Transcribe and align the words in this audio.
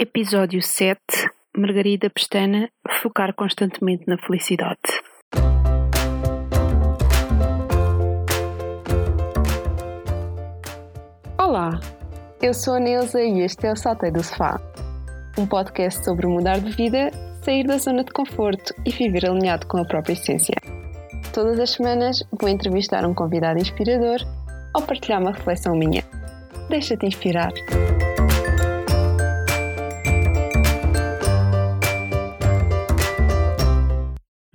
Episódio 0.00 0.62
7 0.62 1.00
Margarida 1.56 2.08
Pestana 2.08 2.70
Focar 3.02 3.34
constantemente 3.34 4.04
na 4.06 4.16
felicidade. 4.16 4.78
Olá, 11.36 11.80
eu 12.40 12.54
sou 12.54 12.74
a 12.74 12.78
Neuza 12.78 13.20
e 13.20 13.40
este 13.40 13.66
é 13.66 13.72
o 13.72 13.76
Saltei 13.76 14.12
do 14.12 14.22
Sofá, 14.22 14.60
um 15.36 15.44
podcast 15.44 16.04
sobre 16.04 16.28
mudar 16.28 16.60
de 16.60 16.70
vida, 16.70 17.10
sair 17.42 17.66
da 17.66 17.78
zona 17.78 18.04
de 18.04 18.12
conforto 18.12 18.72
e 18.86 18.92
viver 18.92 19.28
alinhado 19.28 19.66
com 19.66 19.78
a 19.78 19.84
própria 19.84 20.12
essência. 20.12 20.54
Todas 21.34 21.58
as 21.58 21.70
semanas 21.70 22.22
vou 22.40 22.48
entrevistar 22.48 23.04
um 23.04 23.14
convidado 23.14 23.58
inspirador 23.58 24.20
ou 24.76 24.82
partilhar 24.82 25.20
uma 25.20 25.32
reflexão 25.32 25.74
minha. 25.74 26.04
Deixa-te 26.68 27.04
inspirar. 27.04 27.50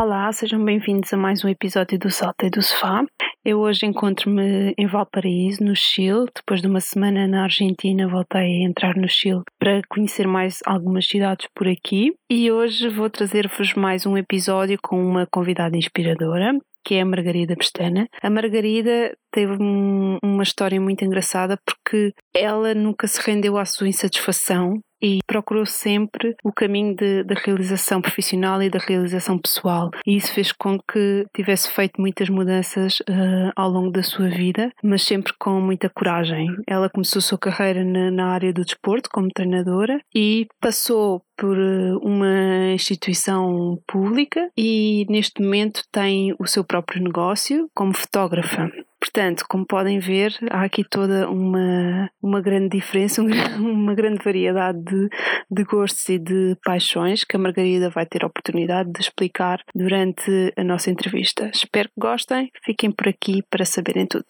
Olá, 0.04 0.30
sejam 0.34 0.62
bem-vindos 0.62 1.14
a 1.14 1.18
mais 1.18 1.46
um 1.46 1.48
episódio 1.48 1.98
do 1.98 2.12
Salto 2.12 2.50
do 2.50 2.62
Sofá. 2.62 3.06
Eu 3.46 3.60
hoje 3.60 3.86
encontro-me 3.86 4.74
em 4.78 4.86
Valparaíso, 4.86 5.64
no 5.64 5.74
Chile. 5.74 6.26
Depois 6.36 6.62
de 6.62 6.68
uma 6.68 6.82
semana 6.82 7.26
na 7.26 7.44
Argentina, 7.44 8.06
voltei 8.06 8.42
a 8.42 8.68
entrar 8.68 8.98
no 8.98 9.08
Chile 9.08 9.44
para 9.58 9.82
conhecer 9.88 10.28
mais 10.28 10.60
algumas 10.66 11.08
cidades 11.08 11.48
por 11.56 11.70
aqui. 11.70 12.14
E 12.30 12.52
hoje 12.52 12.90
vou 12.90 13.10
trazer-vos 13.10 13.76
mais 13.76 14.06
um 14.06 14.18
episódio 14.18 14.78
com 14.84 15.02
uma 15.02 15.26
convidada 15.26 15.78
inspiradora, 15.78 16.52
que 16.84 16.96
é 16.96 17.02
a 17.02 17.06
Margarida 17.06 17.56
Pestana. 17.56 18.10
A 18.22 18.30
Margarida 18.30 19.16
teve 19.32 19.54
um, 19.54 20.18
uma 20.22 20.44
história 20.44 20.82
muito 20.82 21.06
engraçada 21.06 21.58
porque 21.66 22.14
ela 22.36 22.76
nunca 22.76 23.08
se 23.08 23.22
rendeu 23.22 23.58
à 23.58 23.64
sua 23.64 23.88
insatisfação 23.88 24.82
e 25.04 25.20
procurou 25.28 25.66
sempre 25.66 26.36
o 26.44 26.52
caminho 26.52 26.96
da 26.96 27.36
realização 27.36 28.02
profissional 28.02 28.62
e 28.64 28.70
da 28.70 28.80
realização 28.80 29.38
pessoal. 29.38 29.92
E 30.08 30.16
isso 30.16 30.34
fez 30.34 30.54
com 30.54 30.80
que 30.80 31.26
tivesse 31.36 31.70
feito 31.70 32.00
muitas 32.00 32.30
mudanças 32.30 33.00
uh, 33.02 33.52
ao 33.56 33.70
longo 33.70 33.92
da 33.92 34.02
sua 34.02 34.30
vida, 34.30 34.72
mas 34.82 35.04
sempre 35.04 35.34
com 35.38 35.60
muita 35.60 35.90
coragem. 35.90 36.48
Ela 36.66 36.90
começou 36.90 37.20
a 37.20 37.24
sua 37.24 37.38
carreira 37.38 37.84
na, 37.84 38.10
na 38.10 38.28
área 38.28 38.54
do 38.54 38.64
desporto 38.64 39.10
como 39.12 39.28
treinadora 39.28 40.00
e 40.16 40.48
passou 40.62 41.22
por 41.36 41.58
eh, 41.58 41.94
uma 42.02 42.72
instituição 42.74 43.78
pública 43.88 44.50
e 44.58 45.06
neste 45.10 45.42
momento 45.42 45.84
tem 45.92 46.36
o 46.40 46.48
seu 46.48 46.64
próprio 46.64 47.04
negócio 47.04 47.70
como 47.74 47.94
fotógrafa. 47.94 48.72
Portanto, 49.04 49.44
como 49.50 49.66
podem 49.66 50.00
ver, 50.00 50.34
há 50.50 50.64
aqui 50.64 50.82
toda 50.82 51.30
uma, 51.30 52.10
uma 52.22 52.40
grande 52.40 52.70
diferença, 52.78 53.22
uma 53.60 53.94
grande 53.94 54.24
variedade 54.24 54.82
de, 54.82 55.10
de 55.52 55.64
gostos 55.66 56.08
e 56.08 56.18
de 56.18 56.56
paixões 56.64 57.26
que 57.26 57.36
a 57.36 57.40
Margarida 57.40 57.90
vai 57.90 58.06
ter 58.06 58.24
a 58.24 58.28
oportunidade 58.28 58.90
de 58.94 59.02
explicar 59.02 59.60
durante 59.76 60.54
a 60.56 60.64
nossa 60.64 60.90
entrevista. 60.90 61.52
Espero 61.54 61.90
que 61.90 62.00
gostem, 62.00 62.50
fiquem 62.64 62.94
por 62.94 63.10
aqui 63.10 63.44
para 63.50 63.66
saberem 63.66 64.08
tudo. 64.08 64.26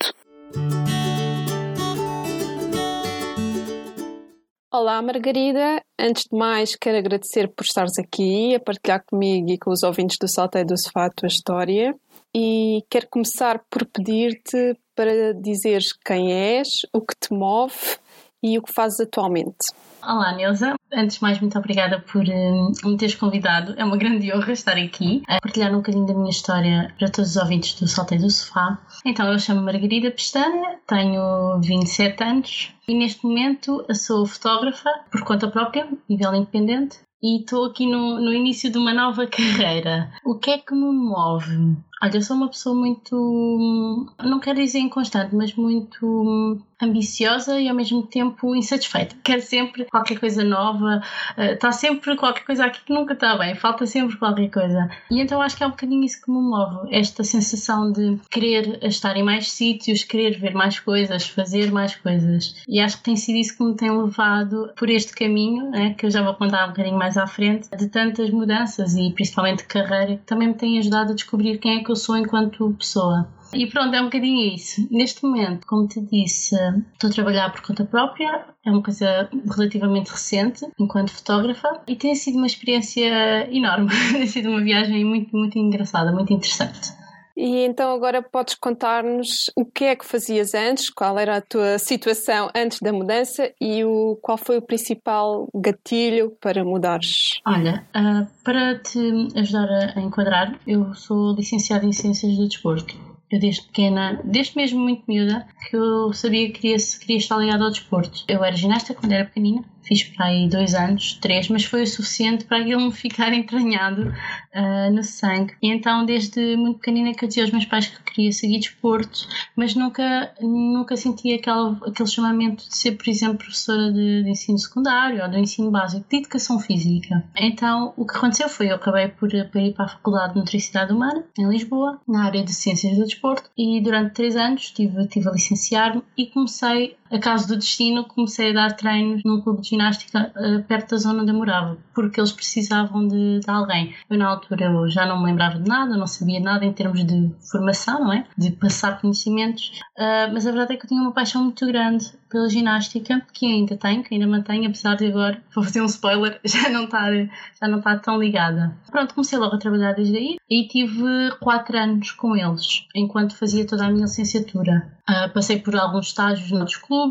Olá, 4.71 4.99
Margarida. 5.03 5.83
Antes 5.99 6.23
de 6.23 6.35
mais, 6.35 6.75
quero 6.75 6.97
agradecer 6.97 7.47
por 7.47 7.63
estares 7.63 7.99
aqui 7.99 8.55
a 8.55 8.59
partilhar 8.59 9.03
comigo 9.05 9.51
e 9.51 9.57
com 9.59 9.69
os 9.69 9.83
ouvintes 9.83 10.17
do 10.19 10.27
Salteio 10.27 10.65
do 10.65 10.75
Sofá 10.75 11.05
a 11.05 11.11
tua 11.11 11.27
história 11.27 11.95
e 12.35 12.83
quero 12.89 13.07
começar 13.09 13.61
por 13.69 13.85
pedir-te 13.85 14.75
para 14.95 15.33
dizeres 15.33 15.93
quem 15.93 16.33
és, 16.33 16.67
o 16.93 17.01
que 17.01 17.15
te 17.15 17.33
move 17.33 17.97
e 18.41 18.57
o 18.57 18.61
que 18.61 18.73
fazes 18.73 18.99
atualmente. 18.99 19.71
Olá, 20.01 20.35
Neuza. 20.35 20.75
Antes 20.91 21.15
de 21.15 21.21
mais, 21.21 21.39
muito 21.39 21.57
obrigada 21.57 22.01
por 22.01 22.23
uh, 22.23 22.89
me 22.89 22.97
teres 22.97 23.15
convidado. 23.15 23.73
É 23.77 23.85
uma 23.85 23.95
grande 23.95 24.33
honra 24.33 24.51
estar 24.51 24.75
aqui 24.75 25.23
a 25.29 25.39
partilhar 25.39 25.71
um 25.71 25.77
bocadinho 25.77 26.05
da 26.05 26.13
minha 26.13 26.29
história 26.29 26.93
para 26.99 27.09
todos 27.09 27.31
os 27.31 27.37
ouvintes 27.37 27.79
do 27.79 27.87
Saltei 27.87 28.17
do 28.17 28.29
Sofá. 28.29 28.79
Então, 29.05 29.31
eu 29.31 29.39
chamo 29.39 29.61
Margarida 29.61 30.11
Pestana, 30.11 30.77
tenho 30.85 31.61
27 31.61 32.21
anos 32.21 32.73
e 32.85 32.93
neste 32.93 33.25
momento 33.25 33.85
sou 33.93 34.25
fotógrafa 34.25 34.89
por 35.09 35.23
conta 35.23 35.47
própria, 35.47 35.87
nível 36.09 36.35
independente, 36.35 36.97
e 37.23 37.39
estou 37.39 37.65
aqui 37.65 37.89
no, 37.89 38.19
no 38.19 38.33
início 38.33 38.69
de 38.69 38.77
uma 38.77 38.93
nova 38.93 39.25
carreira. 39.25 40.11
O 40.25 40.37
que 40.37 40.51
é 40.51 40.57
que 40.57 40.75
me 40.75 40.91
move? 40.91 41.77
Olha, 42.03 42.17
eu 42.17 42.21
sou 42.21 42.35
uma 42.35 42.49
pessoa 42.49 42.75
muito. 42.75 44.13
não 44.21 44.37
quero 44.41 44.59
dizer 44.59 44.79
inconstante, 44.79 45.33
mas 45.33 45.55
muito 45.55 46.61
ambiciosa 46.83 47.59
e 47.59 47.69
ao 47.69 47.75
mesmo 47.75 48.03
tempo 48.03 48.55
insatisfeita. 48.55 49.15
Quero 49.23 49.41
sempre 49.41 49.85
qualquer 49.85 50.19
coisa 50.19 50.43
nova, 50.43 51.01
está 51.37 51.69
eh, 51.69 51.71
sempre 51.71 52.15
qualquer 52.15 52.43
coisa 52.43 52.65
aqui 52.65 52.81
que 52.85 52.93
nunca 52.93 53.13
está 53.13 53.37
bem, 53.37 53.55
falta 53.55 53.85
sempre 53.85 54.17
qualquer 54.17 54.49
coisa. 54.49 54.89
E 55.09 55.21
então 55.21 55.41
acho 55.41 55.55
que 55.55 55.63
é 55.63 55.67
um 55.67 55.71
bocadinho 55.71 56.03
isso 56.03 56.21
que 56.21 56.29
me 56.29 56.39
move, 56.39 56.93
esta 56.93 57.23
sensação 57.23 57.91
de 57.91 58.17
querer 58.29 58.79
estar 58.83 59.15
em 59.15 59.23
mais 59.23 59.51
sítios, 59.51 60.03
querer 60.03 60.37
ver 60.37 60.53
mais 60.53 60.79
coisas, 60.79 61.27
fazer 61.27 61.71
mais 61.71 61.95
coisas. 61.95 62.55
E 62.67 62.79
acho 62.79 62.97
que 62.97 63.03
tem 63.03 63.15
sido 63.15 63.37
isso 63.37 63.57
que 63.57 63.63
me 63.63 63.75
tem 63.75 63.89
levado 63.89 64.71
por 64.77 64.89
este 64.89 65.13
caminho, 65.13 65.69
né, 65.71 65.93
que 65.93 66.05
eu 66.05 66.11
já 66.11 66.21
vou 66.21 66.33
contar 66.33 66.65
um 66.65 66.69
bocadinho 66.69 66.97
mais 66.97 67.17
à 67.17 67.25
frente, 67.25 67.69
de 67.75 67.87
tantas 67.87 68.29
mudanças 68.29 68.95
e 68.95 69.11
principalmente 69.11 69.59
de 69.59 69.65
carreira, 69.65 70.17
que 70.17 70.23
também 70.25 70.49
me 70.49 70.53
tem 70.53 70.77
ajudado 70.79 71.11
a 71.11 71.15
descobrir 71.15 71.57
quem 71.57 71.79
é 71.79 71.83
que 71.83 71.91
eu 71.91 71.92
sou 71.95 72.17
enquanto 72.17 72.73
pessoa. 72.73 73.27
E 73.53 73.67
pronto, 73.67 73.93
é 73.95 74.01
um 74.01 74.05
bocadinho 74.05 74.55
isso. 74.55 74.87
Neste 74.89 75.23
momento, 75.23 75.67
como 75.67 75.87
te 75.87 76.01
disse, 76.01 76.55
estou 76.93 77.09
a 77.09 77.13
trabalhar 77.13 77.51
por 77.51 77.61
conta 77.61 77.85
própria, 77.85 78.45
é 78.65 78.71
uma 78.71 78.81
coisa 78.81 79.29
relativamente 79.55 80.09
recente, 80.09 80.65
enquanto 80.79 81.11
fotógrafa, 81.11 81.81
e 81.87 81.95
tem 81.95 82.15
sido 82.15 82.37
uma 82.37 82.47
experiência 82.47 83.47
enorme. 83.55 83.89
tem 84.11 84.25
sido 84.25 84.49
uma 84.49 84.63
viagem 84.63 85.05
muito, 85.05 85.35
muito 85.37 85.57
engraçada, 85.59 86.11
muito 86.11 86.33
interessante. 86.33 87.02
E 87.35 87.65
então 87.65 87.93
agora 87.93 88.21
podes 88.21 88.55
contar-nos 88.55 89.49
o 89.55 89.65
que 89.65 89.85
é 89.85 89.95
que 89.95 90.05
fazias 90.05 90.53
antes, 90.53 90.89
qual 90.89 91.17
era 91.17 91.37
a 91.37 91.41
tua 91.41 91.79
situação 91.79 92.49
antes 92.55 92.79
da 92.79 92.93
mudança 92.93 93.51
e 93.59 93.83
o, 93.83 94.17
qual 94.21 94.37
foi 94.37 94.57
o 94.57 94.61
principal 94.61 95.47
gatilho 95.53 96.37
para 96.39 96.63
mudares? 96.63 97.39
Olha, 97.45 97.85
uh, 97.95 98.27
para 98.43 98.77
te 98.79 99.27
ajudar 99.35 99.67
a, 99.67 99.99
a 99.99 100.01
enquadrar, 100.01 100.59
eu 100.67 100.93
sou 100.93 101.33
licenciada 101.33 101.85
em 101.85 101.91
Ciências 101.91 102.35
do 102.37 102.47
Desporto. 102.47 102.95
Eu 103.31 103.39
desde 103.39 103.63
pequena, 103.63 104.21
desde 104.23 104.55
mesmo 104.55 104.79
muito 104.79 105.03
miúda, 105.07 105.47
que 105.67 105.75
eu 105.75 106.13
sabia 106.13 106.51
que 106.51 106.59
queria, 106.59 106.77
queria 106.99 107.17
estar 107.17 107.37
ligada 107.37 107.63
ao 107.63 107.71
desporto. 107.71 108.23
Eu 108.27 108.43
era 108.43 108.55
ginasta 108.55 108.93
quando 108.93 109.11
era 109.11 109.25
pequenina, 109.25 109.63
fiz 109.83 110.03
para 110.03 110.27
aí 110.27 110.47
dois 110.47 110.73
anos, 110.73 111.13
três, 111.21 111.49
mas 111.49 111.65
foi 111.65 111.83
o 111.83 111.87
suficiente 111.87 112.45
para 112.45 112.57
aquilo 112.57 112.81
me 112.81 112.91
ficar 112.91 113.31
entranhado 113.33 114.09
uh, 114.09 114.91
no 114.93 115.03
sangue. 115.03 115.53
E 115.61 115.69
então, 115.71 116.05
desde 116.05 116.55
muito 116.55 116.79
pequenina, 116.79 117.13
que 117.13 117.23
eu 117.23 117.27
dizia 117.27 117.43
aos 117.43 117.51
meus 117.51 117.65
pais 117.65 117.87
que 117.87 118.03
queria 118.03 118.31
seguir 118.31 118.59
desporto, 118.59 119.27
mas 119.55 119.75
nunca, 119.75 120.33
nunca 120.41 120.95
senti 120.95 121.33
aquele, 121.33 121.77
aquele 121.85 122.09
chamamento 122.09 122.67
de 122.67 122.75
ser, 122.75 122.93
por 122.93 123.07
exemplo, 123.07 123.37
professora 123.37 123.91
de, 123.91 124.23
de 124.23 124.29
ensino 124.29 124.57
secundário 124.57 125.21
ou 125.21 125.29
do 125.29 125.37
ensino 125.37 125.71
básico, 125.71 126.05
de 126.09 126.17
educação 126.17 126.59
física. 126.59 127.23
Então, 127.35 127.93
o 127.97 128.05
que 128.05 128.15
aconteceu 128.15 128.49
foi 128.49 128.69
eu 128.69 128.75
acabei 128.75 129.07
por, 129.07 129.29
por 129.29 129.61
ir 129.61 129.73
para 129.73 129.85
a 129.85 129.89
Faculdade 129.89 130.33
de 130.33 130.39
Nutricidade 130.39 130.93
Humana, 130.93 131.23
em 131.37 131.47
Lisboa, 131.49 131.99
na 132.07 132.25
área 132.25 132.43
de 132.43 132.53
Ciências 132.53 132.97
do 132.97 133.03
Desporto, 133.03 133.49
e 133.57 133.81
durante 133.81 134.13
três 134.13 134.35
anos 134.35 134.63
estive, 134.63 135.01
estive 135.01 135.27
a 135.27 135.31
licenciar-me 135.31 136.03
e 136.17 136.27
comecei 136.27 136.95
a 137.13 137.19
caso 137.19 137.47
do 137.47 137.55
destino, 137.55 138.05
comecei 138.05 138.49
a 138.49 138.53
dar 138.53 138.75
treinos 138.75 139.21
num 139.23 139.39
clube 139.39 139.61
de 139.61 139.69
ginástica 139.69 140.33
uh, 140.35 140.63
perto 140.63 140.91
da 140.91 140.97
zona 140.97 141.21
onde 141.21 141.31
eu 141.31 141.35
morava, 141.35 141.77
porque 141.93 142.19
eles 142.19 142.31
precisavam 142.31 143.07
de, 143.07 143.39
de, 143.39 143.49
alguém. 143.49 143.93
Eu, 144.09 144.17
na 144.17 144.27
altura, 144.27 144.65
eu 144.65 144.89
já 144.89 145.05
não 145.05 145.19
me 145.19 145.25
lembrava 145.25 145.59
de 145.59 145.69
nada, 145.69 145.95
não 145.95 146.07
sabia 146.07 146.39
nada 146.39 146.65
em 146.65 146.73
termos 146.73 147.05
de 147.05 147.31
formação, 147.51 148.05
não 148.05 148.13
é? 148.13 148.25
De 148.35 148.51
passar 148.51 148.99
conhecimentos, 148.99 149.79
uh, 149.97 150.33
mas 150.33 150.47
a 150.47 150.51
verdade 150.51 150.73
é 150.73 150.77
que 150.77 150.85
eu 150.85 150.89
tinha 150.89 151.01
uma 151.01 151.11
paixão 151.11 151.43
muito 151.43 151.65
grande 151.67 152.11
pela 152.33 152.49
ginástica, 152.49 153.21
que 153.31 153.45
ainda 153.45 153.77
tenho, 153.77 154.03
que 154.03 154.15
ainda 154.15 154.25
mantenho, 154.25 154.67
apesar 154.67 154.95
de 154.95 155.05
agora, 155.05 155.39
vou 155.53 155.63
fazer 155.63 155.81
um 155.81 155.85
spoiler, 155.85 156.39
já 156.43 156.67
não 156.69 156.85
estar, 156.85 157.11
já 157.13 157.67
não 157.67 157.77
estar 157.77 157.99
tão 157.99 158.17
ligada. 158.17 158.75
Pronto, 158.89 159.13
comecei 159.13 159.37
logo 159.37 159.55
a 159.55 159.59
trabalhar 159.59 159.93
desde 159.93 160.17
aí 160.17 160.37
e 160.49 160.67
tive 160.67 161.31
quatro 161.39 161.77
anos 161.77 162.11
com 162.11 162.35
eles, 162.35 162.87
enquanto 162.95 163.35
fazia 163.35 163.67
toda 163.67 163.85
a 163.85 163.89
minha 163.89 164.05
licenciatura. 164.05 164.91
Uh, 165.07 165.29
passei 165.33 165.59
por 165.59 165.75
alguns 165.75 166.07
estágios 166.07 166.49
noutros 166.49 166.77
clubes, 166.77 167.02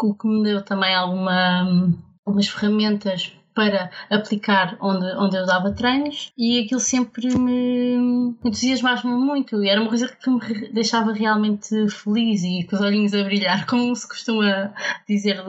o 0.00 0.14
que 0.14 0.26
me 0.26 0.42
deu 0.42 0.62
também 0.62 0.94
alguma, 0.94 1.90
algumas 2.24 2.48
ferramentas 2.48 3.32
para 3.58 3.90
aplicar 4.08 4.76
onde, 4.80 5.04
onde 5.16 5.36
eu 5.36 5.44
dava 5.44 5.72
treinos 5.72 6.32
e 6.38 6.60
aquilo 6.60 6.78
sempre 6.78 7.36
me 7.36 8.36
entusiasmava 8.44 9.08
muito 9.08 9.64
e 9.64 9.68
era 9.68 9.80
uma 9.80 9.88
coisa 9.88 10.06
que 10.08 10.30
me 10.30 10.68
deixava 10.72 11.12
realmente 11.12 11.88
feliz 11.88 12.44
e 12.44 12.64
com 12.64 12.76
os 12.76 12.82
olhinhos 12.82 13.12
a 13.14 13.24
brilhar, 13.24 13.66
como 13.66 13.94
se 13.96 14.08
costuma 14.08 14.72
dizer 15.08 15.42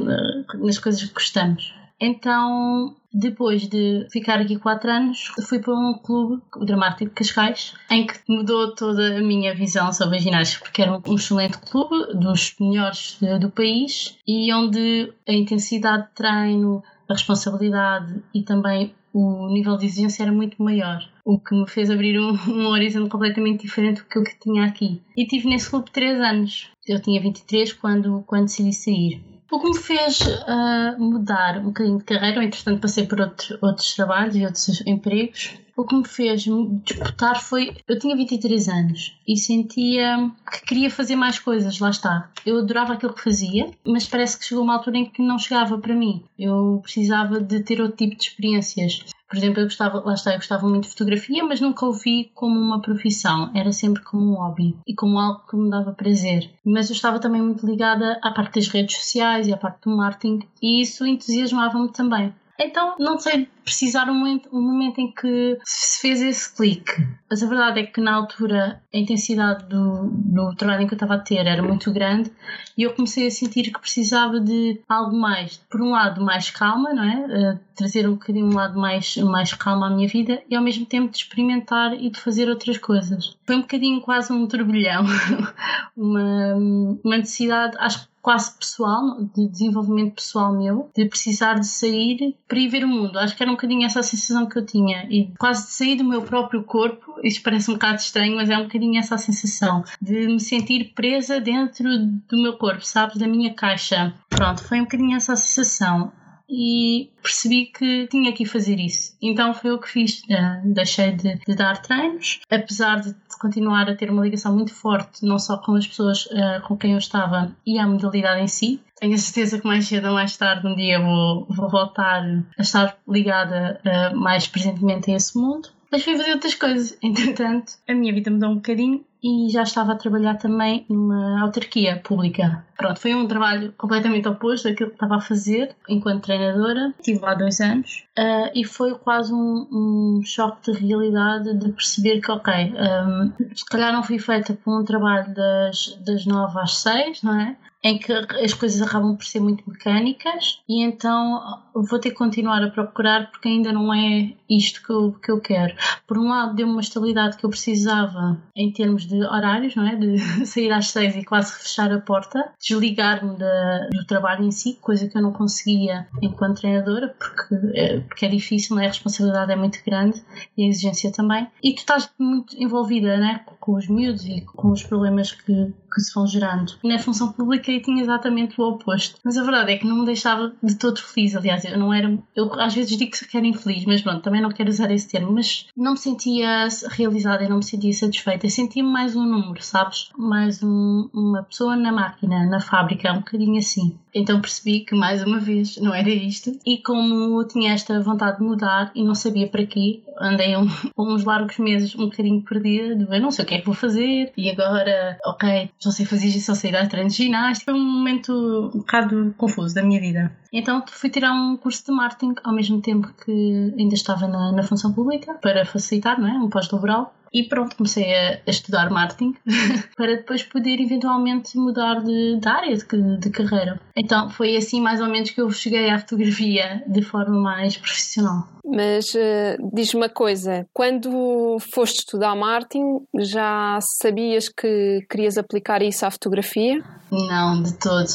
nas 0.55 0.79
coisas 0.79 1.03
que 1.03 1.13
gostamos. 1.13 1.78
Então, 1.99 2.95
depois 3.13 3.67
de 3.67 4.07
ficar 4.11 4.39
aqui 4.39 4.57
quatro 4.57 4.89
anos, 4.89 5.31
fui 5.47 5.59
para 5.59 5.73
um 5.73 5.93
clube, 5.93 6.41
o 6.55 6.65
Dramático 6.65 7.13
Cascais, 7.13 7.73
em 7.89 8.05
que 8.05 8.19
mudou 8.27 8.73
toda 8.73 9.17
a 9.17 9.21
minha 9.21 9.53
visão 9.53 9.91
sobre 9.91 10.17
a 10.17 10.19
ginástica, 10.19 10.63
porque 10.63 10.81
era 10.81 10.93
um 10.93 11.15
excelente 11.15 11.57
clube, 11.57 12.13
dos 12.13 12.55
melhores 12.59 13.17
do 13.39 13.49
país, 13.49 14.17
e 14.27 14.53
onde 14.53 15.11
a 15.27 15.33
intensidade 15.33 16.03
de 16.03 16.13
treino, 16.13 16.83
a 17.09 17.13
responsabilidade 17.13 18.23
e 18.33 18.43
também 18.43 18.93
o 19.13 19.47
nível 19.47 19.75
de 19.75 19.87
exigência 19.87 20.23
era 20.23 20.31
muito 20.31 20.61
maior, 20.61 21.03
o 21.25 21.39
que 21.39 21.55
me 21.55 21.67
fez 21.67 21.89
abrir 21.89 22.19
um, 22.19 22.31
um 22.47 22.67
horizonte 22.67 23.09
completamente 23.09 23.61
diferente 23.61 24.01
do 24.01 24.07
que 24.07 24.17
eu 24.17 24.23
que 24.23 24.39
tinha 24.39 24.65
aqui. 24.65 25.01
E 25.17 25.25
tive 25.25 25.49
nesse 25.49 25.69
clube 25.69 25.91
3 25.91 26.19
anos. 26.19 26.69
Eu 26.87 27.01
tinha 27.01 27.21
23 27.21 27.73
quando, 27.73 28.23
quando 28.25 28.45
decidi 28.45 28.73
sair. 28.73 29.23
O 29.51 29.59
que 29.59 29.69
me 29.69 29.77
fez 29.77 30.19
uh, 30.21 30.99
mudar 30.99 31.57
um 31.57 31.65
bocadinho 31.65 31.97
de 31.97 32.03
carreira, 32.03 32.43
entretanto 32.43 32.81
passei 32.81 33.07
por 33.07 33.19
outro, 33.19 33.57
outros 33.61 33.95
trabalhos 33.95 34.35
e 34.35 34.45
outros 34.45 34.83
empregos, 34.85 35.57
o 35.75 35.85
que 35.85 35.95
me 35.95 36.07
fez 36.07 36.45
disputar 36.83 37.41
foi. 37.41 37.75
Eu 37.87 37.97
tinha 37.97 38.15
23 38.15 38.67
anos 38.67 39.17
e 39.27 39.37
sentia 39.37 40.29
que 40.51 40.65
queria 40.65 40.91
fazer 40.91 41.15
mais 41.15 41.39
coisas, 41.39 41.79
lá 41.79 41.89
está. 41.89 42.29
Eu 42.45 42.59
adorava 42.59 42.93
aquilo 42.93 43.13
que 43.13 43.23
fazia, 43.23 43.71
mas 43.83 44.07
parece 44.07 44.37
que 44.37 44.45
chegou 44.45 44.63
uma 44.63 44.75
altura 44.75 44.97
em 44.97 45.05
que 45.05 45.21
não 45.21 45.39
chegava 45.39 45.79
para 45.79 45.95
mim. 45.95 46.23
Eu 46.37 46.79
precisava 46.83 47.39
de 47.39 47.61
ter 47.61 47.81
outro 47.81 47.97
tipo 47.97 48.15
de 48.15 48.23
experiências. 48.23 49.05
Por 49.29 49.37
exemplo, 49.37 49.59
eu 49.59 49.65
gostava, 49.65 49.99
lá 49.99 50.13
está, 50.13 50.31
eu 50.31 50.37
gostava 50.37 50.67
muito 50.67 50.85
de 50.85 50.89
fotografia, 50.89 51.43
mas 51.43 51.61
nunca 51.61 51.85
o 51.85 51.93
vi 51.93 52.31
como 52.33 52.59
uma 52.59 52.81
profissão, 52.81 53.51
era 53.55 53.71
sempre 53.71 54.01
como 54.03 54.31
um 54.31 54.35
hobby 54.35 54.75
e 54.87 54.95
como 54.95 55.19
algo 55.19 55.43
que 55.47 55.55
me 55.55 55.69
dava 55.69 55.91
prazer. 55.91 56.49
Mas 56.65 56.89
eu 56.89 56.95
estava 56.95 57.19
também 57.19 57.41
muito 57.41 57.65
ligada 57.65 58.19
à 58.23 58.31
parte 58.31 58.55
das 58.55 58.67
redes 58.67 58.97
sociais 58.97 59.47
e 59.47 59.53
à 59.53 59.57
parte 59.57 59.83
do 59.83 59.95
marketing 59.95 60.39
e 60.61 60.81
isso 60.81 61.05
entusiasmava-me 61.05 61.91
também. 61.91 62.33
Então, 62.59 62.95
não 62.99 63.17
sei 63.17 63.47
precisar 63.69 64.09
um 64.09 64.15
momento, 64.15 64.49
um 64.51 64.61
momento 64.61 64.99
em 64.99 65.11
que 65.11 65.59
se 65.63 66.01
fez 66.01 66.21
esse 66.23 66.55
clique. 66.55 66.91
Mas 67.29 67.43
a 67.43 67.47
verdade 67.47 67.81
é 67.81 67.85
que 67.85 68.01
na 68.01 68.15
altura 68.15 68.81
a 68.91 68.97
intensidade 68.97 69.65
do, 69.65 70.09
do 70.09 70.55
trabalho 70.55 70.87
que 70.87 70.93
eu 70.93 70.95
estava 70.95 71.13
a 71.13 71.19
ter 71.19 71.45
era 71.45 71.61
muito 71.61 71.93
grande 71.93 72.31
e 72.75 72.81
eu 72.81 72.93
comecei 72.95 73.27
a 73.27 73.31
sentir 73.31 73.71
que 73.71 73.79
precisava 73.79 74.39
de 74.39 74.81
algo 74.89 75.15
mais, 75.15 75.57
por 75.69 75.81
um 75.81 75.91
lado, 75.91 76.25
mais 76.25 76.49
calma, 76.49 76.91
não 76.95 77.03
é? 77.03 77.53
Uh, 77.53 77.59
trazer 77.75 78.09
um 78.09 78.13
bocadinho 78.13 78.47
um 78.47 78.55
lado 78.55 78.79
mais, 78.79 79.15
mais 79.17 79.53
calma 79.53 79.85
à 79.85 79.89
minha 79.91 80.07
vida 80.07 80.41
e 80.49 80.55
ao 80.55 80.63
mesmo 80.63 80.87
tempo 80.87 81.11
de 81.11 81.17
experimentar 81.17 81.93
e 81.93 82.09
de 82.09 82.19
fazer 82.19 82.49
outras 82.49 82.79
coisas. 82.79 83.37
Foi 83.45 83.55
um 83.55 83.61
bocadinho 83.61 84.01
quase 84.01 84.33
um 84.33 84.47
turbilhão, 84.47 85.05
uma, 85.95 86.55
uma 87.03 87.17
necessidade, 87.17 87.77
acho 87.79 88.01
que 88.01 88.09
quase 88.21 88.57
pessoal, 88.57 89.23
de 89.35 89.47
desenvolvimento 89.47 90.15
pessoal 90.15 90.53
meu, 90.53 90.91
de 90.95 91.05
precisar 91.05 91.55
de 91.55 91.67
sair 91.67 92.35
para 92.47 92.59
ir 92.59 92.67
ver 92.67 92.83
o 92.83 92.87
mundo. 92.87 93.17
Acho 93.17 93.35
que 93.35 93.41
era 93.41 93.51
um 93.51 93.55
bocadinho 93.59 93.85
essa 93.85 94.01
sensação 94.01 94.47
que 94.47 94.57
eu 94.57 94.65
tinha 94.65 95.05
e 95.09 95.31
quase 95.37 95.67
de 95.67 95.73
sair 95.73 95.95
do 95.95 96.03
meu 96.03 96.21
próprio 96.21 96.63
corpo. 96.63 97.19
Isto 97.23 97.43
parece 97.43 97.69
um 97.69 97.73
bocado 97.73 97.99
estranho, 97.99 98.35
mas 98.35 98.49
é 98.49 98.57
um 98.57 98.63
bocadinho 98.63 98.97
essa 98.97 99.17
sensação 99.17 99.83
de 100.01 100.27
me 100.27 100.39
sentir 100.39 100.93
presa 100.95 101.41
dentro 101.41 101.83
do 102.29 102.41
meu 102.41 102.57
corpo, 102.57 102.85
sabes? 102.85 103.17
Da 103.17 103.27
minha 103.27 103.53
caixa. 103.53 104.13
Pronto, 104.29 104.63
foi 104.63 104.79
um 104.79 104.83
bocadinho 104.83 105.15
essa 105.15 105.35
sensação 105.35 106.11
e 106.49 107.11
percebi 107.21 107.67
que 107.67 108.07
tinha 108.07 108.33
que 108.33 108.45
fazer 108.45 108.79
isso. 108.79 109.15
Então 109.21 109.53
foi 109.53 109.71
o 109.71 109.79
que 109.79 109.87
fiz. 109.87 110.21
Uh, 110.23 110.73
deixei 110.73 111.11
de, 111.11 111.35
de, 111.35 111.55
dar 111.55 111.81
treinos, 111.81 112.39
apesar 112.49 112.99
de 112.99 113.15
continuar 113.39 113.87
a 113.87 113.95
ter 113.95 114.09
uma 114.09 114.23
ligação 114.23 114.53
muito 114.55 114.73
forte, 114.73 115.23
não 115.23 115.37
só 115.37 115.57
com 115.57 115.75
as 115.75 115.85
pessoas 115.85 116.25
uh, 116.25 116.61
com 116.67 116.75
quem 116.75 116.93
eu 116.93 116.97
estava 116.97 117.55
e 117.65 117.77
a 117.77 117.87
modalidade 117.87 118.41
em 118.41 118.47
si. 118.47 118.81
Tenho 118.99 119.15
a 119.15 119.17
certeza 119.17 119.59
que 119.59 119.67
mais 119.67 119.87
cedo 119.87 120.07
ou 120.07 120.13
mais 120.13 120.35
tarde 120.35 120.67
um 120.67 120.75
dia 120.75 120.99
vou, 120.99 121.45
vou 121.49 121.69
voltar 121.69 122.23
a 122.57 122.61
estar 122.61 122.97
ligada 123.07 123.79
uh, 123.85 124.15
mais 124.15 124.47
presentemente 124.47 125.11
a 125.11 125.15
esse 125.15 125.37
mundo. 125.37 125.69
Mas 125.91 126.03
fui 126.03 126.17
fazer 126.17 126.33
outras 126.33 126.55
coisas. 126.55 126.97
Entretanto, 127.01 127.73
a 127.87 127.93
minha 127.93 128.13
vida 128.13 128.29
mudou 128.29 128.49
um 128.49 128.55
bocadinho 128.55 129.03
e 129.21 129.49
já 129.49 129.63
estava 129.63 129.91
a 129.91 129.95
trabalhar 129.95 130.35
também 130.35 130.85
numa 130.89 131.41
autarquia 131.41 131.97
pública. 131.97 132.65
Pronto, 132.77 132.99
foi 132.99 133.13
um 133.13 133.27
trabalho 133.27 133.73
completamente 133.77 134.27
oposto 134.27 134.69
daquilo 134.69 134.89
que 134.89 134.95
estava 134.95 135.17
a 135.17 135.21
fazer 135.21 135.75
enquanto 135.89 136.23
treinadora. 136.23 136.93
Estive 136.97 137.19
lá 137.19 137.33
dois 137.33 137.59
anos 137.59 138.05
uh, 138.17 138.49
e 138.55 138.63
foi 138.63 138.95
quase 138.95 139.33
um, 139.33 139.67
um, 139.71 140.21
choque 140.23 140.71
de 140.71 140.79
realidade 140.79 141.53
de 141.57 141.69
perceber 141.69 142.21
que, 142.21 142.31
ok, 142.31 142.53
um, 142.53 143.53
se 143.53 143.65
calhar 143.65 143.91
não 143.91 144.03
fui 144.03 144.19
feita 144.19 144.53
para 144.53 144.73
um 144.73 144.85
trabalho 144.85 145.33
das, 145.33 145.97
das 146.05 146.25
nove 146.25 146.57
às 146.59 146.77
seis, 146.77 147.21
não 147.21 147.39
é? 147.39 147.57
Em 147.83 147.97
que 147.97 148.11
as 148.11 148.53
coisas 148.53 148.81
acabam 148.81 149.15
por 149.15 149.25
ser 149.25 149.39
muito 149.39 149.63
mecânicas 149.69 150.61
e 150.67 150.83
então 150.83 151.61
vou 151.73 151.99
ter 151.99 152.09
que 152.09 152.15
continuar 152.15 152.61
a 152.61 152.69
procurar 152.69 153.31
porque 153.31 153.47
ainda 153.47 153.71
não 153.71 153.93
é 153.93 154.33
isto 154.49 154.83
que 154.83 154.91
eu, 154.91 155.13
que 155.13 155.31
eu 155.31 155.39
quero. 155.39 155.75
Por 156.07 156.17
um 156.17 156.27
lado, 156.27 156.55
deu-me 156.55 156.73
uma 156.73 156.81
estabilidade 156.81 157.37
que 157.37 157.45
eu 157.45 157.49
precisava 157.49 158.41
em 158.55 158.71
termos 158.71 159.05
de 159.05 159.23
horários, 159.23 159.75
não 159.75 159.87
é? 159.87 159.95
De 159.95 160.17
sair 160.45 160.71
às 160.71 160.87
seis 160.87 161.15
e 161.15 161.23
quase 161.23 161.53
fechar 161.53 161.91
a 161.91 161.99
porta, 161.99 162.51
desligar-me 162.59 163.37
do 163.37 164.05
trabalho 164.07 164.43
em 164.43 164.51
si, 164.51 164.77
coisa 164.81 165.07
que 165.07 165.17
eu 165.17 165.21
não 165.21 165.31
conseguia 165.31 166.07
enquanto 166.21 166.59
treinadora, 166.59 167.15
porque 167.17 167.55
é, 167.73 167.99
porque 168.01 168.25
é 168.25 168.29
difícil, 168.29 168.75
não 168.75 168.83
é? 168.83 168.85
a 168.85 168.89
responsabilidade 168.89 169.51
é 169.51 169.55
muito 169.55 169.79
grande 169.85 170.21
e 170.57 170.65
a 170.65 170.67
exigência 170.67 171.11
também. 171.11 171.47
E 171.63 171.73
tu 171.73 171.79
estás 171.79 172.09
muito 172.17 172.55
envolvida 172.57 173.17
né? 173.17 173.45
com 173.59 173.75
os 173.75 173.87
miúdos 173.87 174.25
e 174.25 174.41
com 174.41 174.71
os 174.71 174.83
problemas 174.83 175.31
que, 175.31 175.73
que 175.93 176.01
se 176.01 176.13
vão 176.13 176.25
gerando. 176.25 176.73
E 176.83 176.89
na 176.89 176.99
função 176.99 177.31
pública 177.31 177.68
eu 177.71 177.81
tinha 177.81 178.01
exatamente 178.01 178.59
o 178.59 178.63
oposto. 178.65 179.19
Mas 179.23 179.37
a 179.37 179.43
verdade 179.43 179.73
é 179.73 179.77
que 179.77 179.87
não 179.87 179.99
me 179.99 180.05
deixava 180.05 180.53
de 180.61 180.75
todo 180.75 180.99
feliz. 180.99 181.35
Aliás, 181.35 181.65
eu 181.65 181.77
não 181.77 181.93
era. 181.93 182.17
Eu 182.35 182.53
às 182.59 182.73
vezes 182.73 182.97
digo 182.97 183.11
que 183.11 183.37
era 183.37 183.45
infeliz, 183.45 183.85
mas 183.85 184.01
pronto, 184.01 184.21
também 184.21 184.41
não 184.41 184.51
quero 184.51 184.69
usar 184.69 184.91
esse 184.91 185.07
termo. 185.07 185.31
Mas 185.31 185.67
não 185.75 185.93
me 185.93 185.97
sentia 185.97 186.67
realizada, 186.89 187.43
eu 187.43 187.49
não 187.49 187.57
me 187.57 187.63
sentia 187.63 187.93
satisfeita. 187.93 188.45
Eu 188.45 188.49
sentia-me 188.49 188.89
mais 188.89 189.15
um 189.15 189.23
número, 189.23 189.61
sabes? 189.63 190.09
Mais 190.17 190.61
um, 190.63 191.09
uma 191.13 191.43
pessoa 191.43 191.75
na 191.75 191.91
máquina, 191.91 192.45
na 192.45 192.59
fábrica, 192.59 193.11
um 193.11 193.19
bocadinho 193.19 193.57
assim. 193.59 193.97
Então 194.13 194.41
percebi 194.41 194.81
que 194.81 194.95
mais 194.95 195.23
uma 195.23 195.39
vez 195.39 195.77
não 195.77 195.93
era 195.93 196.09
isto. 196.09 196.57
E 196.65 196.77
como 196.79 197.43
tinha 197.45 197.73
esta 197.73 197.99
vontade 197.99 198.37
de 198.37 198.43
mudar 198.43 198.91
e 198.95 199.03
não 199.03 199.15
sabia 199.15 199.47
para 199.47 199.65
quê, 199.65 200.01
andei 200.19 200.55
um, 200.57 200.67
uns 200.97 201.23
largos 201.23 201.57
meses 201.57 201.95
um 201.95 202.05
bocadinho 202.05 202.41
perdida, 202.41 202.95
de 202.95 203.15
eu 203.15 203.21
não 203.21 203.31
sei 203.31 203.45
o 203.45 203.47
que 203.47 203.55
é 203.55 203.59
que 203.59 203.65
vou 203.65 203.75
fazer. 203.75 204.31
E 204.35 204.49
agora, 204.49 205.17
ok, 205.25 205.69
já 205.79 205.91
sei 205.91 206.05
fazer 206.05 206.27
isso, 206.27 206.47
só 206.47 206.55
sei 206.55 206.71
dar 206.71 206.87
treinos 206.87 207.17
de 207.59 207.65
ginástica. 207.65 207.71
Foi 207.71 207.73
um 207.73 207.83
momento 207.83 208.71
um 208.73 208.79
bocado 208.79 209.33
confuso 209.37 209.75
da 209.75 209.83
minha 209.83 209.99
vida. 209.99 210.31
Então 210.51 210.83
fui 210.87 211.09
tirar 211.09 211.33
um 211.33 211.57
curso 211.57 211.85
de 211.85 211.91
marketing 211.91 212.35
ao 212.43 212.53
mesmo 212.53 212.81
tempo 212.81 213.13
que 213.23 213.73
ainda 213.77 213.93
estava 213.93 214.27
na, 214.27 214.51
na 214.51 214.63
função 214.63 214.91
pública 214.91 215.35
para 215.35 215.65
facilitar, 215.65 216.19
não 216.19 216.27
é? 216.27 216.33
Um 216.33 216.49
pós-laboral. 216.49 217.13
E 217.31 217.43
pronto, 217.43 217.75
comecei 217.75 218.11
a, 218.15 218.39
a 218.45 218.49
estudar 218.49 218.89
marketing 218.89 219.35
para 219.95 220.15
depois 220.15 220.43
poder 220.43 220.79
eventualmente 220.79 221.57
mudar 221.57 222.01
de, 222.01 222.39
de 222.39 222.47
área 222.47 222.75
de, 222.75 223.17
de, 223.17 223.29
carreira. 223.29 223.79
Então 223.95 224.29
foi 224.29 224.55
assim 224.57 224.81
mais 224.81 224.99
ou 224.99 225.07
menos 225.07 225.29
que 225.29 225.39
eu 225.39 225.49
cheguei 225.51 225.89
à 225.89 225.99
fotografia 225.99 226.83
de 226.87 227.01
forma 227.01 227.39
mais 227.39 227.77
profissional. 227.77 228.47
Mas 228.65 229.13
uh, 229.15 229.69
diz-me 229.73 230.01
uma 230.01 230.09
coisa, 230.09 230.67
quando 230.73 231.57
foste 231.73 231.99
estudar 231.99 232.35
marketing, 232.35 232.99
já 233.17 233.79
sabias 233.81 234.47
que 234.49 235.05
querias 235.09 235.37
aplicar 235.37 235.81
isso 235.81 236.05
à 236.05 236.11
fotografia? 236.11 236.83
Não, 237.11 237.63
de 237.63 237.73
todo. 237.73 238.07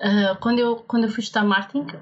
Uh, 0.00 0.36
quando, 0.40 0.58
eu, 0.58 0.76
quando 0.76 1.04
eu 1.04 1.10
fui 1.10 1.22
estudar 1.22 1.44
marketing, 1.44 1.69
think 1.72 1.94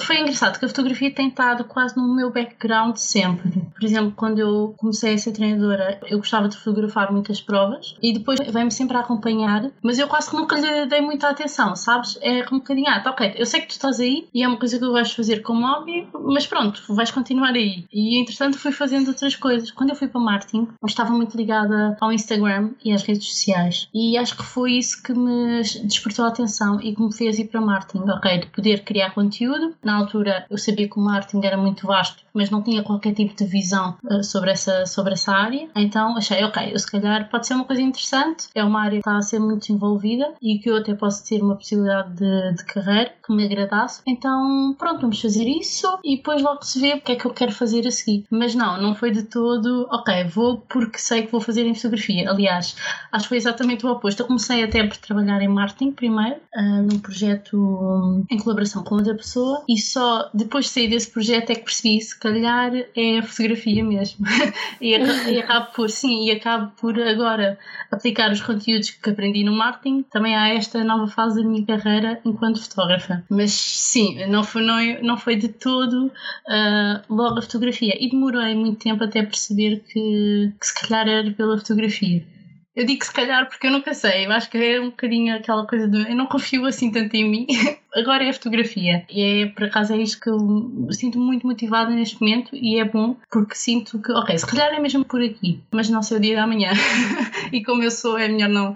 foi 0.00 0.20
engraçado 0.20 0.58
que 0.58 0.64
a 0.64 0.68
fotografia 0.68 1.12
tem 1.12 1.28
estado 1.28 1.64
quase 1.64 1.96
no 1.96 2.14
meu 2.14 2.30
background 2.32 2.96
sempre. 2.96 3.50
Por 3.74 3.84
exemplo, 3.84 4.12
quando 4.16 4.38
eu 4.38 4.74
comecei 4.78 5.14
a 5.14 5.18
ser 5.18 5.32
treinadora, 5.32 6.00
eu 6.06 6.18
gostava 6.18 6.48
de 6.48 6.56
fotografar 6.56 7.12
muitas 7.12 7.40
provas 7.40 7.94
e 8.02 8.12
depois 8.12 8.38
vem-me 8.40 8.70
sempre 8.70 8.96
a 8.96 9.00
acompanhar, 9.00 9.70
mas 9.82 9.98
eu 9.98 10.08
quase 10.08 10.30
que 10.30 10.36
nunca 10.36 10.58
lhe 10.58 10.86
dei 10.86 11.00
muita 11.02 11.28
atenção, 11.28 11.76
sabes? 11.76 12.18
É 12.22 12.44
um 12.50 12.58
bocadinho, 12.58 12.88
ah, 12.88 13.00
tá, 13.00 13.10
ok, 13.10 13.34
eu 13.36 13.44
sei 13.44 13.60
que 13.60 13.68
tu 13.68 13.72
estás 13.72 14.00
aí 14.00 14.26
e 14.32 14.42
é 14.42 14.48
uma 14.48 14.56
coisa 14.56 14.78
que 14.78 14.84
tu 14.84 14.92
vais 14.92 15.12
fazer 15.12 15.42
como 15.42 15.66
hobby, 15.66 16.08
mas 16.14 16.46
pronto, 16.46 16.82
vais 16.94 17.10
continuar 17.10 17.52
aí. 17.52 17.84
E 17.92 18.18
entretanto 18.20 18.58
fui 18.58 18.72
fazendo 18.72 19.08
outras 19.08 19.36
coisas. 19.36 19.70
Quando 19.70 19.90
eu 19.90 19.96
fui 19.96 20.08
para 20.08 20.20
marketing, 20.20 20.68
eu 20.80 20.86
estava 20.86 21.10
muito 21.10 21.36
ligada 21.36 21.96
ao 22.00 22.12
Instagram 22.12 22.70
e 22.82 22.92
às 22.92 23.02
redes 23.02 23.28
sociais 23.28 23.88
e 23.92 24.16
acho 24.16 24.36
que 24.36 24.42
foi 24.42 24.72
isso 24.72 25.02
que 25.02 25.12
me 25.12 25.60
despertou 25.84 26.24
a 26.24 26.28
atenção 26.28 26.80
e 26.80 26.94
que 26.94 27.02
me 27.02 27.14
fez 27.14 27.38
ir 27.38 27.46
para 27.46 27.60
marketing, 27.60 28.08
ok, 28.08 28.38
de 28.38 28.46
poder 28.46 28.84
criar 28.84 29.10
conteúdo 29.10 29.33
conteúdo. 29.34 29.74
Na 29.82 29.96
altura 29.96 30.46
eu 30.48 30.56
sabia 30.56 30.88
que 30.88 30.98
o 30.98 31.02
marketing 31.02 31.44
era 31.44 31.56
muito 31.56 31.86
vasto, 31.86 32.22
mas 32.32 32.50
não 32.50 32.62
tinha 32.62 32.82
qualquer 32.82 33.14
tipo 33.14 33.34
de 33.34 33.44
visão 33.44 33.96
uh, 34.04 34.22
sobre, 34.22 34.50
essa, 34.50 34.86
sobre 34.86 35.14
essa 35.14 35.32
área. 35.32 35.68
Então 35.74 36.16
achei, 36.16 36.44
ok, 36.44 36.72
eu 36.72 36.78
se 36.78 36.90
calhar 36.90 37.28
pode 37.28 37.46
ser 37.46 37.54
uma 37.54 37.64
coisa 37.64 37.82
interessante, 37.82 38.48
é 38.54 38.64
uma 38.64 38.80
área 38.80 39.00
que 39.02 39.08
está 39.08 39.16
a 39.16 39.22
ser 39.22 39.40
muito 39.40 39.60
desenvolvida 39.60 40.34
e 40.40 40.58
que 40.58 40.70
eu 40.70 40.76
até 40.76 40.94
posso 40.94 41.26
ter 41.26 41.42
uma 41.42 41.56
possibilidade 41.56 42.14
de, 42.14 42.54
de 42.54 42.64
carreira 42.64 43.12
que 43.24 43.34
me 43.34 43.44
agradasse. 43.44 44.02
Então 44.06 44.74
pronto, 44.78 45.00
vamos 45.00 45.20
fazer 45.20 45.44
isso 45.44 45.98
e 46.04 46.16
depois 46.16 46.40
logo 46.42 46.62
se 46.62 46.80
vê 46.80 46.94
o 46.94 47.00
que 47.00 47.12
é 47.12 47.16
que 47.16 47.26
eu 47.26 47.32
quero 47.32 47.52
fazer 47.52 47.86
a 47.86 47.90
seguir. 47.90 48.26
Mas 48.30 48.54
não, 48.54 48.80
não 48.80 48.94
foi 48.94 49.10
de 49.10 49.24
todo, 49.24 49.88
ok, 49.90 50.24
vou 50.24 50.58
porque 50.68 50.98
sei 50.98 51.22
que 51.22 51.32
vou 51.32 51.40
fazer 51.40 51.66
em 51.66 51.74
fotografia. 51.74 52.30
Aliás, 52.30 52.76
acho 53.10 53.24
que 53.24 53.28
foi 53.28 53.38
exatamente 53.38 53.84
o 53.84 53.90
oposto. 53.90 54.20
Eu 54.20 54.26
comecei 54.26 54.62
até 54.62 54.84
por 54.86 54.96
trabalhar 54.96 55.40
em 55.42 55.48
marketing 55.48 55.92
primeiro, 55.92 56.36
uh, 56.56 56.82
num 56.82 56.98
projeto 56.98 57.56
um, 57.56 58.24
em 58.30 58.38
colaboração 58.38 58.82
com 58.84 58.94
outra 58.96 59.14
pessoa 59.24 59.64
e 59.66 59.78
só 59.78 60.30
depois 60.34 60.66
de 60.66 60.72
sair 60.72 60.88
desse 60.88 61.10
projeto 61.10 61.50
é 61.50 61.54
que 61.54 61.64
percebi 61.64 62.00
se 62.00 62.18
calhar 62.18 62.72
é 62.94 63.18
a 63.18 63.22
fotografia 63.22 63.82
mesmo. 63.82 64.26
e, 64.80 64.90
e 64.92 65.38
acabo 65.40 65.72
por, 65.72 65.90
sim, 65.90 66.26
e 66.26 66.30
acabo 66.30 66.70
por 66.76 67.00
agora 67.00 67.58
aplicar 67.90 68.30
os 68.30 68.42
conteúdos 68.42 68.90
que 68.90 69.10
aprendi 69.10 69.42
no 69.42 69.52
marketing 69.52 70.02
também 70.02 70.36
a 70.36 70.48
esta 70.50 70.84
nova 70.84 71.08
fase 71.08 71.42
da 71.42 71.48
minha 71.48 71.64
carreira 71.64 72.20
enquanto 72.24 72.62
fotógrafa. 72.62 73.24
Mas 73.30 73.52
sim, 73.52 74.26
não 74.26 74.44
foi, 74.44 74.62
não, 74.62 75.02
não 75.02 75.16
foi 75.16 75.36
de 75.36 75.48
todo 75.48 76.06
uh, 76.06 77.14
logo 77.14 77.38
a 77.38 77.42
fotografia 77.42 77.96
e 77.98 78.10
demorei 78.10 78.54
muito 78.54 78.78
tempo 78.80 79.02
até 79.02 79.22
perceber 79.22 79.82
que, 79.88 80.52
que 80.60 80.66
se 80.66 80.74
calhar 80.74 81.08
era 81.08 81.30
pela 81.32 81.58
fotografia. 81.58 82.33
Eu 82.76 82.84
digo 82.84 83.04
se 83.04 83.12
calhar 83.12 83.48
porque 83.48 83.68
eu 83.68 83.70
nunca 83.70 83.94
sei, 83.94 84.26
eu 84.26 84.32
acho 84.32 84.50
que 84.50 84.58
é 84.58 84.80
um 84.80 84.90
bocadinho 84.90 85.36
aquela 85.36 85.64
coisa 85.64 85.86
de 85.86 86.10
eu 86.10 86.16
não 86.16 86.26
confio 86.26 86.66
assim 86.66 86.90
tanto 86.90 87.14
em 87.14 87.28
mim. 87.28 87.46
Agora 87.94 88.24
é 88.24 88.30
a 88.30 88.32
fotografia. 88.32 89.06
E 89.08 89.42
é 89.42 89.46
por 89.46 89.64
acaso 89.64 89.92
é 89.92 89.98
isto 89.98 90.20
que 90.20 90.28
eu 90.28 90.38
me 90.40 90.92
sinto 90.92 91.18
muito 91.18 91.46
motivada 91.46 91.90
neste 91.90 92.20
momento 92.20 92.50
e 92.56 92.80
é 92.80 92.84
bom 92.84 93.16
porque 93.30 93.54
sinto 93.54 94.00
que, 94.00 94.10
ok, 94.10 94.36
se 94.36 94.46
calhar 94.46 94.74
é 94.74 94.80
mesmo 94.80 95.04
por 95.04 95.22
aqui, 95.22 95.62
mas 95.70 95.88
não 95.88 96.02
sei 96.02 96.16
o 96.16 96.20
dia 96.20 96.34
da 96.34 96.46
manhã. 96.46 96.72
e 97.52 97.62
como 97.62 97.84
eu 97.84 97.92
sou, 97.92 98.18
é 98.18 98.26
melhor 98.26 98.48
não, 98.48 98.74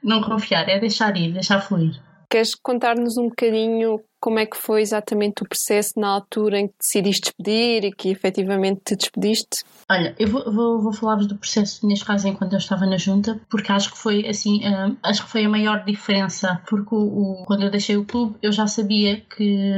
não 0.00 0.22
confiar, 0.22 0.68
é 0.68 0.78
deixar 0.78 1.16
ir, 1.16 1.32
deixar 1.32 1.60
fluir. 1.60 2.00
Queres 2.30 2.54
contar-nos 2.54 3.16
um 3.16 3.28
bocadinho 3.28 4.00
como 4.20 4.38
é 4.38 4.44
que 4.44 4.56
foi 4.56 4.82
exatamente 4.82 5.42
o 5.42 5.48
processo 5.48 5.98
na 5.98 6.08
altura 6.08 6.60
em 6.60 6.68
que 6.68 6.74
decidiste 6.78 7.32
despedir 7.38 7.84
e 7.84 7.92
que 7.92 8.10
efetivamente 8.10 8.80
te 8.84 8.96
despediste? 8.96 9.64
Olha, 9.90 10.14
eu 10.18 10.28
vou, 10.28 10.52
vou, 10.52 10.82
vou 10.82 10.92
falar-vos 10.92 11.26
do 11.26 11.36
processo 11.36 11.86
neste 11.86 12.04
caso 12.04 12.28
enquanto 12.28 12.52
eu 12.52 12.58
estava 12.58 12.84
na 12.86 12.98
junta, 12.98 13.40
porque 13.48 13.72
acho 13.72 13.90
que 13.90 13.98
foi 13.98 14.28
assim, 14.28 14.60
um, 14.66 14.96
acho 15.02 15.24
que 15.24 15.30
foi 15.30 15.44
a 15.44 15.48
maior 15.48 15.84
diferença, 15.84 16.60
porque 16.68 16.94
o, 16.94 16.98
o, 16.98 17.44
quando 17.46 17.62
eu 17.62 17.70
deixei 17.70 17.96
o 17.96 18.04
clube 18.04 18.36
eu 18.42 18.52
já 18.52 18.66
sabia 18.66 19.20
que, 19.20 19.72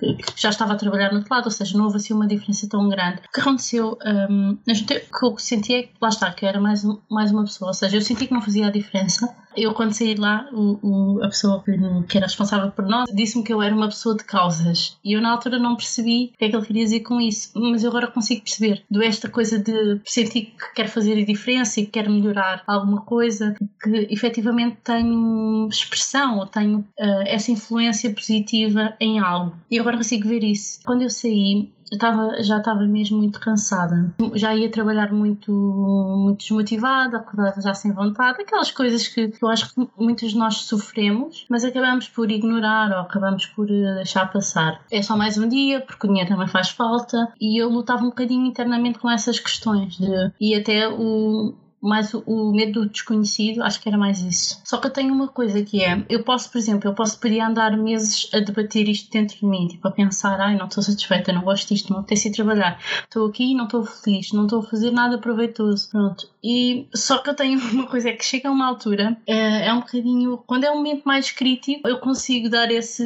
que, 0.00 0.40
já 0.40 0.50
estava 0.50 0.72
a 0.72 0.76
trabalhar 0.76 1.12
no 1.12 1.18
outro 1.18 1.32
lado, 1.32 1.44
ou 1.44 1.50
seja, 1.50 1.78
não 1.78 1.84
houve 1.84 1.96
assim 1.96 2.12
uma 2.12 2.26
diferença 2.26 2.68
tão 2.68 2.88
grande. 2.88 3.20
O 3.28 3.32
que 3.32 3.40
aconteceu 3.40 3.96
um, 4.04 4.58
na 4.66 4.74
junta, 4.74 4.94
o 4.94 5.18
que 5.18 5.26
eu 5.26 5.38
senti 5.38 5.74
é 5.74 5.82
que, 5.84 5.92
lá 6.00 6.08
está, 6.08 6.32
que 6.32 6.44
eu 6.44 6.48
era 6.48 6.60
mais, 6.60 6.82
mais 7.10 7.30
uma 7.30 7.44
pessoa, 7.44 7.70
ou 7.70 7.74
seja, 7.74 7.96
eu 7.96 8.02
senti 8.02 8.26
que 8.26 8.34
não 8.34 8.42
fazia 8.42 8.66
a 8.66 8.70
diferença. 8.70 9.34
Eu, 9.56 9.72
quando 9.74 9.92
saí 9.92 10.14
lá, 10.14 10.48
o, 10.52 10.78
o, 10.82 11.24
a 11.24 11.28
pessoa 11.28 11.62
que, 11.62 11.72
que 12.08 12.16
era 12.16 12.26
responsável 12.26 12.70
por 12.70 12.86
nós 12.86 13.08
disse-me 13.14 13.44
que 13.44 13.52
eu 13.52 13.62
era 13.62 13.74
uma 13.74 13.88
pessoa 13.88 14.16
de 14.16 14.24
causas. 14.24 14.96
E 15.04 15.12
eu 15.12 15.20
na 15.20 15.30
altura 15.30 15.58
não 15.58 15.76
percebi 15.76 16.32
o 16.34 16.38
que 16.38 16.44
é 16.44 16.48
que 16.48 16.56
ele 16.56 16.66
queria 16.66 16.84
dizer 16.84 17.00
com 17.00 17.20
isso, 17.20 17.50
mas 17.54 17.84
eu 17.84 17.90
agora 17.90 18.06
consigo 18.08 18.42
perceber. 18.42 18.84
Do 18.90 19.02
esta 19.02 19.28
coisa 19.28 19.58
de 19.58 20.00
sentir 20.04 20.46
que 20.46 20.74
quer 20.74 20.88
fazer 20.88 21.20
a 21.20 21.24
diferença 21.24 21.80
e 21.80 21.84
que 21.84 21.92
quer 21.92 22.08
melhorar 22.08 22.62
alguma 22.66 23.02
coisa, 23.02 23.54
que 23.82 24.08
efetivamente 24.10 24.78
tenho 24.82 25.68
expressão 25.68 26.38
ou 26.38 26.46
tenho 26.46 26.78
uh, 26.78 27.24
essa 27.26 27.50
influência 27.50 28.12
positiva 28.12 28.94
em 29.00 29.18
algo. 29.18 29.54
E 29.70 29.78
agora 29.78 29.96
consigo 29.96 30.28
ver 30.28 30.42
isso. 30.42 30.80
Quando 30.84 31.02
eu 31.02 31.10
saí, 31.10 31.70
estava, 31.90 32.42
já 32.42 32.58
estava 32.58 32.84
mesmo 32.84 33.18
muito 33.18 33.40
cansada. 33.40 34.14
Já 34.34 34.54
ia 34.54 34.70
trabalhar 34.70 35.12
muito, 35.12 35.52
muito 35.52 36.38
desmotivada, 36.38 37.18
acordada 37.18 37.60
já 37.60 37.74
sem 37.74 37.92
vontade, 37.92 38.42
aquelas 38.42 38.70
coisas 38.70 39.06
que 39.08 39.32
eu 39.40 39.48
acho 39.48 39.74
que 39.74 39.88
muitos 39.98 40.32
de 40.32 40.38
nós 40.38 40.56
sofremos, 40.56 41.46
mas 41.48 41.64
acabamos 41.64 42.08
por 42.08 42.30
ignorar 42.30 42.90
ou 42.90 42.98
acabamos 42.98 43.46
por 43.46 43.70
eh, 43.70 43.94
deixar 43.96 44.30
passar. 44.32 44.80
É 44.90 45.02
só 45.02 45.16
mais 45.16 45.38
um 45.38 45.48
dia, 45.48 45.80
porque 45.80 46.06
o 46.06 46.08
dinheiro 46.08 46.30
também 46.30 46.48
faz 46.48 46.70
falta, 46.70 47.32
e 47.40 47.60
eu 47.60 47.68
lutava 47.68 48.02
um 48.02 48.08
bocadinho 48.08 48.46
internamente 48.46 48.98
com 48.98 49.10
essas 49.10 49.38
questões. 49.38 49.96
De, 49.96 50.32
e 50.40 50.54
até 50.54 50.88
o, 50.88 51.54
mais 51.86 52.12
o, 52.14 52.52
medo 52.52 52.82
do 52.82 52.88
desconhecido, 52.88 53.62
acho 53.62 53.80
que 53.80 53.88
era 53.88 53.98
mais 53.98 54.20
isso. 54.20 54.60
Só 54.64 54.78
que 54.78 54.86
eu 54.86 54.90
tenho 54.90 55.14
uma 55.14 55.28
coisa 55.28 55.62
que 55.62 55.82
é, 55.82 56.04
eu 56.08 56.22
posso, 56.22 56.50
por 56.50 56.58
exemplo, 56.58 56.88
eu 56.88 56.94
posso 56.94 57.18
poder 57.18 57.40
andar 57.40 57.76
meses 57.76 58.28
a 58.32 58.40
debater 58.40 58.88
isto 58.88 59.10
dentro 59.10 59.38
de 59.38 59.46
mim, 59.46 59.68
tipo 59.68 59.86
a 59.86 59.90
pensar, 59.90 60.40
ai, 60.40 60.56
não 60.56 60.66
estou 60.66 60.82
satisfeita, 60.82 61.32
não 61.32 61.42
gosto 61.42 61.68
disto, 61.68 61.92
não 61.92 62.00
apetece 62.00 62.28
ir 62.28 62.32
trabalhar, 62.32 62.78
estou 63.04 63.26
aqui 63.26 63.54
não 63.54 63.64
estou 63.64 63.84
feliz, 63.84 64.32
não 64.32 64.44
estou 64.44 64.60
a 64.60 64.62
fazer 64.62 64.90
nada 64.90 65.18
proveitoso, 65.18 65.90
pronto. 65.90 66.28
E 66.42 66.86
só 66.94 67.18
que 67.18 67.30
eu 67.30 67.34
tenho 67.34 67.58
uma 67.72 67.86
coisa 67.86 68.10
é 68.10 68.12
que 68.12 68.24
chega 68.24 68.48
a 68.48 68.52
uma 68.52 68.66
altura, 68.66 69.16
é, 69.26 69.68
é 69.68 69.72
um 69.72 69.80
bocadinho, 69.80 70.38
quando 70.46 70.64
é 70.64 70.70
um 70.70 70.76
momento 70.76 71.04
mais 71.04 71.30
crítico, 71.30 71.86
eu 71.88 71.98
consigo 71.98 72.48
dar 72.48 72.70
esse, 72.70 73.04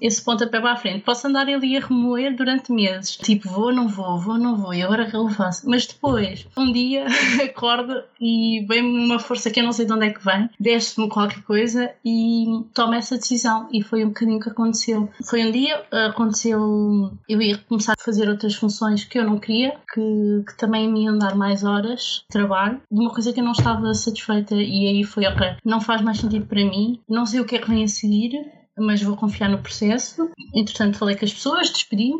esse 0.00 0.22
pontapé 0.22 0.60
para 0.60 0.72
a 0.72 0.76
frente. 0.76 1.02
Posso 1.02 1.26
andar 1.26 1.48
ali 1.48 1.76
a 1.76 1.80
remoer 1.80 2.34
durante 2.36 2.72
meses, 2.72 3.16
tipo, 3.16 3.48
vou, 3.48 3.72
não 3.72 3.88
vou, 3.88 4.18
vou, 4.18 4.38
não 4.38 4.56
vou, 4.56 4.74
e 4.74 4.82
agora 4.82 5.08
que 5.08 5.16
eu 5.16 5.28
faço. 5.28 5.68
Mas 5.68 5.86
depois, 5.86 6.46
um 6.56 6.72
dia, 6.72 7.06
acordo 7.44 8.05
e 8.20 8.64
vem-me 8.66 9.04
uma 9.04 9.18
força 9.18 9.50
que 9.50 9.60
eu 9.60 9.64
não 9.64 9.72
sei 9.72 9.86
de 9.86 9.92
onde 9.92 10.06
é 10.06 10.10
que 10.10 10.24
vem, 10.24 10.48
desce-me 10.58 11.08
qualquer 11.08 11.42
coisa 11.42 11.92
e 12.04 12.46
toma 12.74 12.96
essa 12.96 13.16
decisão. 13.16 13.68
E 13.72 13.82
foi 13.82 14.04
um 14.04 14.08
bocadinho 14.08 14.40
que 14.40 14.48
aconteceu. 14.48 15.08
Foi 15.24 15.44
um 15.44 15.50
dia, 15.50 15.84
aconteceu, 16.08 17.10
eu 17.28 17.42
ia 17.42 17.58
começar 17.58 17.92
a 17.92 18.04
fazer 18.04 18.28
outras 18.28 18.54
funções 18.54 19.04
que 19.04 19.18
eu 19.18 19.24
não 19.24 19.38
queria, 19.38 19.76
que, 19.92 20.44
que 20.46 20.56
também 20.56 20.90
me 20.90 21.04
iam 21.04 21.18
dar 21.18 21.34
mais 21.34 21.64
horas 21.64 22.22
de 22.22 22.28
trabalho, 22.28 22.80
de 22.90 23.00
uma 23.00 23.12
coisa 23.12 23.32
que 23.32 23.40
eu 23.40 23.44
não 23.44 23.52
estava 23.52 23.92
satisfeita. 23.94 24.54
E 24.54 24.88
aí 24.88 25.04
foi, 25.04 25.26
ok, 25.26 25.56
não 25.64 25.80
faz 25.80 26.02
mais 26.02 26.18
sentido 26.18 26.46
para 26.46 26.64
mim, 26.64 27.00
não 27.08 27.26
sei 27.26 27.40
o 27.40 27.44
que 27.44 27.56
é 27.56 27.58
que 27.58 27.68
vem 27.68 27.84
a 27.84 27.88
seguir, 27.88 28.32
mas 28.78 29.02
vou 29.02 29.16
confiar 29.16 29.48
no 29.48 29.58
processo. 29.58 30.30
Entretanto, 30.54 30.98
falei 30.98 31.16
com 31.16 31.24
as 31.24 31.32
pessoas, 31.32 31.70
despedi 31.70 32.12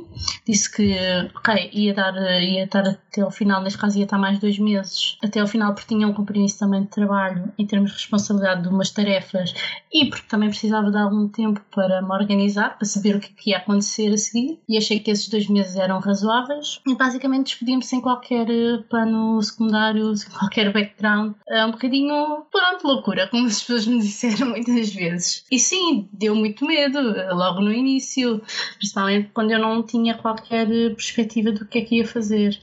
disse 0.46 0.70
que, 0.70 0.94
ok, 1.34 1.70
ia, 1.72 1.94
dar, 1.94 2.14
ia 2.42 2.64
estar 2.64 2.86
até 2.86 3.20
ao 3.20 3.30
final, 3.30 3.62
neste 3.62 3.78
caso 3.78 3.98
ia 3.98 4.04
estar 4.04 4.18
mais 4.18 4.38
dois 4.38 4.58
meses, 4.58 5.18
até 5.22 5.40
ao 5.40 5.46
final, 5.46 5.74
porque 5.74 5.94
tinha 5.94 6.06
um 6.06 6.12
compromisso 6.12 6.58
também 6.58 6.82
de 6.82 6.88
trabalho 6.88 7.52
em 7.58 7.66
termos 7.66 7.90
de 7.90 7.96
responsabilidade 7.96 8.62
de 8.62 8.68
umas 8.68 8.90
tarefas 8.90 9.54
e 9.92 10.06
porque 10.06 10.28
também 10.28 10.48
precisava 10.48 10.90
de 10.90 10.96
algum 10.96 11.28
tempo 11.28 11.60
para 11.74 12.02
me 12.02 12.12
organizar, 12.12 12.76
para 12.76 12.86
saber 12.86 13.16
o 13.16 13.20
que, 13.20 13.50
é 13.50 13.56
ia 13.56 13.58
acontecer 13.58 14.12
a 14.12 14.18
seguir. 14.18 14.58
E 14.68 14.76
achei 14.76 15.00
que 15.00 15.10
esses 15.10 15.28
dois 15.28 15.48
meses 15.48 15.76
eram 15.76 16.00
razoáveis. 16.00 16.80
E 16.86 16.94
basicamente 16.94 17.46
despedi-me 17.46 17.82
sem 17.82 18.00
qualquer 18.00 18.48
eh, 18.50 18.78
plano 18.88 19.40
secundário, 19.42 20.14
sem 20.16 20.30
qualquer 20.30 20.72
background. 20.72 21.34
É 21.48 21.64
um 21.64 21.70
bocadinho, 21.70 22.44
pronto, 22.50 22.86
loucura, 22.86 23.28
como 23.28 23.46
as 23.46 23.60
pessoas 23.60 23.86
me 23.86 23.98
disseram 23.98 24.50
muitas 24.50 24.92
vezes. 24.92 25.44
E 25.50 25.58
sim, 25.58 26.08
deu-me 26.12 26.45
muito 26.46 26.66
medo 26.66 27.00
logo 27.34 27.60
no 27.60 27.72
início, 27.72 28.40
principalmente 28.78 29.30
quando 29.34 29.50
eu 29.50 29.58
não 29.58 29.82
tinha 29.82 30.16
qualquer 30.16 30.66
perspectiva 30.94 31.52
do 31.52 31.66
que 31.66 31.78
é 31.78 31.82
que 31.82 31.96
ia 31.96 32.06
fazer. 32.06 32.58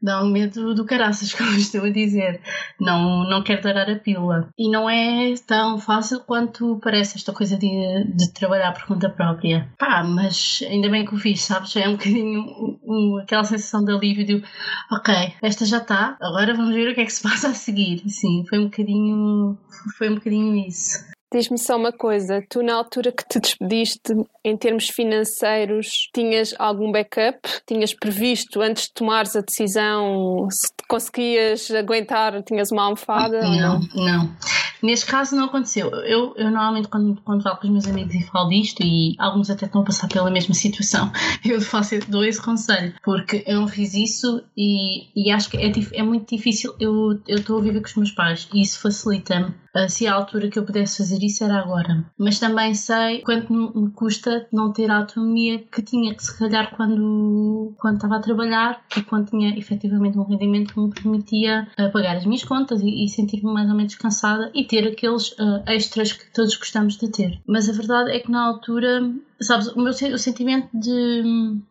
Dá 0.00 0.22
um 0.22 0.30
medo 0.30 0.74
do 0.74 0.84
caraças, 0.84 1.32
como 1.34 1.50
estou 1.52 1.84
a 1.84 1.88
dizer. 1.88 2.40
Não, 2.78 3.24
não 3.28 3.42
quero 3.42 3.62
dar 3.62 3.88
a 3.88 3.96
pílula. 3.96 4.48
E 4.58 4.70
não 4.70 4.88
é 4.88 5.32
tão 5.46 5.78
fácil 5.78 6.20
quanto 6.20 6.78
parece 6.82 7.16
esta 7.16 7.32
coisa 7.32 7.56
de, 7.56 8.04
de 8.14 8.30
trabalhar 8.32 8.72
por 8.72 8.84
conta 8.84 9.08
própria. 9.08 9.66
Pá, 9.78 10.04
mas 10.04 10.62
ainda 10.68 10.90
bem 10.90 11.06
que 11.06 11.14
o 11.14 11.18
fiz, 11.18 11.40
sabes? 11.40 11.74
É 11.76 11.88
um 11.88 11.92
bocadinho 11.92 12.40
um, 12.40 12.78
um, 12.84 13.18
aquela 13.18 13.44
sensação 13.44 13.82
de 13.82 13.92
alívio 13.92 14.26
de 14.26 14.44
ok, 14.92 15.14
esta 15.40 15.64
já 15.64 15.78
está, 15.78 16.18
agora 16.20 16.52
vamos 16.52 16.74
ver 16.74 16.90
o 16.90 16.94
que 16.94 17.00
é 17.00 17.04
que 17.06 17.12
se 17.12 17.22
passa 17.26 17.48
a 17.48 17.54
seguir. 17.54 18.02
Sim, 18.06 18.44
foi 18.46 18.58
um 18.58 18.64
bocadinho, 18.64 19.58
foi 19.96 20.10
um 20.10 20.16
bocadinho 20.16 20.54
isso. 20.66 21.13
Diz-me 21.34 21.58
só 21.58 21.76
uma 21.76 21.90
coisa, 21.90 22.40
tu 22.48 22.62
na 22.62 22.76
altura 22.76 23.10
que 23.10 23.26
te 23.26 23.40
despediste, 23.40 24.14
em 24.44 24.56
termos 24.56 24.88
financeiros, 24.88 26.08
tinhas 26.14 26.54
algum 26.60 26.92
backup? 26.92 27.40
Tinhas 27.66 27.92
previsto, 27.92 28.62
antes 28.62 28.84
de 28.84 28.92
tomares 28.94 29.34
a 29.34 29.40
decisão, 29.40 30.46
se 30.48 30.68
conseguias 30.88 31.68
aguentar, 31.72 32.40
tinhas 32.44 32.70
uma 32.70 32.84
almofada? 32.84 33.40
Não, 33.40 33.80
não, 33.80 33.80
não. 33.96 34.36
Neste 34.84 35.06
caso 35.06 35.34
não 35.34 35.46
aconteceu. 35.46 35.88
Eu, 36.04 36.34
eu 36.36 36.50
normalmente 36.50 36.88
quando, 36.88 37.18
quando 37.22 37.42
falo 37.42 37.56
com 37.56 37.66
os 37.66 37.72
meus 37.72 37.86
amigos 37.86 38.14
e 38.14 38.22
falo 38.24 38.50
disto, 38.50 38.82
e 38.82 39.16
alguns 39.18 39.48
até 39.48 39.64
estão 39.64 39.80
a 39.80 39.84
passar 39.84 40.08
pela 40.08 40.30
mesma 40.30 40.54
situação, 40.54 41.10
eu 41.42 41.58
faço, 41.62 41.98
dou 42.06 42.22
esse 42.22 42.42
conselho, 42.42 42.92
porque 43.02 43.42
eu 43.46 43.60
não 43.60 43.66
fiz 43.66 43.94
isso 43.94 44.44
e, 44.54 45.08
e 45.16 45.30
acho 45.30 45.48
que 45.48 45.56
é, 45.56 45.72
é 45.94 46.02
muito 46.02 46.36
difícil. 46.36 46.74
Eu 46.78 47.18
estou 47.26 47.58
a 47.58 47.62
viver 47.62 47.80
com 47.80 47.86
os 47.86 47.96
meus 47.96 48.10
pais 48.10 48.46
e 48.52 48.60
isso 48.60 48.78
facilita-me 48.78 49.54
se 49.88 50.06
a 50.06 50.14
altura 50.14 50.48
que 50.48 50.58
eu 50.58 50.64
pudesse 50.64 50.98
fazer 50.98 51.22
isso 51.22 51.42
era 51.42 51.58
agora. 51.58 52.04
Mas 52.18 52.38
também 52.38 52.74
sei 52.74 53.22
quanto 53.22 53.52
me 53.52 53.90
custa 53.90 54.46
não 54.52 54.72
ter 54.72 54.90
a 54.90 54.98
autonomia 54.98 55.58
que 55.58 55.82
tinha, 55.82 56.14
que 56.14 56.22
se 56.22 56.38
calhar 56.38 56.74
quando, 56.76 57.74
quando 57.78 57.96
estava 57.96 58.16
a 58.16 58.20
trabalhar 58.20 58.84
e 58.96 59.02
quando 59.02 59.30
tinha 59.30 59.58
efetivamente 59.58 60.18
um 60.18 60.22
rendimento 60.22 60.74
que 60.74 60.80
me 60.80 60.90
permitia 60.90 61.68
uh, 61.78 61.90
pagar 61.92 62.16
as 62.16 62.24
minhas 62.24 62.44
contas 62.44 62.80
e, 62.82 63.04
e 63.04 63.08
sentir-me 63.08 63.52
mais 63.52 63.68
ou 63.68 63.74
menos 63.74 63.92
descansada 63.92 64.50
e 64.54 64.64
ter 64.64 64.73
aqueles 64.78 65.32
uh, 65.32 65.62
extras 65.66 66.12
que 66.12 66.32
todos 66.32 66.56
gostamos 66.56 66.96
de 66.96 67.08
ter. 67.08 67.40
Mas 67.46 67.68
a 67.68 67.72
verdade 67.72 68.10
é 68.10 68.18
que 68.18 68.30
na 68.30 68.46
altura 68.46 69.12
sabes, 69.40 69.68
o 69.68 69.80
meu 69.80 69.92
o 69.92 70.18
sentimento 70.18 70.68
de, 70.72 71.22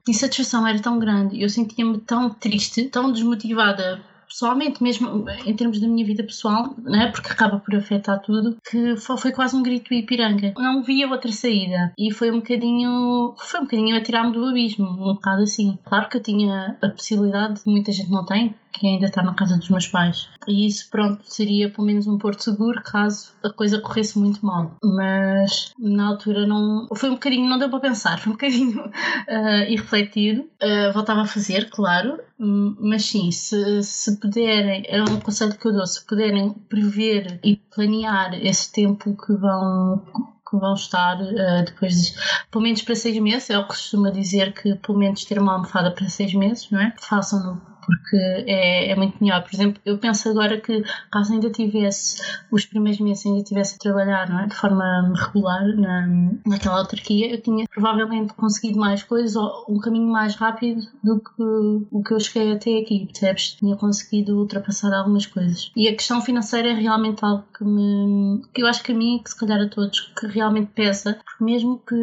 de 0.05 0.12
insatisfação 0.12 0.67
era 0.67 0.79
tão 0.79 1.00
grande, 1.00 1.41
eu 1.41 1.50
sentia-me 1.50 2.00
tão 2.00 2.29
triste, 2.29 2.83
tão 2.86 3.12
desmotivada 3.12 4.01
pessoalmente, 4.33 4.81
mesmo 4.81 5.25
em 5.45 5.55
termos 5.55 5.79
da 5.79 5.88
minha 5.88 6.05
vida 6.05 6.24
pessoal, 6.24 6.75
né, 6.79 7.12
porque 7.12 7.31
acaba 7.31 7.60
por 7.60 7.75
afetar 7.75 8.19
tudo, 8.19 8.57
que 8.67 8.95
foi 8.98 9.31
quase 9.31 9.55
um 9.55 9.62
grito 9.62 9.93
ipiranga. 9.93 10.53
Não 10.57 10.81
via 10.81 11.07
outra 11.07 11.31
saída 11.31 11.93
e 11.98 12.12
foi 12.12 12.31
um 12.31 12.38
bocadinho, 12.38 13.36
foi 13.38 13.60
um 13.60 13.63
bocadinho 13.63 13.95
a 13.95 14.01
tirar-me 14.01 14.33
do 14.33 14.45
abismo, 14.45 14.88
um 14.88 15.13
bocado 15.13 15.43
assim. 15.43 15.77
Claro 15.86 16.10
que 16.10 16.17
eu 16.17 16.24
tinha 16.24 16.75
a 16.81 16.89
possibilidade, 16.89 17.62
muita 17.65 17.91
gente 17.91 18.10
não 18.10 18.25
tem, 18.25 18.55
que 18.74 18.88
ainda 18.88 19.06
está 19.06 19.22
na 19.22 19.34
casa 19.34 19.58
dos 19.58 19.70
meus 19.70 19.88
pais. 19.88 20.27
E 20.48 20.68
isso, 20.68 20.89
pronto, 20.89 21.22
seria 21.24 21.70
pelo 21.70 21.88
menos 21.88 22.08
um 22.08 22.18
porto 22.18 22.44
seguro 22.44 22.82
caso 22.84 23.32
a 23.44 23.50
coisa 23.50 23.80
corresse 23.80 24.18
muito 24.18 24.46
mal. 24.46 24.75
Mas 24.84 25.72
na 25.77 26.08
altura 26.08 26.46
não. 26.46 26.88
Foi 26.96 27.10
um 27.10 27.13
bocadinho, 27.13 27.48
não 27.48 27.60
deu 27.60 27.70
para 27.70 27.80
pensar, 27.80 28.20
foi 28.20 28.32
um 28.32 28.36
bocadinho 28.36 28.86
uh, 28.86 29.63
irrefletido. 29.70 30.42
Uh, 30.62 30.92
voltava 30.94 31.22
a 31.22 31.27
fazer, 31.27 31.70
claro, 31.70 32.20
mas 32.38 33.06
sim, 33.06 33.32
se, 33.32 33.84
se 33.84 34.18
puderem, 34.20 34.84
é 34.88 35.01
um 35.01 35.20
conselho 35.20 35.58
que 35.58 35.68
eu 35.68 35.74
dou, 35.74 35.86
se 35.86 36.06
puderem 36.06 36.51
prever 36.68 37.39
e 37.44 37.56
planear 37.56 38.34
esse 38.34 38.72
tempo 38.72 39.15
que 39.15 39.34
vão 39.34 40.03
que 40.50 40.60
vão 40.60 40.75
estar 40.75 41.20
uh, 41.20 41.65
depois 41.65 42.00
de, 42.00 42.13
pelo 42.51 42.63
menos 42.63 42.84
para 42.84 42.96
seis 42.96 43.18
meses, 43.18 43.50
é 43.50 43.58
o 43.58 43.63
que 43.63 43.70
costuma 43.70 44.12
dizer 44.12 44.53
que 44.53 44.75
pelo 44.75 45.00
menos 45.00 45.25
ter 45.25 45.39
uma 45.39 45.53
almofada 45.53 45.89
para 45.89 46.08
seis 46.08 46.32
meses, 46.36 46.70
não 46.70 46.80
é? 46.80 46.94
Façam-no 47.00 47.73
porque 47.85 48.17
é, 48.47 48.91
é 48.91 48.95
muito 48.95 49.23
melhor. 49.23 49.41
Por 49.43 49.53
exemplo, 49.53 49.81
eu 49.85 49.97
penso 49.97 50.29
agora 50.29 50.59
que 50.59 50.83
caso 51.11 51.33
ainda 51.33 51.49
tivesse 51.49 52.21
os 52.51 52.65
primeiros 52.65 52.99
meses, 52.99 53.25
ainda 53.25 53.43
tivesse 53.43 53.75
a 53.75 53.79
trabalhar 53.79 54.29
não 54.29 54.39
é? 54.39 54.47
de 54.47 54.55
forma 54.55 55.13
regular 55.15 55.65
na, 55.75 56.07
naquela 56.45 56.79
autarquia, 56.79 57.31
eu 57.31 57.41
tinha 57.41 57.65
provavelmente 57.69 58.33
conseguido 58.33 58.79
mais 58.79 59.03
coisas 59.03 59.35
ou 59.35 59.65
um 59.69 59.79
caminho 59.79 60.07
mais 60.07 60.35
rápido 60.35 60.81
do 61.03 61.19
que 61.19 61.43
o 61.91 62.03
que 62.03 62.13
eu 62.13 62.19
cheguei 62.19 62.53
até 62.53 62.79
aqui, 62.79 63.05
percebes? 63.05 63.53
Tinha 63.53 63.75
conseguido 63.75 64.37
ultrapassar 64.37 64.93
algumas 64.93 65.25
coisas. 65.25 65.71
E 65.75 65.87
a 65.87 65.93
questão 65.93 66.21
financeira 66.21 66.69
é 66.69 66.73
realmente 66.73 67.23
algo 67.23 67.43
que 67.57 67.63
me. 67.63 68.41
que 68.53 68.61
eu 68.61 68.67
acho 68.67 68.83
que 68.83 68.91
a 68.91 68.95
mim, 68.95 69.21
que 69.23 69.29
se 69.29 69.39
calhar 69.39 69.61
a 69.61 69.69
todos, 69.69 69.99
que 70.19 70.27
realmente 70.27 70.71
pesa, 70.73 71.19
porque 71.23 71.43
mesmo 71.43 71.81
que 71.87 71.95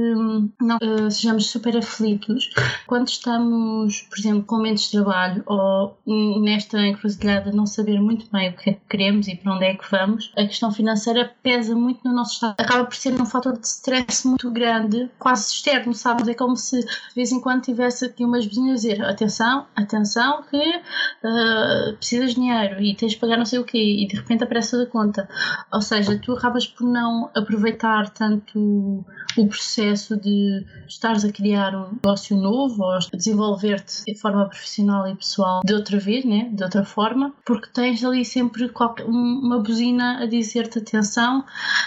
não 0.60 0.76
uh, 0.76 1.10
sejamos 1.10 1.46
super 1.50 1.76
aflitos, 1.76 2.50
quando 2.86 3.08
estamos, 3.08 4.02
por 4.02 4.18
exemplo, 4.18 4.44
com 4.44 4.56
momentos 4.56 4.84
de 4.84 4.92
trabalho 4.92 5.42
ou 5.46 5.58
nesta 6.06 6.86
encruzilhada 6.86 7.52
não 7.52 7.66
saber 7.66 8.00
muito 8.00 8.30
bem 8.30 8.50
o 8.50 8.56
que 8.56 8.70
é 8.70 8.72
que 8.74 8.80
queremos 8.88 9.28
e 9.28 9.36
para 9.36 9.54
onde 9.54 9.64
é 9.64 9.74
que 9.74 9.90
vamos, 9.90 10.32
a 10.36 10.44
questão 10.44 10.70
financeira 10.72 11.32
pesa 11.42 11.74
muito 11.74 12.00
no 12.04 12.14
nosso 12.14 12.34
estado. 12.34 12.56
Acaba 12.58 12.84
por 12.84 12.94
ser 12.94 13.20
um 13.20 13.26
fator 13.26 13.58
de 13.58 13.66
stress 13.66 14.26
muito 14.26 14.50
grande, 14.50 15.10
quase 15.18 15.52
externo, 15.52 15.94
sabes? 15.94 16.26
É 16.28 16.34
como 16.34 16.56
se 16.56 16.80
de 16.80 17.14
vez 17.14 17.32
em 17.32 17.40
quando 17.40 17.62
tivesse 17.62 18.04
aqui 18.06 18.24
umas 18.24 18.44
vizinhas 18.44 18.80
a 18.80 18.82
dizer 18.82 19.04
atenção, 19.04 19.66
atenção 19.76 20.42
que 20.50 20.56
uh, 20.56 21.96
precisas 21.96 22.30
de 22.30 22.40
dinheiro 22.40 22.80
e 22.80 22.94
tens 22.94 23.12
de 23.12 23.18
pagar 23.18 23.36
não 23.36 23.44
sei 23.44 23.58
o 23.58 23.64
quê 23.64 23.78
e 23.78 24.06
de 24.06 24.16
repente 24.16 24.44
aparece 24.44 24.76
a 24.76 24.86
conta. 24.86 25.28
Ou 25.72 25.80
seja, 25.80 26.18
tu 26.18 26.32
acabas 26.32 26.66
por 26.66 26.86
não 26.86 27.30
aproveitar 27.34 28.10
tanto 28.10 29.04
o 29.36 29.46
processo 29.46 30.16
de 30.16 30.64
estares 30.88 31.24
a 31.24 31.32
criar 31.32 31.74
um 31.74 31.92
negócio 31.92 32.36
novo 32.36 32.82
ou 32.82 32.98
desenvolver-te 33.14 34.04
de 34.04 34.14
forma 34.18 34.48
profissional 34.48 35.06
e 35.06 35.14
pessoal 35.14 35.59
de 35.64 35.74
outra 35.74 35.98
vez, 35.98 36.24
né? 36.24 36.48
de 36.52 36.62
outra 36.62 36.84
forma, 36.84 37.34
porque 37.44 37.68
tens 37.72 38.04
ali 38.04 38.24
sempre 38.24 38.70
uma 39.06 39.58
buzina 39.58 40.22
a 40.22 40.26
dizer-te 40.26 40.78
atenção, 40.78 41.44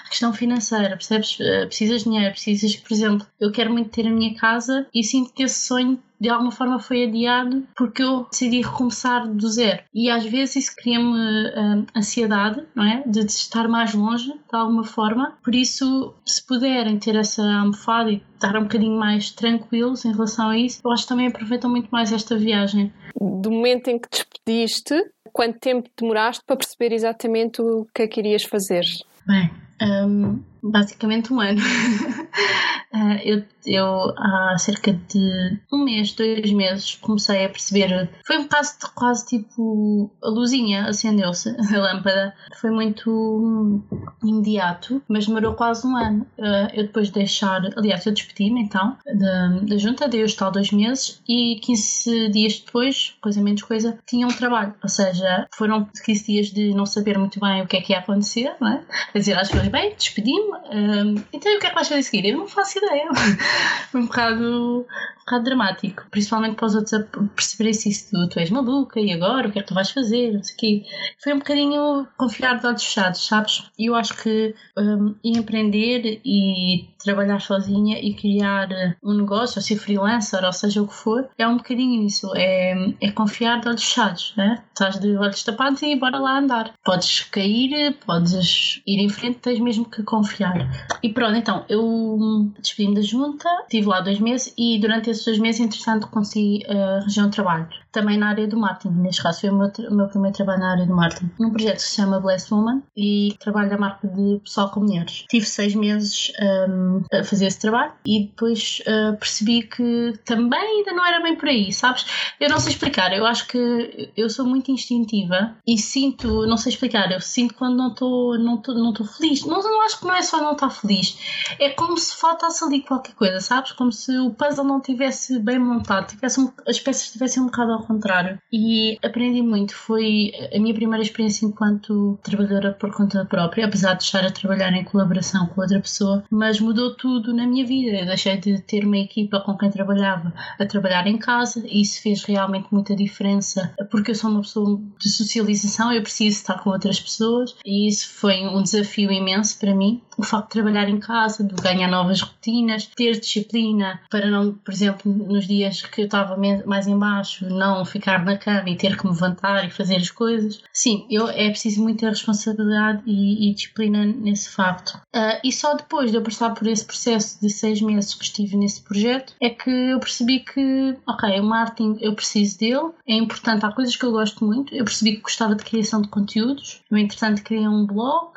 questão 0.09 0.33
financeira, 0.33 0.89
percebes? 0.89 1.37
Eh, 1.39 1.65
precisas 1.65 1.99
de 1.99 2.09
dinheiro, 2.09 2.31
precisas, 2.31 2.75
por 2.75 2.93
exemplo, 2.93 3.27
eu 3.39 3.51
quero 3.51 3.71
muito 3.71 3.89
ter 3.89 4.07
a 4.07 4.11
minha 4.11 4.35
casa 4.35 4.87
e 4.93 5.03
sinto 5.03 5.33
que 5.33 5.43
esse 5.43 5.67
sonho 5.67 5.99
de 6.23 6.29
alguma 6.29 6.51
forma 6.51 6.79
foi 6.79 7.03
adiado 7.03 7.67
porque 7.75 8.01
eu 8.01 8.25
decidi 8.31 8.61
recomeçar 8.61 9.27
do 9.27 9.45
zero. 9.49 9.83
E 9.93 10.09
às 10.09 10.23
vezes 10.23 10.55
isso 10.55 10.75
cria-me 10.77 11.11
uh, 11.11 11.85
ansiedade, 11.93 12.63
não 12.73 12.85
é? 12.85 13.03
De, 13.05 13.25
de, 13.25 13.31
estar 13.31 13.67
mais 13.67 13.93
longe, 13.93 14.31
de 14.31 14.55
alguma 14.57 14.85
forma. 14.85 15.37
Por 15.43 15.53
isso, 15.53 16.15
se 16.25 16.41
puderem 16.47 16.97
ter 16.97 17.17
essa 17.17 17.43
almofada 17.43 18.09
e 18.09 18.23
estar 18.35 18.55
um 18.57 18.63
bocadinho 18.63 18.97
mais 18.97 19.31
tranquilos 19.31 20.05
em 20.05 20.13
relação 20.13 20.47
a 20.49 20.57
isso, 20.57 20.79
eu 20.85 20.91
acho 20.93 21.03
que 21.03 21.09
também 21.09 21.27
aproveitam 21.27 21.69
muito 21.69 21.89
mais 21.89 22.13
esta 22.13 22.37
viagem. 22.37 22.93
Do 23.19 23.51
momento 23.51 23.89
em 23.89 23.99
que 23.99 24.07
despediste, 24.09 24.95
quanto 25.33 25.59
tempo 25.59 25.89
demoraste 25.99 26.41
para 26.47 26.55
perceber 26.55 26.93
exatamente 26.95 27.61
o 27.61 27.85
que 27.93 28.03
é 28.03 28.07
que 28.07 28.21
irias 28.21 28.43
fazer? 28.43 28.85
Bem, 29.27 29.51
um, 29.81 30.41
basicamente 30.63 31.33
um 31.33 31.41
ano. 31.41 31.59
uh, 32.93 33.19
eu 33.23 33.43
eu 33.65 34.13
há 34.17 34.57
cerca 34.57 34.93
de 34.93 35.59
um 35.71 35.83
mês, 35.83 36.13
dois 36.13 36.51
meses, 36.51 36.95
comecei 36.95 37.45
a 37.45 37.49
perceber. 37.49 38.09
Foi 38.25 38.37
um 38.37 38.47
caso 38.47 38.79
de 38.79 38.89
quase 38.93 39.25
tipo. 39.25 40.11
A 40.23 40.29
luzinha 40.29 40.87
acendeu-se, 40.87 41.49
a 41.73 41.79
lâmpada. 41.79 42.33
Foi 42.59 42.71
muito 42.71 43.81
imediato, 44.23 45.01
mas 45.07 45.27
demorou 45.27 45.53
quase 45.53 45.87
um 45.87 45.95
ano. 45.95 46.25
Eh, 46.37 46.71
eu 46.73 46.83
depois 46.83 47.07
de 47.07 47.13
deixar. 47.13 47.61
Aliás, 47.75 48.05
eu 48.05 48.13
despedi-me 48.13 48.61
então 48.61 48.97
da, 49.05 49.47
da 49.61 49.77
junta, 49.77 50.07
dei 50.07 50.23
os 50.23 50.33
tal 50.35 50.51
dois 50.51 50.71
meses 50.71 51.21
e 51.27 51.59
15 51.61 52.29
dias 52.29 52.59
depois, 52.59 53.15
coisa 53.21 53.41
menos 53.41 53.63
coisa, 53.63 53.97
tinha 54.05 54.27
um 54.27 54.31
trabalho. 54.31 54.73
Ou 54.81 54.89
seja, 54.89 55.47
foram 55.55 55.87
15 56.05 56.25
dias 56.25 56.47
de 56.47 56.73
não 56.73 56.85
saber 56.85 57.17
muito 57.17 57.39
bem 57.39 57.61
o 57.61 57.67
que 57.67 57.77
é 57.77 57.81
que 57.81 57.93
ia 57.93 57.99
acontecer, 57.99 58.53
não 58.59 58.67
é? 58.67 58.83
Quer 59.11 59.19
dizer 59.19 59.37
às 59.37 59.49
pessoas, 59.49 59.67
bem, 59.67 59.93
despedi-me, 59.95 60.51
um, 60.71 61.15
então 61.31 61.55
o 61.55 61.59
que 61.59 61.67
é 61.67 61.69
que 61.69 61.75
vais 61.75 61.87
fazer 61.87 61.99
a 61.99 62.03
seguir? 62.03 62.29
Eu 62.29 62.37
não 62.37 62.47
faço 62.47 62.79
um 63.93 64.05
bocado, 64.05 64.85
bocado 65.25 65.43
dramático, 65.43 66.05
principalmente 66.11 66.55
para 66.55 66.65
os 66.65 66.75
outros 66.75 67.01
perceberem-se 67.35 67.89
isso 67.89 68.11
tu, 68.11 68.29
tu 68.29 68.39
és 68.39 68.49
maluca 68.49 68.99
e 68.99 69.11
agora 69.11 69.47
o 69.47 69.51
que 69.51 69.59
é 69.59 69.61
que 69.61 69.67
tu 69.67 69.73
vais 69.73 69.89
fazer, 69.89 70.33
não 70.33 70.43
sei 70.43 70.53
o 70.53 70.57
quê. 70.57 70.83
Foi 71.21 71.33
um 71.33 71.39
bocadinho 71.39 72.07
confiar 72.17 72.59
de 72.59 72.67
olhos 72.67 72.83
fechados, 72.83 73.25
sabes? 73.25 73.63
E 73.77 73.87
eu 73.87 73.95
acho 73.95 74.15
que 74.21 74.55
um, 74.77 75.15
empreender 75.23 76.21
e 76.23 76.87
trabalhar 77.03 77.39
sozinha 77.39 77.99
e 77.99 78.13
criar 78.13 78.69
um 79.03 79.13
negócio, 79.13 79.59
ou 79.59 79.61
ser 79.61 79.75
freelancer, 79.75 80.43
ou 80.43 80.53
seja 80.53 80.81
o 80.81 80.87
que 80.87 80.93
for, 80.93 81.27
é 81.37 81.47
um 81.47 81.57
bocadinho 81.57 82.05
isso, 82.05 82.31
é, 82.35 82.73
é 83.01 83.11
confiar 83.11 83.59
de 83.59 83.67
olhos 83.67 83.83
fechados, 83.83 84.33
né? 84.37 84.63
Estás 84.69 84.99
de 84.99 85.15
olhos 85.17 85.43
tapados 85.43 85.81
e 85.81 85.95
bora 85.95 86.19
lá 86.19 86.39
andar. 86.39 86.73
Podes 86.83 87.23
cair, 87.23 87.97
podes 88.05 88.81
ir 88.87 88.99
em 88.99 89.09
frente, 89.09 89.39
tens 89.39 89.59
mesmo 89.59 89.89
que 89.89 90.03
confiar. 90.03 90.67
E 91.01 91.09
pronto, 91.09 91.35
então, 91.35 91.65
eu 91.67 92.51
despedi-me 92.59 92.95
da 92.95 93.01
junta, 93.01 93.49
estive 93.63 93.87
lá 93.87 94.01
dois 94.01 94.19
meses 94.19 94.53
e 94.57 94.79
durante 94.79 95.09
esses 95.13 95.25
dois 95.25 95.39
meses, 95.39 95.61
entretanto, 95.61 96.07
consegui 96.07 96.63
uh, 96.67 96.97
arranjar 96.99 97.25
um 97.25 97.29
trabalho. 97.29 97.67
Também 97.91 98.17
na 98.17 98.29
área 98.29 98.47
do 98.47 98.57
marketing, 98.57 98.95
neste 98.95 99.21
caso 99.21 99.41
foi 99.41 99.49
o 99.49 99.55
meu, 99.55 99.71
meu 99.91 100.07
primeiro 100.07 100.35
trabalho 100.35 100.59
na 100.59 100.71
área 100.71 100.85
do 100.85 100.95
marketing. 100.95 101.31
Num 101.39 101.51
projeto 101.51 101.75
que 101.75 101.83
se 101.83 101.95
chama 101.95 102.19
Blessed 102.19 102.51
Woman 102.53 102.81
e 102.97 103.35
trabalho 103.39 103.73
a 103.73 103.77
marca 103.77 104.07
de 104.07 104.39
pessoal 104.43 104.69
com 104.71 104.79
mulheres. 104.79 105.25
Tive 105.29 105.45
seis 105.45 105.75
meses 105.75 106.31
um, 106.69 107.03
a 107.13 107.23
fazer 107.23 107.45
esse 107.45 107.59
trabalho 107.59 107.93
e 108.05 108.25
depois 108.25 108.81
uh, 108.81 109.15
percebi 109.17 109.63
que 109.63 110.13
também 110.25 110.59
ainda 110.59 110.91
não 110.93 111.05
era 111.05 111.21
bem 111.21 111.35
por 111.35 111.49
aí, 111.49 111.71
sabes? 111.71 112.05
Eu 112.39 112.49
não 112.49 112.59
sei 112.59 112.71
explicar, 112.71 113.13
eu 113.13 113.25
acho 113.25 113.47
que 113.47 114.11
eu 114.17 114.29
sou 114.29 114.45
muito 114.45 114.71
instintiva 114.71 115.55
e 115.67 115.77
sinto, 115.77 116.47
não 116.47 116.57
sei 116.57 116.71
explicar, 116.71 117.11
eu 117.11 117.21
sinto 117.21 117.53
quando 117.53 117.77
não 117.77 117.89
estou 117.89 118.37
não 118.39 118.61
não 118.67 118.93
feliz. 119.05 119.45
Não, 119.45 119.61
não 119.61 119.81
acho 119.83 119.99
que 119.99 120.05
não 120.05 120.15
é 120.15 120.21
só 120.21 120.41
não 120.41 120.53
estar 120.53 120.69
feliz, 120.69 121.17
é 121.59 121.69
como 121.69 121.97
se 121.97 122.15
faltasse 122.15 122.63
ali 122.63 122.81
qualquer 122.81 123.13
coisa, 123.13 123.39
sabes? 123.39 123.71
Como 123.71 123.91
se 123.91 124.17
o 124.17 124.31
puzzle 124.31 124.65
não 124.65 124.81
tivesse 124.81 125.02
bem 125.41 125.59
montado, 125.59 126.07
tivesse 126.07 126.39
um, 126.39 126.51
as 126.67 126.79
peças 126.79 127.05
estivessem 127.05 127.41
um 127.41 127.47
bocado 127.47 127.71
ao 127.71 127.83
contrário. 127.83 128.37
E 128.51 128.97
aprendi 129.03 129.41
muito. 129.41 129.75
Foi 129.75 130.31
a 130.53 130.59
minha 130.59 130.73
primeira 130.73 131.03
experiência 131.03 131.45
enquanto 131.45 132.19
trabalhadora 132.23 132.73
por 132.73 132.91
conta 132.93 133.25
própria, 133.25 133.65
apesar 133.65 133.93
de 133.95 134.03
estar 134.03 134.25
a 134.25 134.31
trabalhar 134.31 134.73
em 134.73 134.83
colaboração 134.83 135.47
com 135.47 135.61
outra 135.61 135.79
pessoa, 135.79 136.23
mas 136.29 136.59
mudou 136.59 136.95
tudo 136.95 137.33
na 137.33 137.45
minha 137.47 137.65
vida. 137.65 137.97
Eu 137.97 138.05
deixei 138.05 138.37
de 138.37 138.61
ter 138.61 138.85
uma 138.85 138.97
equipa 138.97 139.39
com 139.41 139.57
quem 139.57 139.69
trabalhava 139.69 140.33
a 140.59 140.65
trabalhar 140.65 141.07
em 141.07 141.17
casa 141.17 141.63
e 141.65 141.81
isso 141.81 142.01
fez 142.01 142.23
realmente 142.23 142.67
muita 142.71 142.95
diferença, 142.95 143.73
porque 143.89 144.11
eu 144.11 144.15
sou 144.15 144.29
uma 144.29 144.41
pessoa 144.41 144.79
de 144.99 145.09
socialização, 145.09 145.91
eu 145.91 146.01
preciso 146.01 146.37
estar 146.37 146.59
com 146.59 146.69
outras 146.69 146.99
pessoas 146.99 147.55
e 147.65 147.87
isso 147.87 148.09
foi 148.09 148.45
um 148.47 148.61
desafio 148.61 149.11
imenso 149.11 149.59
para 149.59 149.75
mim. 149.75 150.01
O 150.17 150.23
facto 150.23 150.49
de 150.49 150.61
trabalhar 150.61 150.87
em 150.87 150.99
casa, 150.99 151.43
de 151.43 151.55
ganhar 151.55 151.87
novas 151.87 152.21
rotinas, 152.21 152.85
ter 152.85 153.19
disciplina 153.19 153.99
para 154.09 154.29
não, 154.29 154.53
por 154.53 154.73
exemplo, 154.73 154.92
nos 155.05 155.47
dias 155.47 155.81
que 155.81 156.01
eu 156.01 156.05
estava 156.05 156.37
mais 156.65 156.87
embaixo, 156.87 157.47
não 157.49 157.83
ficar 157.85 158.23
na 158.23 158.37
cama 158.37 158.69
e 158.69 158.75
ter 158.75 158.97
que 158.97 159.05
me 159.05 159.11
levantar 159.11 159.65
e 159.65 159.69
fazer 159.69 159.95
as 159.95 160.09
coisas. 160.09 160.61
Sim, 160.71 161.05
eu, 161.09 161.27
é 161.29 161.49
preciso 161.49 161.81
muita 161.81 162.09
responsabilidade 162.09 163.01
e, 163.05 163.49
e 163.49 163.53
disciplina 163.53 164.05
nesse 164.05 164.49
facto. 164.49 164.95
Uh, 165.15 165.39
e 165.43 165.51
só 165.51 165.75
depois 165.75 166.11
de 166.11 166.17
eu 166.17 166.21
passar 166.21 166.53
por 166.53 166.67
esse 166.67 166.85
processo 166.85 167.39
de 167.41 167.49
seis 167.49 167.81
meses 167.81 168.13
que 168.13 168.23
estive 168.23 168.57
nesse 168.57 168.81
projeto 168.81 169.33
é 169.39 169.49
que 169.49 169.69
eu 169.69 169.99
percebi 169.99 170.39
que, 170.39 170.95
ok, 171.07 171.39
o 171.39 171.43
marketing 171.43 171.97
eu 172.01 172.13
preciso 172.13 172.59
dele, 172.59 172.91
é 173.07 173.15
importante, 173.15 173.65
há 173.65 173.71
coisas 173.71 173.95
que 173.95 174.05
eu 174.05 174.11
gosto 174.11 174.45
muito. 174.45 174.73
Eu 174.73 174.85
percebi 174.85 175.15
que 175.15 175.21
gostava 175.21 175.55
de 175.55 175.63
criação 175.63 176.01
de 176.01 176.07
conteúdos, 176.07 176.81
no 176.89 176.97
entretanto 176.97 177.43
criei 177.43 177.67
um 177.67 177.85
blog 177.85 178.33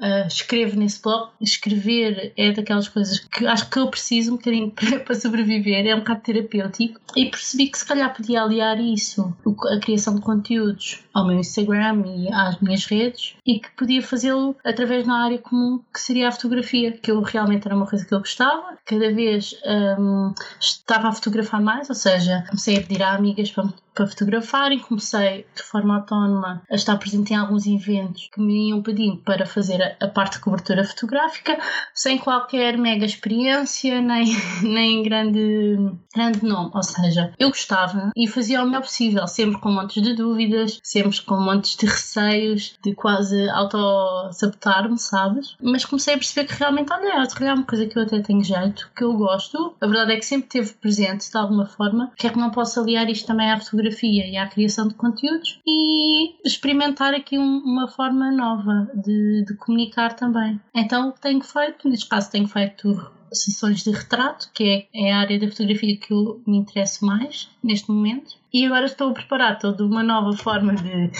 uh, 0.00 0.26
escrevo 0.26 0.78
nesse 0.78 1.00
blog. 1.00 1.30
Escrever 1.40 2.32
é 2.36 2.52
daquelas 2.52 2.88
coisas 2.88 3.20
que 3.20 3.46
acho 3.46 3.68
que 3.68 3.78
eu 3.78 3.88
preciso 3.88 4.32
um 4.32 4.36
bocadinho 4.36 4.70
para, 5.04 5.14
sobreviver, 5.14 5.86
é 5.86 5.94
um 5.94 6.00
bocado 6.00 6.20
terapêutico. 6.20 7.00
E 7.16 7.26
percebi 7.26 7.68
que 7.68 7.78
se 7.78 7.86
calhar 7.86 8.14
podia 8.14 8.42
aliar 8.42 8.80
isso, 8.80 9.34
a 9.70 9.78
criação 9.78 10.14
de 10.14 10.22
conteúdos, 10.22 11.02
ao 11.12 11.26
meu 11.26 11.38
Instagram 11.38 12.04
e 12.06 12.32
às 12.32 12.60
minhas 12.60 12.84
redes, 12.84 13.34
e 13.44 13.58
que 13.58 13.70
podia 13.76 14.02
fazê-lo 14.02 14.56
através 14.64 15.04
uma 15.04 15.24
área 15.24 15.38
comum 15.38 15.80
que 15.92 16.00
seria 16.00 16.28
a 16.28 16.32
fotografia, 16.32 16.92
que 16.92 17.10
eu 17.10 17.20
realmente 17.20 17.66
era 17.66 17.76
uma 17.76 17.86
coisa 17.86 18.04
que 18.04 18.14
eu 18.14 18.20
gostava. 18.20 18.78
Cada 18.84 19.12
vez 19.12 19.54
um, 19.98 20.32
estava 20.60 21.08
a 21.08 21.12
fotografar 21.12 21.60
mais, 21.60 21.88
ou 21.88 21.96
seja, 21.96 22.44
comecei 22.46 22.78
a 22.78 22.82
pedir 22.82 23.02
a 23.02 23.14
amigas 23.14 23.50
para 23.50 23.64
para 24.00 24.06
fotografarem. 24.06 24.78
Comecei 24.78 25.46
de 25.54 25.62
forma 25.62 25.96
autónoma 25.96 26.62
a 26.70 26.74
estar 26.74 26.96
presente 26.96 27.34
em 27.34 27.36
alguns 27.36 27.66
eventos 27.66 28.30
que 28.32 28.40
me 28.40 28.70
iam 28.70 28.82
pedindo 28.82 29.18
para 29.18 29.44
fazer 29.44 29.96
a, 30.00 30.08
parte 30.08 30.34
de 30.34 30.40
cobertura 30.40 30.84
fotográfica, 30.84 31.58
sem 31.94 32.16
qualquer 32.16 32.78
mega 32.78 33.04
experiência 33.04 34.00
nem, 34.00 34.24
nem 34.62 35.02
grande, 35.02 35.76
grande 36.14 36.44
nome. 36.44 36.70
Ou 36.74 36.82
seja, 36.82 37.32
eu 37.38 37.48
gostava 37.48 38.10
e 38.16 38.26
fazia 38.26 38.62
o 38.62 38.66
melhor 38.66 38.82
possível, 38.82 39.26
sempre 39.26 39.60
com 39.60 39.70
montes 39.70 40.02
de 40.02 40.14
dúvidas, 40.14 40.80
sempre 40.82 41.20
com 41.22 41.36
montes 41.36 41.76
de 41.76 41.86
receios, 41.86 42.74
de 42.82 42.94
quase 42.94 43.48
auto-sabotar-me, 43.50 44.98
sabes? 44.98 45.56
Mas 45.60 45.84
comecei 45.84 46.14
a 46.14 46.18
perceber 46.18 46.46
que 46.46 46.58
realmente, 46.58 46.92
olha, 46.92 47.26
é 47.40 47.52
uma 47.52 47.64
coisa 47.64 47.86
que 47.86 47.98
eu 47.98 48.02
até 48.02 48.20
tenho 48.20 48.42
jeito, 48.42 48.90
que 48.96 49.04
eu 49.04 49.12
gosto. 49.14 49.74
A 49.80 49.86
verdade 49.86 50.12
é 50.12 50.16
que 50.16 50.24
sempre 50.24 50.48
teve 50.48 50.72
presente 50.74 51.30
de 51.30 51.36
alguma 51.36 51.66
forma, 51.66 52.12
que 52.16 52.26
é 52.26 52.30
que 52.30 52.38
não 52.38 52.50
posso 52.50 52.80
aliar 52.80 53.08
isto 53.10 53.26
também 53.26 53.50
à 53.50 53.58
fotografia 53.58 53.89
fotografia 53.90 54.26
e 54.26 54.36
à 54.36 54.46
criação 54.46 54.88
de 54.88 54.94
conteúdos 54.94 55.60
e 55.66 56.34
experimentar 56.44 57.14
aqui 57.14 57.38
um, 57.38 57.58
uma 57.58 57.88
forma 57.88 58.30
nova 58.30 58.90
de, 58.94 59.44
de 59.44 59.54
comunicar 59.54 60.14
também. 60.14 60.60
Então, 60.74 61.08
o 61.08 61.12
que 61.12 61.20
tenho 61.20 61.42
feito, 61.42 61.88
neste 61.88 62.08
caso, 62.08 62.30
tenho 62.30 62.48
feito 62.48 63.10
sessões 63.32 63.84
de 63.84 63.90
retrato, 63.90 64.50
que 64.52 64.88
é, 64.92 65.08
é 65.08 65.12
a 65.12 65.20
área 65.20 65.38
da 65.38 65.48
fotografia 65.48 65.96
que 65.96 66.12
eu 66.12 66.42
me 66.46 66.56
interesso 66.58 67.04
mais 67.04 67.48
neste 67.62 67.90
momento. 67.90 68.34
E 68.52 68.66
agora 68.66 68.86
estou 68.86 69.10
a 69.10 69.12
preparar 69.12 69.58
toda 69.58 69.84
uma 69.84 70.02
nova 70.02 70.36
forma 70.36 70.74
de, 70.74 71.10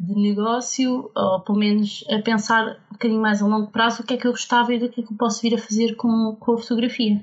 de 0.00 0.14
negócio, 0.14 1.10
ou 1.14 1.40
pelo 1.40 1.58
menos 1.58 2.04
a 2.10 2.20
pensar 2.20 2.80
um 2.90 2.92
bocadinho 2.94 3.20
mais 3.20 3.40
a 3.40 3.46
longo 3.46 3.70
prazo 3.70 4.02
o 4.02 4.06
que 4.06 4.14
é 4.14 4.16
que 4.16 4.26
eu 4.26 4.32
gostava 4.32 4.74
e 4.74 4.78
do 4.78 4.88
que 4.88 5.00
é 5.00 5.04
que 5.04 5.12
eu 5.12 5.16
posso 5.16 5.40
vir 5.42 5.54
a 5.54 5.58
fazer 5.58 5.94
com, 5.94 6.36
com 6.40 6.54
a 6.54 6.58
fotografia 6.58 7.22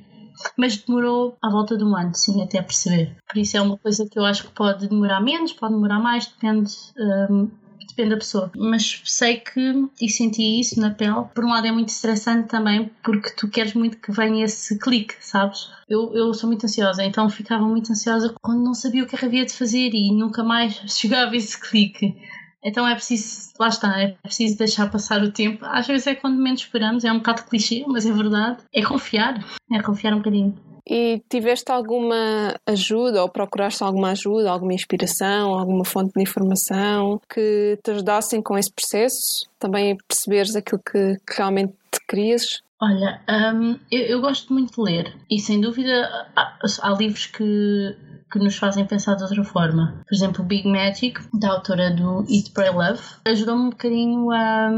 mas 0.57 0.77
demorou 0.77 1.37
à 1.41 1.49
volta 1.49 1.77
de 1.77 1.83
um 1.83 1.95
ano, 1.95 2.13
sim, 2.13 2.41
até 2.43 2.61
perceber. 2.61 3.15
Por 3.27 3.37
isso 3.37 3.57
é 3.57 3.61
uma 3.61 3.77
coisa 3.77 4.05
que 4.05 4.17
eu 4.17 4.25
acho 4.25 4.43
que 4.43 4.51
pode 4.51 4.87
demorar 4.87 5.21
menos, 5.21 5.53
pode 5.53 5.73
demorar 5.73 5.99
mais, 5.99 6.27
depende. 6.27 6.73
Um, 6.97 7.49
depende 7.97 8.11
da 8.11 8.17
pessoa. 8.17 8.51
Mas 8.55 9.01
sei 9.05 9.37
que, 9.37 9.89
e 9.99 10.07
senti 10.07 10.59
isso 10.59 10.79
na 10.79 10.91
pele, 10.91 11.25
por 11.33 11.43
um 11.43 11.49
lado 11.49 11.65
é 11.65 11.71
muito 11.71 11.89
estressante 11.89 12.47
também, 12.47 12.91
porque 13.03 13.31
tu 13.31 13.47
queres 13.49 13.73
muito 13.73 13.97
que 13.97 14.11
venha 14.11 14.45
esse 14.45 14.77
clique, 14.77 15.15
sabes? 15.19 15.69
Eu, 15.89 16.13
eu 16.13 16.33
sou 16.33 16.47
muito 16.47 16.65
ansiosa, 16.65 17.03
então 17.03 17.27
ficava 17.29 17.65
muito 17.65 17.91
ansiosa 17.91 18.33
quando 18.41 18.63
não 18.63 18.73
sabia 18.75 19.03
o 19.03 19.07
que 19.07 19.25
havia 19.25 19.45
de 19.45 19.53
fazer 19.53 19.89
e 19.93 20.13
nunca 20.13 20.43
mais 20.43 20.75
chegava 20.87 21.35
esse 21.35 21.59
clique. 21.59 22.15
Então 22.63 22.87
é 22.87 22.95
preciso, 22.95 23.51
lá 23.59 23.67
está, 23.67 24.01
é 24.01 24.15
preciso 24.21 24.57
deixar 24.57 24.89
passar 24.91 25.21
o 25.21 25.31
tempo. 25.31 25.63
Às 25.65 25.87
vezes 25.87 26.07
é 26.07 26.15
quando 26.15 26.41
menos 26.41 26.61
esperamos, 26.61 27.03
é 27.03 27.11
um 27.11 27.17
bocado 27.17 27.43
clichê, 27.45 27.83
mas 27.87 28.05
é 28.05 28.11
verdade. 28.11 28.63
É 28.73 28.83
confiar, 28.83 29.45
é 29.71 29.81
confiar 29.81 30.13
um 30.13 30.17
bocadinho. 30.17 30.57
E 30.89 31.21
tiveste 31.29 31.69
alguma 31.69 32.55
ajuda 32.65 33.21
ou 33.21 33.29
procuraste 33.29 33.83
alguma 33.83 34.11
ajuda, 34.11 34.49
alguma 34.49 34.73
inspiração, 34.73 35.53
alguma 35.53 35.83
fonte 35.83 36.13
de 36.15 36.21
informação 36.21 37.19
que 37.29 37.77
te 37.83 37.91
ajudassem 37.91 38.41
com 38.41 38.57
esse 38.57 38.71
processo? 38.71 39.49
Também 39.59 39.97
perceberes 40.07 40.55
aquilo 40.55 40.81
que, 40.81 41.17
que 41.27 41.37
realmente 41.37 41.73
te 41.91 41.99
querias? 42.07 42.61
Olha, 42.81 43.19
um, 43.27 43.77
eu, 43.91 44.01
eu, 44.01 44.21
gosto 44.21 44.53
muito 44.53 44.75
de 44.75 44.81
ler 44.81 45.17
e 45.29 45.39
sem 45.39 45.59
dúvida 45.59 46.29
há, 46.35 46.57
há 46.83 46.91
livros 46.91 47.25
que 47.25 47.97
que 48.31 48.39
nos 48.39 48.57
fazem 48.57 48.85
pensar 48.85 49.15
de 49.15 49.23
outra 49.23 49.43
forma. 49.43 50.01
Por 50.07 50.15
exemplo, 50.15 50.43
Big 50.43 50.67
Magic, 50.67 51.19
da 51.33 51.51
autora 51.51 51.91
do 51.91 52.25
Eat, 52.29 52.51
Pray, 52.51 52.69
Love, 52.69 53.01
ajudou-me 53.25 53.63
um 53.63 53.69
bocadinho 53.69 54.31
a, 54.31 54.69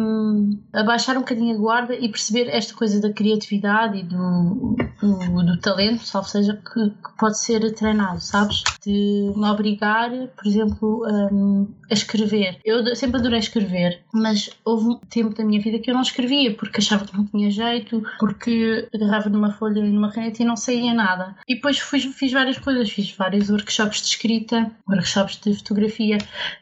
a, 0.74 0.84
baixar 0.84 1.18
um 1.18 1.22
bocadinho 1.22 1.56
a 1.56 1.60
guarda 1.60 1.96
e 1.96 2.10
perceber 2.10 2.48
esta 2.50 2.74
coisa 2.74 3.02
da 3.02 3.12
criatividade 3.12 3.98
e 3.98 4.04
do, 4.04 4.76
do, 5.02 5.46
do 5.46 5.60
talento, 5.60 6.04
salvo 6.04 6.28
seja, 6.28 6.54
que, 6.56 6.90
que, 6.90 7.18
pode 7.18 7.40
ser 7.40 7.60
treinado, 7.74 8.22
sabes? 8.22 8.64
De 8.86 9.34
me 9.36 9.50
obrigar, 9.50 10.12
por 10.36 10.48
exemplo, 10.48 11.06
um, 11.32 11.68
a 11.90 11.94
escrever. 11.94 12.60
Eu 12.64 12.96
sempre 12.96 13.20
adorei 13.20 13.40
escrever, 13.40 14.02
mas 14.14 14.50
houve 14.64 14.90
um 14.90 14.96
tempo 14.96 15.36
da 15.36 15.44
minha 15.44 15.62
vida 15.62 15.80
que 15.80 15.90
eu 15.90 15.96
não 15.96 16.02
escrevia 16.02 16.54
porque 16.54 16.80
achava 16.80 17.06
que 17.06 17.16
não 17.16 17.26
tinha 17.26 17.50
jeito, 17.50 18.04
porque 18.20 18.88
agarrava 18.94 19.30
numa 19.30 19.52
folha 19.52 19.80
e 19.80 19.90
numa 19.90 20.12
caneta 20.12 20.42
e 20.42 20.46
não 20.46 20.56
saía 20.56 20.94
nada. 20.94 21.36
E 21.48 21.56
depois 21.56 21.80
fui, 21.80 22.00
fiz 22.00 22.32
várias 22.32 22.58
coisas, 22.58 22.90
fiz 22.90 23.12
vários 23.40 23.50
workshops 23.50 24.02
de 24.02 24.08
escrita, 24.08 24.72
workshops 24.88 25.38
de 25.38 25.56
fotografia 25.56 26.18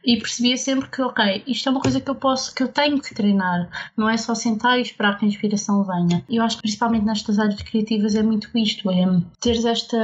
e 0.06 0.18
percebia 0.18 0.58
sempre 0.58 0.90
que, 0.90 1.02
ok, 1.02 1.44
isto 1.48 1.68
é 1.68 1.72
uma 1.72 1.82
coisa 1.82 2.00
que 2.00 2.10
eu 2.10 2.16
posso, 2.16 2.54
que 2.54 2.64
eu 2.64 2.68
tenho 2.68 3.02
que 3.02 3.14
treinar, 3.14 3.70
não 3.96 4.10
é 4.10 4.16
só 4.16 4.36
sentar 4.36 4.78
e 4.78 4.82
esperar 4.82 5.18
que 5.18 5.26
a 5.26 5.28
inspiração 5.28 5.84
venha. 5.84 6.24
Eu 6.30 6.44
acho 6.44 6.58
que 6.58 6.62
principalmente 6.64 7.06
nestas 7.06 7.40
áreas 7.40 7.62
criativas 7.62 8.16
é 8.16 8.22
muito 8.22 8.50
isto, 8.56 8.90
é 8.92 9.06
teres 9.42 9.66
esta, 9.66 9.98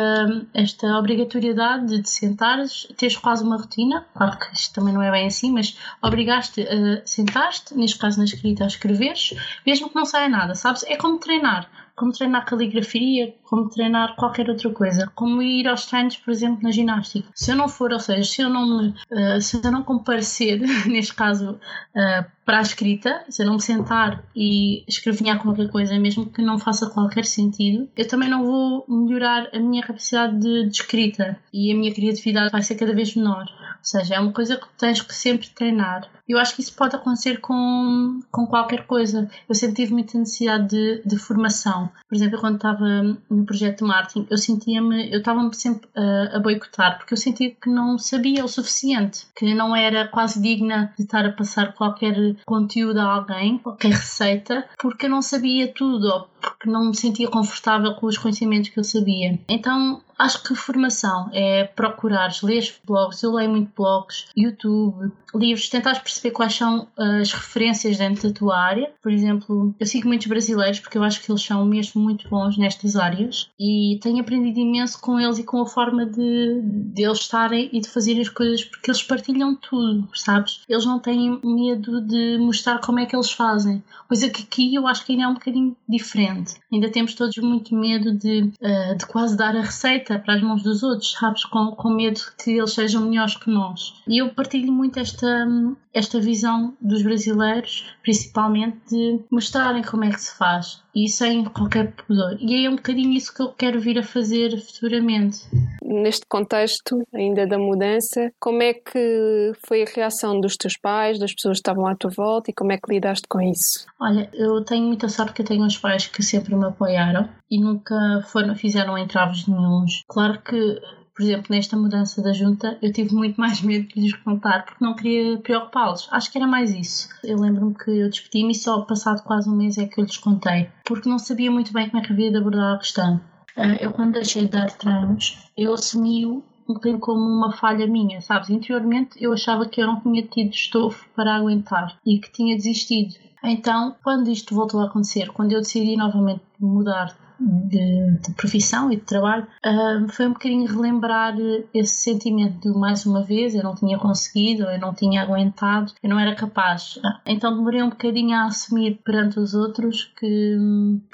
esta 0.53 0.97
obrigatoriedade 0.97 2.01
de 2.01 2.09
sentares, 2.09 2.87
teres 2.97 3.17
quase 3.17 3.43
uma 3.43 3.57
rotina, 3.57 4.05
claro 4.15 4.37
que 4.39 4.53
isto 4.55 4.73
também 4.73 4.93
não 4.93 5.01
é 5.01 5.11
bem 5.11 5.27
assim, 5.27 5.51
mas 5.51 5.77
obrigaste 6.01 6.61
a 6.61 7.05
sentar-te, 7.05 7.75
neste 7.75 7.99
caso 7.99 8.17
na 8.17 8.25
escrita, 8.25 8.63
a 8.63 8.67
escreveres, 8.67 9.33
mesmo 9.65 9.89
que 9.89 9.95
não 9.95 10.05
saia 10.05 10.29
nada, 10.29 10.55
sabes? 10.55 10.83
É 10.83 10.97
como 10.97 11.19
treinar 11.19 11.69
como 11.95 12.11
treinar 12.11 12.45
caligrafia, 12.45 13.35
como 13.43 13.69
treinar 13.69 14.15
qualquer 14.15 14.49
outra 14.49 14.69
coisa, 14.71 15.11
como 15.15 15.41
ir 15.41 15.67
aos 15.67 15.85
treinos, 15.85 16.17
por 16.17 16.31
exemplo, 16.31 16.63
na 16.63 16.71
ginástica. 16.71 17.27
Se 17.35 17.51
eu 17.51 17.55
não 17.55 17.67
for, 17.67 17.91
ou 17.91 17.99
seja, 17.99 18.23
se 18.23 18.41
eu 18.41 18.49
não 18.49 18.65
me, 18.65 18.89
uh, 18.89 19.41
se 19.41 19.61
eu 19.63 19.71
não 19.71 19.83
comparecer, 19.83 20.59
neste 20.87 21.13
caso, 21.13 21.51
uh, 21.51 22.25
para 22.45 22.59
a 22.59 22.61
escrita, 22.61 23.23
se 23.29 23.41
eu 23.41 23.45
não 23.45 23.53
me 23.53 23.61
sentar 23.61 24.23
e 24.35 24.83
escrevinhar 24.87 25.41
qualquer 25.41 25.69
coisa, 25.69 25.97
mesmo 25.99 26.25
que 26.25 26.41
não 26.41 26.59
faça 26.59 26.89
qualquer 26.89 27.25
sentido, 27.25 27.87
eu 27.95 28.07
também 28.07 28.29
não 28.29 28.43
vou 28.43 28.85
melhorar 28.87 29.49
a 29.53 29.59
minha 29.59 29.83
capacidade 29.83 30.39
de, 30.39 30.67
de 30.67 30.75
escrita 30.75 31.37
e 31.53 31.71
a 31.71 31.75
minha 31.75 31.93
criatividade 31.93 32.51
vai 32.51 32.61
ser 32.61 32.75
cada 32.75 32.93
vez 32.93 33.15
menor. 33.15 33.45
Ou 33.83 33.99
seja, 33.99 34.15
é 34.15 34.19
uma 34.19 34.31
coisa 34.31 34.55
que 34.55 34.65
tens 34.77 35.01
que 35.01 35.13
sempre 35.13 35.49
treinar. 35.49 36.09
Eu 36.25 36.39
acho 36.39 36.55
que 36.55 36.61
isso 36.61 36.73
pode 36.73 36.95
acontecer 36.95 37.41
com, 37.41 38.21
com 38.31 38.47
qualquer 38.47 38.87
coisa. 38.87 39.29
Eu 39.47 39.53
sempre 39.53 39.75
tive 39.75 39.91
muita 39.91 40.17
necessidade 40.17 40.69
de, 40.69 41.01
de 41.05 41.17
formação. 41.17 41.89
Por 42.07 42.15
exemplo, 42.15 42.39
quando 42.39 42.55
estava 42.55 43.03
no 43.29 43.45
projeto 43.45 43.79
de 43.79 43.83
marketing, 43.83 44.27
eu 44.29 44.37
sentia-me, 44.37 45.11
eu 45.11 45.19
estava-me 45.19 45.53
sempre 45.53 45.89
a, 45.93 46.37
a 46.37 46.39
boicotar, 46.39 46.97
porque 46.97 47.13
eu 47.13 47.17
sentia 47.17 47.51
que 47.51 47.69
não 47.69 47.99
sabia 47.99 48.45
o 48.45 48.47
suficiente, 48.47 49.27
que 49.35 49.53
não 49.53 49.75
era 49.75 50.07
quase 50.07 50.41
digna 50.41 50.93
de 50.97 51.03
estar 51.03 51.25
a 51.25 51.31
passar 51.33 51.73
qualquer 51.73 52.15
conteúdo 52.45 52.99
a 52.99 53.15
alguém, 53.15 53.57
qualquer 53.57 53.91
receita, 53.91 54.65
porque 54.79 55.07
eu 55.07 55.09
não 55.09 55.21
sabia 55.21 55.73
tudo, 55.73 56.27
porque 56.49 56.69
não 56.69 56.85
me 56.85 56.95
sentia 56.95 57.27
confortável 57.27 57.93
com 57.95 58.07
os 58.07 58.17
conhecimentos 58.17 58.69
que 58.69 58.79
eu 58.79 58.83
sabia. 58.83 59.39
Então, 59.47 60.01
acho 60.17 60.43
que 60.43 60.55
formação 60.55 61.29
é 61.33 61.65
procurar 61.65 62.31
ler 62.43 62.73
blogs, 62.85 63.21
eu 63.23 63.33
leio 63.33 63.49
muito 63.49 63.71
blogs, 63.75 64.25
YouTube, 64.35 65.11
livros, 65.35 65.69
tentar 65.69 66.01
perceber 66.01 66.31
quais 66.31 66.55
são 66.55 66.87
as 66.97 67.31
referências 67.31 67.97
dentro 67.97 68.29
da 68.29 68.33
tua 68.33 68.57
área. 68.57 68.91
Por 69.01 69.11
exemplo, 69.11 69.73
eu 69.79 69.85
sigo 69.85 70.07
muitos 70.07 70.27
brasileiros 70.27 70.79
porque 70.79 70.97
eu 70.97 71.03
acho 71.03 71.21
que 71.21 71.31
eles 71.31 71.43
são 71.43 71.65
mesmo 71.65 72.01
muito 72.01 72.27
bons 72.29 72.57
nestas 72.57 72.95
áreas 72.95 73.49
e 73.59 73.99
tenho 74.01 74.21
aprendido 74.21 74.59
imenso 74.59 74.99
com 74.99 75.19
eles 75.19 75.39
e 75.39 75.43
com 75.43 75.61
a 75.61 75.65
forma 75.65 76.05
de, 76.05 76.61
de 76.63 77.03
eles 77.03 77.19
estarem 77.19 77.69
e 77.71 77.79
de 77.79 77.89
fazerem 77.89 78.21
as 78.21 78.29
coisas 78.29 78.63
porque 78.63 78.91
eles 78.91 79.03
partilham 79.03 79.55
tudo, 79.55 80.07
sabes? 80.13 80.61
Eles 80.69 80.85
não 80.85 80.99
têm 80.99 81.39
medo 81.43 82.01
de 82.01 82.37
mostrar 82.37 82.79
como 82.79 82.99
é 82.99 83.05
que 83.05 83.15
eles 83.15 83.31
fazem, 83.31 83.83
coisa 84.07 84.29
que 84.29 84.43
aqui 84.43 84.75
eu 84.75 84.87
acho 84.87 85.05
que 85.05 85.13
ainda 85.13 85.25
é 85.25 85.27
um 85.27 85.33
bocadinho 85.33 85.75
diferente. 85.87 86.32
Ainda 86.71 86.89
temos 86.89 87.13
todos 87.13 87.35
muito 87.37 87.75
medo 87.75 88.17
de, 88.17 88.51
uh, 88.61 88.97
de 88.97 89.05
quase 89.05 89.37
dar 89.37 89.55
a 89.55 89.61
receita 89.61 90.19
para 90.19 90.35
as 90.35 90.41
mãos 90.41 90.63
dos 90.63 90.83
outros, 90.83 91.11
sabes? 91.11 91.45
Com, 91.45 91.71
com 91.71 91.89
medo 91.89 92.19
que 92.43 92.51
eles 92.51 92.73
sejam 92.73 93.05
melhores 93.05 93.35
que 93.35 93.49
nós. 93.49 94.01
E 94.07 94.21
eu 94.21 94.29
partilho 94.29 94.71
muito 94.71 94.99
esta 94.99 95.47
esta, 95.93 96.19
visão 96.19 96.75
dos 96.81 97.03
brasileiros, 97.03 97.93
principalmente, 98.01 98.77
de 98.89 99.19
mostrarem 99.29 99.83
como 99.83 100.03
é 100.03 100.09
que 100.09 100.21
se 100.21 100.35
faz 100.37 100.81
e 100.95 101.07
sem 101.07 101.43
qualquer 101.45 101.91
pudor. 101.93 102.37
E 102.39 102.65
é 102.65 102.69
um 102.69 102.75
bocadinho 102.75 103.11
isso 103.11 103.33
que 103.33 103.41
eu 103.41 103.49
quero 103.49 103.79
vir 103.79 103.97
a 103.99 104.03
fazer 104.03 104.57
futuramente. 104.59 105.39
Neste 105.83 106.25
contexto 106.27 107.01
ainda 107.13 107.45
da 107.47 107.57
mudança, 107.57 108.31
como 108.39 108.61
é 108.61 108.73
que 108.73 109.53
foi 109.67 109.83
a 109.83 109.85
reação 109.85 110.39
dos 110.39 110.55
teus 110.55 110.77
pais, 110.77 111.19
das 111.19 111.33
pessoas 111.33 111.57
que 111.57 111.61
estavam 111.61 111.87
à 111.87 111.95
tua 111.95 112.11
volta 112.15 112.51
e 112.51 112.53
como 112.53 112.71
é 112.71 112.77
que 112.77 112.91
lidaste 112.91 113.27
com 113.27 113.41
isso? 113.41 113.85
Olha, 113.99 114.29
eu 114.33 114.63
tenho 114.63 114.87
muita 114.87 115.09
sorte 115.09 115.33
que 115.33 115.41
eu 115.41 115.45
tenho 115.45 115.63
uns 115.63 115.77
pais 115.77 116.07
que 116.07 116.23
sempre 116.23 116.55
me 116.55 116.65
apoiaram 116.65 117.27
e 117.49 117.59
nunca 117.59 117.95
foram, 118.27 118.55
fizeram 118.55 118.97
entraves 118.97 119.47
nenhums. 119.47 120.03
Claro 120.07 120.41
que 120.41 120.79
por 121.15 121.23
exemplo, 121.23 121.47
nesta 121.49 121.77
mudança 121.77 122.21
da 122.21 122.33
junta, 122.33 122.77
eu 122.81 122.91
tive 122.91 123.13
muito 123.13 123.39
mais 123.39 123.61
medo 123.61 123.87
de 123.87 124.01
lhes 124.01 124.13
contar 124.13 124.65
porque 124.65 124.83
não 124.83 124.95
queria 124.95 125.37
preocupá-los. 125.37 126.07
Acho 126.11 126.31
que 126.31 126.37
era 126.37 126.47
mais 126.47 126.71
isso. 126.71 127.07
Eu 127.23 127.39
lembro-me 127.39 127.75
que 127.75 127.91
eu 127.91 128.09
despedi-me 128.09 128.51
e 128.51 128.55
só 128.55 128.81
passado 128.81 129.23
quase 129.23 129.49
um 129.49 129.55
mês 129.55 129.77
é 129.77 129.85
que 129.85 129.99
eu 129.99 130.03
lhes 130.03 130.17
contei, 130.17 130.69
porque 130.85 131.07
não 131.07 131.19
sabia 131.19 131.51
muito 131.51 131.71
bem 131.71 131.89
como 131.89 132.01
é 132.01 132.05
que 132.05 132.11
havia 132.11 132.31
de 132.31 132.37
abordar 132.37 132.75
a 132.75 132.79
questão. 132.79 133.21
Ah, 133.55 133.75
eu, 133.79 133.91
quando 133.91 134.13
deixei 134.13 134.45
de 134.45 134.51
dar 134.51 134.71
treinos, 134.71 135.37
eu 135.55 135.73
assumi-o 135.73 136.43
um 136.67 136.73
bocadinho 136.73 136.99
como 136.99 137.21
uma 137.21 137.51
falha 137.51 137.85
minha, 137.85 138.21
sabes? 138.21 138.49
Interiormente 138.49 139.21
eu 139.21 139.33
achava 139.33 139.67
que 139.67 139.81
eu 139.81 139.87
não 139.87 139.99
tinha 139.99 140.23
tido 140.23 140.51
estofo 140.51 141.07
para 141.15 141.35
aguentar 141.35 141.99
e 142.05 142.19
que 142.19 142.31
tinha 142.31 142.55
desistido. 142.55 143.15
Então, 143.43 143.95
quando 144.03 144.29
isto 144.29 144.55
voltou 144.55 144.79
a 144.79 144.85
acontecer, 144.85 145.29
quando 145.31 145.51
eu 145.51 145.59
decidi 145.59 145.97
novamente 145.97 146.41
mudar 146.59 147.32
de, 147.65 148.17
de, 148.19 148.31
profissão 148.33 148.91
e 148.91 148.95
de 148.95 149.03
trabalho, 149.03 149.47
uh, 149.65 150.07
foi 150.09 150.27
um 150.27 150.33
bocadinho 150.33 150.67
relembrar 150.67 151.35
esse 151.73 151.95
sentimento 151.95 152.59
de 152.59 152.77
mais 152.77 153.05
uma 153.05 153.23
vez 153.23 153.55
eu 153.55 153.63
não 153.63 153.75
tinha 153.75 153.97
conseguido, 153.97 154.63
eu 154.63 154.79
não 154.79 154.93
tinha 154.93 155.21
aguentado, 155.21 155.93
eu 156.01 156.09
não 156.09 156.19
era 156.19 156.35
capaz. 156.35 156.99
Então 157.25 157.55
demorei 157.55 157.81
um 157.81 157.89
bocadinho 157.89 158.35
a 158.35 158.45
assumir 158.45 158.99
perante 159.03 159.39
os 159.39 159.53
outros 159.53 160.11
que, 160.19 160.57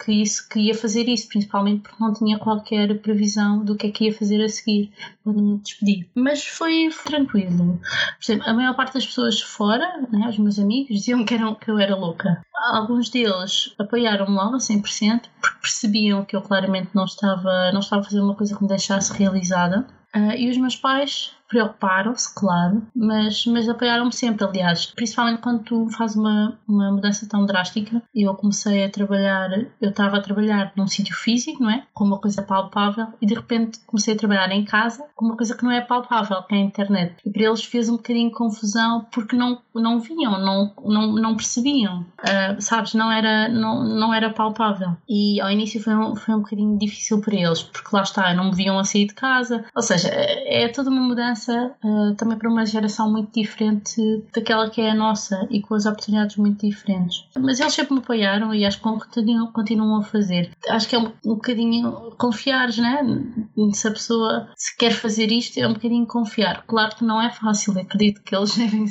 que, 0.03 0.11
isso, 0.11 0.47
que 0.49 0.59
ia 0.59 0.75
fazer 0.75 1.07
isso, 1.07 1.27
principalmente 1.27 1.81
porque 1.81 2.03
não 2.03 2.13
tinha 2.13 2.37
qualquer 2.37 2.99
previsão 2.99 3.63
do 3.63 3.75
que 3.75 3.87
é 3.87 3.91
que 3.91 4.05
ia 4.05 4.13
fazer 4.13 4.43
a 4.43 4.49
seguir 4.49 4.91
quando 5.23 5.41
me 5.41 5.57
despedi. 5.59 6.07
Mas 6.15 6.45
foi, 6.45 6.89
tranquilo. 7.05 7.79
Por 7.79 8.23
exemplo, 8.23 8.49
a 8.49 8.53
maior 8.53 8.75
parte 8.75 8.93
das 8.93 9.05
pessoas 9.05 9.41
fora, 9.41 10.07
né, 10.11 10.27
os 10.29 10.37
meus 10.37 10.59
amigos, 10.59 10.95
diziam 10.95 11.23
que, 11.23 11.33
eram, 11.33 11.55
que 11.55 11.69
eu 11.69 11.79
era 11.79 11.95
louca. 11.95 12.41
Alguns 12.71 13.09
deles 13.09 13.73
apoiaram-me 13.79 14.35
logo 14.35 14.55
a 14.55 14.59
100%, 14.59 15.23
porque 15.41 15.59
percebiam 15.61 16.25
que 16.25 16.35
eu 16.35 16.41
claramente 16.41 16.89
não 16.93 17.05
estava, 17.05 17.71
não 17.71 17.79
estava 17.79 18.01
a 18.01 18.05
fazer 18.05 18.19
uma 18.19 18.35
coisa 18.35 18.55
que 18.55 18.61
me 18.61 18.67
deixasse 18.67 19.13
realizada. 19.13 19.87
Uh, 20.15 20.33
e 20.35 20.49
os 20.49 20.57
meus 20.57 20.75
pais 20.75 21.31
preocuparam-se, 21.49 22.33
claro, 22.33 22.83
mas, 22.95 23.45
mas 23.47 23.67
apoiaram-me 23.67 24.13
sempre, 24.13 24.45
aliás, 24.45 24.85
principalmente 24.85 25.41
quando 25.41 25.63
tu 25.63 25.89
fazes 25.89 26.15
uma, 26.15 26.57
uma 26.67 26.91
mudança 26.91 27.27
tão 27.27 27.45
drástica. 27.45 28.01
Eu 28.15 28.35
comecei 28.35 28.85
a 28.85 28.89
trabalhar, 28.89 29.49
eu 29.81 29.89
estava 29.89 30.17
a 30.17 30.21
trabalhar 30.21 30.71
num 30.77 30.87
sítio 30.87 31.15
físico, 31.15 31.63
não 31.63 31.71
é? 31.71 31.83
Com 31.93 32.05
uma 32.05 32.19
coisa 32.19 32.43
palpável, 32.43 33.07
e 33.19 33.25
de 33.25 33.33
repente 33.33 33.79
comecei 33.87 34.13
a 34.13 34.17
trabalhar 34.17 34.51
em 34.51 34.63
casa 34.63 35.03
com 35.15 35.25
uma 35.25 35.35
coisa 35.35 35.57
que 35.57 35.63
não 35.63 35.71
é 35.71 35.81
palpável, 35.81 36.43
que 36.43 36.53
é 36.53 36.57
a 36.59 36.61
internet. 36.61 37.15
E 37.25 37.31
para 37.31 37.43
eles 37.43 37.63
fez 37.63 37.89
um 37.89 37.97
bocadinho 37.97 38.29
de 38.29 38.35
confusão 38.35 39.07
porque 39.11 39.35
não, 39.35 39.59
não 39.73 39.99
viam, 39.99 40.39
não, 40.39 40.71
não, 40.85 41.13
não 41.13 41.35
percebiam, 41.35 42.01
uh, 42.01 42.61
sabes? 42.61 42.93
Não 42.93 43.11
era, 43.11 43.49
não, 43.49 43.83
não 43.83 44.13
era 44.13 44.29
palpável. 44.29 44.95
E 45.09 45.41
ao 45.41 45.49
início 45.49 45.81
foi 45.81 45.95
um, 45.95 46.15
foi 46.15 46.35
um 46.35 46.41
bocadinho 46.41 46.77
difícil 46.77 47.19
para 47.21 47.35
eles, 47.35 47.63
porque 47.63 47.89
lá 47.91 48.03
está, 48.03 48.33
não 48.35 48.51
me 48.51 48.55
viam 48.55 48.77
a 48.77 48.83
sair 48.83 49.07
de 49.07 49.15
casa, 49.15 49.65
ou 49.75 49.81
seja, 49.81 50.09
é, 50.09 50.65
é 50.65 50.67
toda 50.67 50.91
uma 50.91 51.01
mudança 51.01 51.38
uh, 51.47 52.15
também 52.15 52.37
para 52.37 52.49
uma 52.49 52.65
geração 52.65 53.11
muito 53.11 53.31
diferente 53.33 54.23
daquela 54.33 54.69
que 54.69 54.81
é 54.81 54.91
a 54.91 54.95
nossa 54.95 55.47
e 55.49 55.61
com 55.61 55.75
as 55.75 55.85
oportunidades 55.85 56.37
muito 56.37 56.67
diferentes. 56.67 57.25
Mas 57.37 57.59
eles 57.59 57.73
sempre 57.73 57.93
me 57.93 57.99
apoiaram 57.99 58.53
e 58.53 58.65
acho 58.65 58.77
que 58.77 58.83
continuam 59.53 59.99
a 59.99 60.03
fazer. 60.03 60.51
Acho 60.69 60.89
que 60.89 60.95
é 60.95 60.99
um, 60.99 61.11
um 61.25 61.35
bocadinho 61.35 61.91
confiar, 62.17 62.69
né? 62.77 63.01
Se 63.73 63.87
a 63.87 63.91
pessoa 63.91 64.49
se 64.55 64.75
quer 64.77 64.91
fazer 64.91 65.31
isto, 65.31 65.57
é 65.57 65.67
um 65.67 65.73
bocadinho 65.73 66.05
confiar. 66.07 66.63
Claro 66.67 66.95
que 66.95 67.03
não 67.03 67.21
é 67.21 67.29
fácil, 67.29 67.77
acredito 67.79 68.21
que 68.23 68.35
eles 68.35 68.55
devem 68.57 68.85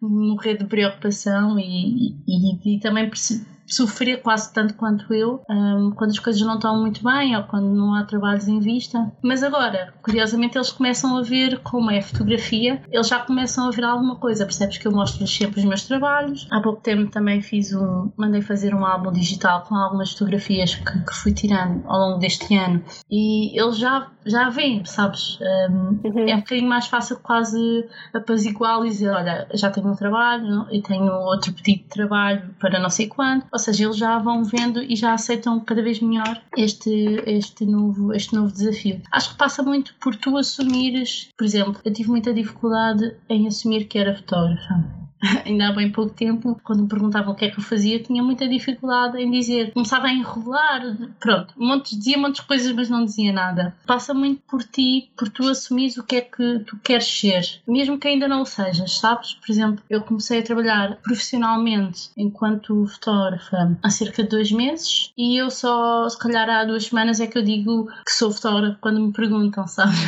morrer 0.00 0.56
de 0.58 0.64
preocupação 0.64 1.58
e, 1.58 2.16
e, 2.26 2.76
e 2.76 2.80
também 2.80 3.08
perceber 3.08 3.53
sofrer 3.66 4.20
quase 4.22 4.52
tanto 4.52 4.74
quanto 4.74 5.12
eu 5.12 5.42
um, 5.48 5.90
quando 5.92 6.10
as 6.10 6.18
coisas 6.18 6.42
não 6.42 6.56
estão 6.56 6.80
muito 6.80 7.02
bem 7.02 7.36
ou 7.36 7.44
quando 7.44 7.66
não 7.66 7.94
há 7.94 8.04
trabalhos 8.04 8.46
em 8.48 8.60
vista. 8.60 9.12
Mas 9.22 9.42
agora, 9.42 9.94
curiosamente, 10.02 10.56
eles 10.56 10.70
começam 10.70 11.16
a 11.16 11.22
ver 11.22 11.60
como 11.60 11.90
é 11.90 11.98
a 11.98 12.02
fotografia, 12.02 12.82
eles 12.90 13.08
já 13.08 13.20
começam 13.20 13.66
a 13.66 13.70
ver 13.70 13.84
alguma 13.84 14.16
coisa. 14.16 14.44
Percebes 14.44 14.78
que 14.78 14.86
eu 14.86 14.92
mostro-lhes 14.92 15.34
sempre 15.34 15.60
os 15.60 15.66
meus 15.66 15.84
trabalhos. 15.84 16.46
Há 16.50 16.60
pouco 16.60 16.80
tempo 16.80 17.10
também 17.10 17.40
fiz 17.40 17.72
um, 17.72 18.10
mandei 18.16 18.42
fazer 18.42 18.74
um 18.74 18.84
álbum 18.84 19.12
digital 19.12 19.62
com 19.62 19.74
algumas 19.74 20.12
fotografias 20.12 20.74
que, 20.74 21.04
que 21.04 21.14
fui 21.14 21.32
tirando 21.32 21.82
ao 21.86 21.98
longo 21.98 22.18
deste 22.18 22.54
ano 22.54 22.82
e 23.10 23.58
eles 23.58 23.78
já, 23.78 24.10
já 24.24 24.50
veem, 24.50 24.84
sabes? 24.84 25.38
Um, 25.40 26.00
uhum. 26.04 26.28
É 26.28 26.34
um 26.34 26.40
bocadinho 26.40 26.68
mais 26.68 26.86
fácil 26.86 27.18
quase 27.22 27.88
apaziguar 28.12 28.84
e 28.84 28.90
dizer: 28.90 29.10
Olha, 29.10 29.48
já 29.54 29.70
tenho 29.70 29.88
um 29.88 29.96
trabalho 29.96 30.66
e 30.70 30.82
tenho 30.82 31.12
outro 31.12 31.52
pedido 31.52 31.82
de 31.82 31.88
trabalho 31.88 32.54
para 32.58 32.78
não 32.78 32.90
sei 32.90 33.08
quando 33.08 33.44
ou 33.54 33.58
seja, 33.60 33.84
eles 33.84 33.96
já 33.96 34.18
vão 34.18 34.42
vendo 34.42 34.82
e 34.82 34.96
já 34.96 35.14
aceitam 35.14 35.60
cada 35.60 35.80
vez 35.80 36.00
melhor 36.00 36.42
este, 36.56 36.90
este, 37.24 37.64
novo, 37.64 38.12
este 38.12 38.34
novo 38.34 38.52
desafio. 38.52 39.00
Acho 39.12 39.30
que 39.30 39.38
passa 39.38 39.62
muito 39.62 39.94
por 40.00 40.16
tu 40.16 40.36
assumires, 40.36 41.28
por 41.38 41.44
exemplo, 41.44 41.80
eu 41.84 41.92
tive 41.92 42.08
muita 42.08 42.34
dificuldade 42.34 43.16
em 43.28 43.46
assumir 43.46 43.84
que 43.84 43.96
era 43.96 44.16
fotógrafa 44.16 45.03
ainda 45.44 45.68
há 45.68 45.72
bem 45.72 45.90
pouco 45.90 46.14
tempo, 46.14 46.60
quando 46.62 46.82
me 46.82 46.88
perguntavam 46.88 47.32
o 47.32 47.36
que 47.36 47.46
é 47.46 47.50
que 47.50 47.58
eu 47.58 47.64
fazia, 47.64 48.02
tinha 48.02 48.22
muita 48.22 48.48
dificuldade 48.48 49.18
em 49.20 49.30
dizer. 49.30 49.72
Começava 49.72 50.06
a 50.06 50.12
enrolar, 50.12 50.82
pronto, 51.20 51.54
montes, 51.56 51.96
dizia 51.98 52.18
montes 52.18 52.40
de 52.42 52.46
coisas, 52.48 52.72
mas 52.72 52.90
não 52.90 53.04
dizia 53.04 53.32
nada. 53.32 53.74
Passa 53.86 54.12
muito 54.12 54.42
por 54.48 54.62
ti, 54.62 55.10
por 55.16 55.28
tu 55.28 55.48
assumires 55.48 55.96
o 55.96 56.02
que 56.02 56.16
é 56.16 56.20
que 56.20 56.60
tu 56.60 56.76
queres 56.82 57.06
ser, 57.06 57.42
mesmo 57.66 57.98
que 57.98 58.08
ainda 58.08 58.28
não 58.28 58.42
o 58.42 58.46
sejas, 58.46 58.98
sabes? 58.98 59.34
Por 59.34 59.50
exemplo, 59.50 59.82
eu 59.88 60.02
comecei 60.02 60.40
a 60.40 60.42
trabalhar 60.42 60.96
profissionalmente 60.96 62.10
enquanto 62.16 62.86
fotógrafa 62.86 63.78
há 63.82 63.90
cerca 63.90 64.22
de 64.22 64.28
dois 64.28 64.50
meses 64.52 65.12
e 65.16 65.40
eu 65.40 65.50
só, 65.50 66.08
se 66.08 66.18
calhar, 66.18 66.48
há 66.48 66.64
duas 66.64 66.86
semanas 66.86 67.20
é 67.20 67.26
que 67.26 67.38
eu 67.38 67.42
digo 67.42 67.86
que 68.04 68.12
sou 68.12 68.30
fotógrafa 68.30 68.78
quando 68.80 69.00
me 69.00 69.12
perguntam, 69.12 69.66
sabes? 69.66 69.98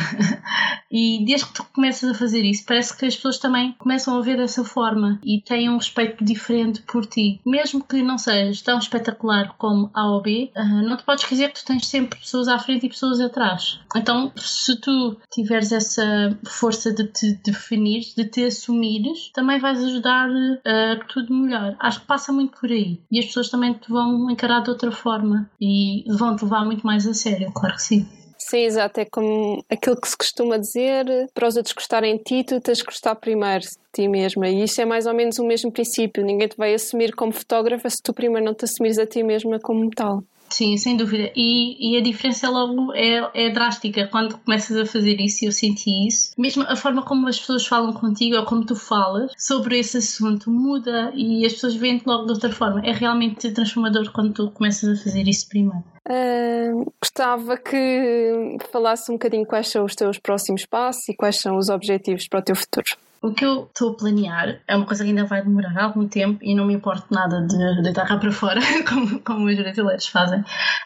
e 0.91 1.23
desde 1.25 1.47
que 1.47 1.53
tu 1.53 1.63
começas 1.73 2.09
a 2.09 2.13
fazer 2.13 2.43
isso, 2.43 2.65
parece 2.65 2.95
que 2.97 3.05
as 3.05 3.15
pessoas 3.15 3.39
também 3.39 3.73
começam 3.73 4.17
a 4.17 4.21
ver 4.21 4.37
dessa 4.37 4.63
forma 4.63 5.06
e 5.23 5.41
têm 5.41 5.69
um 5.69 5.77
respeito 5.77 6.23
diferente 6.23 6.81
por 6.81 7.05
ti. 7.05 7.39
Mesmo 7.45 7.83
que 7.83 8.01
não 8.01 8.17
sejas 8.17 8.61
tão 8.61 8.79
espetacular 8.79 9.55
como 9.57 9.89
A 9.93 10.07
ou 10.11 10.21
B, 10.21 10.51
uh, 10.55 10.87
não 10.87 10.97
te 10.97 11.03
podes 11.03 11.27
dizer 11.27 11.51
que 11.51 11.59
tu 11.61 11.65
tens 11.65 11.87
sempre 11.87 12.19
pessoas 12.19 12.47
à 12.47 12.59
frente 12.59 12.85
e 12.85 12.89
pessoas 12.89 13.19
atrás. 13.19 13.79
Então, 13.95 14.31
se 14.35 14.79
tu 14.79 15.17
tiveres 15.31 15.71
essa 15.71 16.37
força 16.45 16.93
de 16.93 17.05
te 17.05 17.33
definir, 17.43 18.01
de 18.15 18.25
te 18.25 18.45
assumires, 18.45 19.31
também 19.33 19.59
vais 19.59 19.83
ajudar 19.83 20.29
a 20.29 20.93
uh, 20.93 20.99
que 20.99 21.13
tudo 21.13 21.33
melhor. 21.33 21.75
Acho 21.79 22.01
que 22.01 22.07
passa 22.07 22.31
muito 22.31 22.59
por 22.59 22.69
aí. 22.69 22.99
E 23.11 23.19
as 23.19 23.25
pessoas 23.25 23.49
também 23.49 23.73
te 23.73 23.89
vão 23.89 24.29
encarar 24.29 24.61
de 24.61 24.69
outra 24.69 24.91
forma 24.91 25.49
e 25.59 26.03
vão 26.07 26.35
te 26.35 26.43
levar 26.43 26.65
muito 26.65 26.85
mais 26.85 27.07
a 27.07 27.13
sério, 27.13 27.51
claro 27.51 27.75
que 27.75 27.81
sim. 27.81 28.07
Sim, 28.49 28.59
exato. 28.59 29.01
É 29.01 29.05
como 29.05 29.61
aquilo 29.69 29.99
que 29.99 30.07
se 30.07 30.17
costuma 30.17 30.57
dizer: 30.57 31.05
para 31.33 31.47
os 31.49 31.57
outros 31.57 31.73
gostarem 31.73 32.15
de 32.15 32.23
ti, 32.23 32.43
tu 32.45 32.61
tens 32.61 32.79
que 32.81 32.85
gostar 32.85 33.13
primeiro 33.15 33.63
de 33.65 33.69
ti 33.91 34.07
mesma. 34.07 34.47
E 34.47 34.63
isto 34.63 34.79
é 34.79 34.85
mais 34.85 35.05
ou 35.05 35.13
menos 35.13 35.37
o 35.37 35.45
mesmo 35.45 35.69
princípio. 35.69 36.23
Ninguém 36.23 36.47
te 36.47 36.55
vai 36.55 36.73
assumir 36.73 37.13
como 37.13 37.33
fotógrafa 37.33 37.89
se 37.89 38.01
tu 38.01 38.13
primeiro 38.13 38.45
não 38.45 38.53
te 38.53 38.63
assumires 38.63 38.97
a 38.99 39.05
ti 39.05 39.21
mesma 39.21 39.59
como 39.59 39.89
tal. 39.89 40.23
Sim, 40.49 40.77
sem 40.77 40.95
dúvida. 40.95 41.31
E, 41.35 41.93
e 41.93 41.97
a 41.97 42.01
diferença 42.01 42.49
logo 42.49 42.93
é, 42.93 43.29
é 43.33 43.49
drástica 43.49 44.07
quando 44.07 44.37
começas 44.37 44.77
a 44.77 44.85
fazer 44.85 45.19
isso, 45.19 45.43
e 45.43 45.47
eu 45.47 45.51
senti 45.51 46.07
isso. 46.07 46.31
Mesmo 46.37 46.63
a 46.63 46.75
forma 46.75 47.03
como 47.03 47.27
as 47.27 47.39
pessoas 47.39 47.65
falam 47.65 47.93
contigo 47.93 48.37
ou 48.37 48.45
como 48.45 48.65
tu 48.65 48.75
falas 48.75 49.31
sobre 49.37 49.79
esse 49.79 49.97
assunto 49.97 50.49
muda 50.49 51.11
e 51.15 51.45
as 51.45 51.53
pessoas 51.53 51.75
veem-te 51.75 52.07
logo 52.07 52.25
de 52.25 52.33
outra 52.33 52.51
forma. 52.51 52.81
É 52.85 52.91
realmente 52.91 53.51
transformador 53.51 54.11
quando 54.11 54.33
tu 54.33 54.51
começas 54.51 54.99
a 54.99 55.03
fazer 55.03 55.27
isso 55.27 55.47
primeiro. 55.49 55.83
Uh, 56.07 56.89
gostava 57.01 57.57
que 57.57 58.57
falasse 58.71 59.11
um 59.11 59.15
bocadinho 59.15 59.45
quais 59.45 59.67
são 59.67 59.83
os 59.83 59.93
teus 59.93 60.17
próximos 60.17 60.65
passos 60.65 61.09
e 61.09 61.13
quais 61.13 61.37
são 61.37 61.57
os 61.57 61.67
objetivos 61.69 62.27
para 62.27 62.39
o 62.39 62.43
teu 62.43 62.55
futuro. 62.55 62.95
O 63.21 63.31
que 63.33 63.43
eu 63.43 63.63
estou 63.63 63.91
a 63.91 63.95
planear 63.95 64.59
é 64.67 64.75
uma 64.75 64.85
coisa 64.85 65.03
que 65.03 65.09
ainda 65.09 65.25
vai 65.25 65.41
demorar 65.41 65.77
algum 65.77 66.07
tempo 66.07 66.39
e 66.41 66.53
não 66.53 66.65
me 66.65 66.73
importo 66.73 67.13
nada 67.13 67.41
de 67.41 67.81
deitar 67.81 68.07
cá 68.07 68.17
para 68.17 68.31
fora, 68.31 68.61
como, 68.87 69.19
como 69.21 69.47
os 69.47 69.55
brasileiros 69.55 70.07
fazem. 70.07 70.43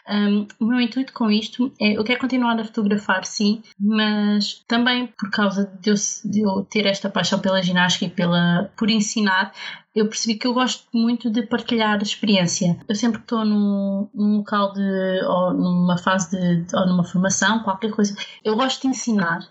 Um, 0.08 0.46
o 0.60 0.66
meu 0.66 0.80
intuito 0.80 1.12
com 1.12 1.30
isto 1.30 1.72
é 1.80 1.96
eu 1.98 2.04
quero 2.04 2.20
continuar 2.20 2.58
a 2.58 2.64
fotografar, 2.64 3.24
sim, 3.24 3.62
mas 3.78 4.64
também 4.66 5.06
por 5.06 5.30
causa 5.30 5.70
de 5.80 5.90
eu, 5.90 5.94
de 6.24 6.40
eu 6.40 6.66
ter 6.70 6.86
esta 6.86 7.10
paixão 7.10 7.38
pela 7.38 7.62
ginástica 7.62 8.06
e 8.06 8.10
pela, 8.10 8.70
por 8.76 8.90
ensinar, 8.90 9.52
eu 9.94 10.08
percebi 10.08 10.38
que 10.38 10.46
eu 10.46 10.54
gosto 10.54 10.86
muito 10.92 11.30
de 11.30 11.42
partilhar 11.42 11.98
a 11.98 12.02
experiência. 12.02 12.78
Eu 12.88 12.94
sempre 12.94 13.18
que 13.18 13.24
estou 13.24 13.44
num, 13.44 14.08
num, 14.14 14.38
local 14.38 14.72
de, 14.72 15.24
ou 15.26 15.52
numa 15.52 15.98
fase 15.98 16.30
de, 16.30 16.74
ou 16.74 16.86
numa 16.86 17.04
formação, 17.04 17.62
qualquer 17.62 17.90
coisa, 17.90 18.16
eu 18.42 18.56
gosto 18.56 18.82
de 18.82 18.88
ensinar 18.88 19.46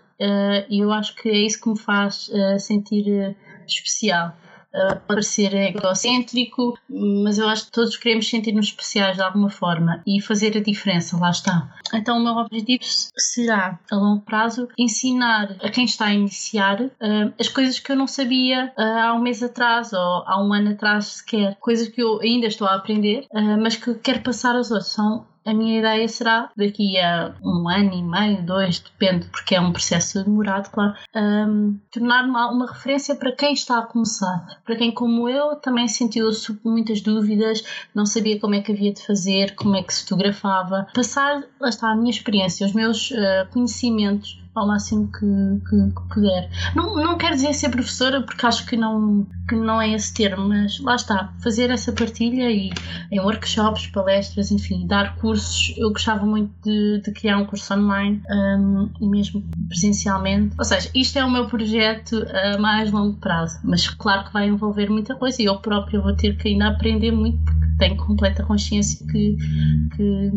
e 0.68 0.78
eu 0.80 0.92
acho 0.92 1.14
que 1.16 1.28
é 1.28 1.38
isso 1.38 1.60
que 1.60 1.68
me 1.70 1.78
faz 1.78 2.28
uh, 2.28 2.58
sentir 2.58 3.06
uh, 3.08 3.34
especial. 3.66 4.36
Uh, 4.74 4.98
pode 5.06 5.26
ser 5.26 5.52
egocêntrico, 5.52 6.78
mas 6.88 7.36
eu 7.36 7.46
acho 7.46 7.66
que 7.66 7.72
todos 7.72 7.94
queremos 7.98 8.26
sentir-nos 8.26 8.68
especiais 8.68 9.16
de 9.16 9.22
alguma 9.22 9.50
forma 9.50 10.02
e 10.06 10.18
fazer 10.18 10.56
a 10.56 10.62
diferença, 10.62 11.14
lá 11.18 11.28
está. 11.28 11.76
Então, 11.92 12.16
o 12.16 12.24
meu 12.24 12.32
objetivo 12.32 12.82
será, 12.82 13.78
a 13.90 13.96
longo 13.96 14.22
prazo, 14.22 14.66
ensinar 14.78 15.56
a 15.62 15.68
quem 15.68 15.84
está 15.84 16.06
a 16.06 16.14
iniciar 16.14 16.80
uh, 16.80 17.34
as 17.38 17.48
coisas 17.48 17.78
que 17.78 17.92
eu 17.92 17.96
não 17.96 18.06
sabia 18.06 18.72
uh, 18.78 18.82
há 18.82 19.12
um 19.12 19.20
mês 19.20 19.42
atrás 19.42 19.92
ou 19.92 20.24
há 20.26 20.42
um 20.42 20.50
ano 20.54 20.70
atrás 20.70 21.04
sequer, 21.04 21.54
coisas 21.60 21.88
que 21.88 22.02
eu 22.02 22.18
ainda 22.22 22.46
estou 22.46 22.66
a 22.66 22.74
aprender, 22.74 23.26
mas 23.60 23.76
que 23.76 23.92
quero 23.96 24.22
passar 24.22 24.56
aos 24.56 24.70
outros. 24.70 24.92
São 24.92 25.26
a 25.44 25.54
minha 25.54 25.78
ideia 25.78 26.08
será, 26.08 26.50
daqui 26.56 26.98
a 26.98 27.34
um 27.42 27.68
ano 27.68 27.92
e 27.94 28.02
meio, 28.02 28.44
dois, 28.44 28.78
depende, 28.80 29.26
porque 29.26 29.54
é 29.54 29.60
um 29.60 29.72
processo 29.72 30.22
demorado, 30.22 30.70
claro, 30.70 30.94
um, 31.14 31.78
tornar 31.90 32.24
uma, 32.24 32.50
uma 32.50 32.66
referência 32.66 33.14
para 33.14 33.32
quem 33.32 33.52
está 33.52 33.78
a 33.78 33.86
começar. 33.86 34.60
Para 34.64 34.76
quem, 34.76 34.92
como 34.92 35.28
eu, 35.28 35.56
também 35.56 35.88
sentiu 35.88 36.30
muitas 36.64 37.00
dúvidas, 37.00 37.62
não 37.94 38.06
sabia 38.06 38.38
como 38.38 38.54
é 38.54 38.60
que 38.60 38.72
havia 38.72 38.92
de 38.92 39.04
fazer, 39.04 39.54
como 39.54 39.76
é 39.76 39.82
que 39.82 39.92
se 39.92 40.02
fotografava. 40.02 40.86
Passar, 40.94 41.42
lá 41.60 41.68
está, 41.68 41.90
a 41.90 41.96
minha 41.96 42.10
experiência, 42.10 42.66
os 42.66 42.72
meus 42.72 43.10
uh, 43.10 43.50
conhecimentos 43.52 44.41
ao 44.54 44.66
máximo 44.66 45.10
que, 45.10 45.20
que, 45.68 45.94
que, 45.94 46.14
puder. 46.14 46.50
Não, 46.74 46.94
não 46.96 47.16
quero 47.16 47.34
dizer 47.34 47.54
ser 47.54 47.70
professora, 47.70 48.22
porque 48.22 48.44
acho 48.44 48.66
que 48.66 48.76
não, 48.76 49.26
que 49.48 49.54
não 49.54 49.80
é 49.80 49.92
esse 49.92 50.12
termo, 50.12 50.48
mas 50.48 50.78
lá 50.80 50.94
está, 50.94 51.32
fazer 51.42 51.70
essa 51.70 51.92
partilha 51.92 52.50
e 52.50 52.70
em 53.10 53.20
workshops, 53.20 53.86
palestras, 53.86 54.50
enfim, 54.50 54.86
dar 54.86 55.16
cursos. 55.16 55.74
Eu 55.76 55.90
gostava 55.90 56.26
muito 56.26 56.52
de, 56.62 57.00
de 57.02 57.12
criar 57.12 57.38
um 57.38 57.46
curso 57.46 57.72
online 57.74 58.22
um, 58.30 58.90
e 59.00 59.08
mesmo 59.08 59.42
presencialmente. 59.68 60.54
Ou 60.58 60.64
seja, 60.64 60.90
isto 60.94 61.18
é 61.18 61.24
o 61.24 61.30
meu 61.30 61.46
projeto 61.46 62.24
a 62.30 62.58
mais 62.58 62.90
longo 62.90 63.16
prazo, 63.18 63.58
mas 63.64 63.88
claro 63.88 64.24
que 64.24 64.32
vai 64.32 64.48
envolver 64.48 64.90
muita 64.90 65.14
coisa 65.14 65.40
e 65.40 65.46
eu 65.46 65.58
própria 65.58 66.00
vou 66.00 66.14
ter 66.14 66.36
que 66.36 66.48
ainda 66.48 66.68
aprender 66.68 67.10
muito, 67.10 67.40
tenho 67.82 67.96
completa 67.96 68.44
consciência 68.44 69.04
que, 69.06 69.36
que 69.96 70.30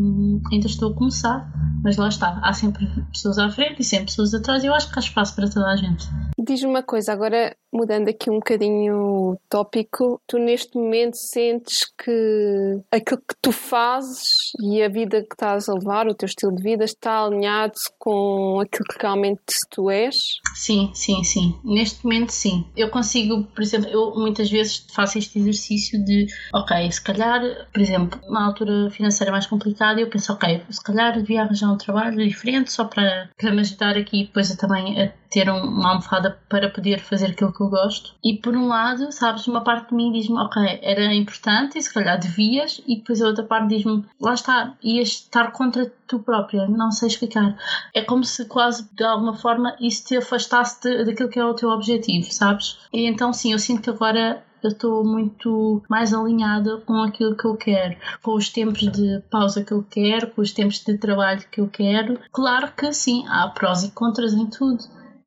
ainda 0.51 0.65
estou 0.65 0.91
a 0.91 0.95
começar, 0.95 1.47
mas 1.83 1.95
lá 1.95 2.07
está, 2.07 2.39
há 2.43 2.53
sempre 2.53 2.87
pessoas 3.11 3.37
à 3.37 3.49
frente 3.51 3.81
e 3.81 3.83
sempre 3.83 4.07
pessoas 4.07 4.33
atrás 4.33 4.63
e 4.63 4.67
eu 4.67 4.73
acho 4.73 4.91
que 4.91 4.97
há 4.97 5.01
espaço 5.01 5.35
para 5.35 5.47
toda 5.47 5.67
a 5.67 5.75
gente. 5.75 6.07
Diz-me 6.39 6.69
uma 6.69 6.81
coisa, 6.81 7.13
agora 7.13 7.55
mudando 7.75 8.07
aqui 8.07 8.29
um 8.29 8.35
bocadinho 8.35 8.95
o 8.95 9.37
tópico, 9.49 10.21
tu 10.27 10.37
neste 10.37 10.77
momento 10.77 11.15
sentes 11.15 11.79
que 11.97 12.81
aquilo 12.91 13.19
que 13.19 13.35
tu 13.41 13.51
fazes 13.51 14.23
e 14.61 14.81
a 14.81 14.89
vida 14.89 15.21
que 15.21 15.33
estás 15.33 15.67
a 15.67 15.73
levar, 15.73 16.07
o 16.07 16.15
teu 16.15 16.25
estilo 16.25 16.55
de 16.55 16.63
vida, 16.63 16.85
está 16.85 17.23
alinhado 17.23 17.73
com 17.99 18.59
aquilo 18.59 18.85
que 18.85 19.01
realmente 19.01 19.41
tu 19.69 19.89
és? 19.89 20.15
Sim, 20.55 20.91
sim, 20.93 21.23
sim. 21.23 21.59
Neste 21.63 22.03
momento, 22.03 22.29
sim. 22.29 22.65
Eu 22.75 22.89
consigo, 22.89 23.43
por 23.43 23.61
exemplo, 23.61 23.89
eu 23.89 24.13
muitas 24.15 24.49
vezes 24.49 24.85
faço 24.93 25.17
este 25.17 25.39
exercício 25.39 26.03
de, 26.03 26.27
ok, 26.53 26.91
se 26.91 27.03
calhar, 27.03 27.41
por 27.73 27.81
exemplo, 27.81 28.19
uma 28.27 28.45
altura 28.45 28.89
financeira 28.89 29.31
mais 29.31 29.45
complicada, 29.45 29.99
eu 29.99 30.09
penso, 30.09 30.31
ok, 30.33 30.61
se 30.69 30.83
calhar 30.83 31.13
devia 31.13 31.41
arranjar 31.41 31.71
um 31.71 31.77
trabalho 31.77 32.17
diferente 32.17 32.71
só 32.71 32.85
para, 32.85 33.29
para 33.37 33.51
me 33.51 33.61
ajudar 33.61 33.97
aqui 33.97 34.25
depois 34.25 34.51
a, 34.51 34.55
também 34.55 35.01
a 35.01 35.11
ter 35.29 35.49
uma 35.49 35.89
almofada 35.89 36.39
para 36.49 36.69
poder 36.69 36.99
fazer 36.99 37.31
aquilo 37.31 37.51
que 37.51 37.61
eu 37.61 37.64
gosto. 37.69 38.13
E 38.23 38.37
por 38.37 38.55
um 38.55 38.67
lado, 38.67 39.11
sabes, 39.11 39.47
uma 39.47 39.61
parte 39.61 39.89
de 39.89 39.95
mim 39.95 40.11
diz-me, 40.11 40.37
ok, 40.37 40.79
era 40.81 41.13
importante 41.13 41.77
e 41.77 41.81
se 41.81 41.93
calhar 41.93 42.19
devias, 42.19 42.81
e 42.87 42.97
depois 42.97 43.21
a 43.21 43.27
outra 43.27 43.43
parte 43.43 43.69
diz-me, 43.69 44.05
lá 44.19 44.33
está, 44.33 44.73
ias 44.83 45.09
estar 45.09 45.51
contra 45.51 45.91
tu 46.07 46.19
própria, 46.19 46.67
não 46.67 46.91
sei 46.91 47.07
explicar. 47.07 47.57
É 47.93 48.01
como 48.01 48.23
se 48.23 48.45
quase 48.45 48.87
de 48.93 49.03
alguma 49.03 49.35
forma 49.35 49.75
isso 49.79 50.05
te 50.05 50.17
afastasse 50.17 50.81
de, 50.81 51.05
daquilo 51.05 51.29
que 51.29 51.39
é 51.39 51.45
o 51.45 51.53
teu 51.53 51.69
objetivo, 51.69 52.31
sabes? 52.31 52.77
E 52.93 53.05
então 53.05 53.33
sim, 53.33 53.51
eu 53.51 53.59
sinto 53.59 53.81
que 53.81 53.89
agora 53.89 54.43
eu 54.65 54.71
estou 54.71 55.03
muito 55.03 55.83
mais 55.87 56.13
alinhada 56.13 56.77
com 56.77 57.01
aquilo 57.03 57.35
que 57.35 57.45
eu 57.45 57.55
quero, 57.55 57.95
com 58.23 58.33
os 58.33 58.49
tempos 58.49 58.91
de 58.91 59.21
pausa 59.29 59.63
que 59.63 59.71
eu 59.71 59.85
quero, 59.87 60.31
com 60.31 60.41
os 60.41 60.51
tempos 60.51 60.83
de 60.83 60.97
trabalho 60.97 61.43
que 61.51 61.61
eu 61.61 61.67
quero. 61.67 62.19
Claro 62.31 62.71
que 62.75 62.91
sim, 62.91 63.25
há 63.27 63.47
prós 63.47 63.83
e 63.83 63.91
contras 63.91 64.33
em 64.33 64.47
tudo 64.47 64.83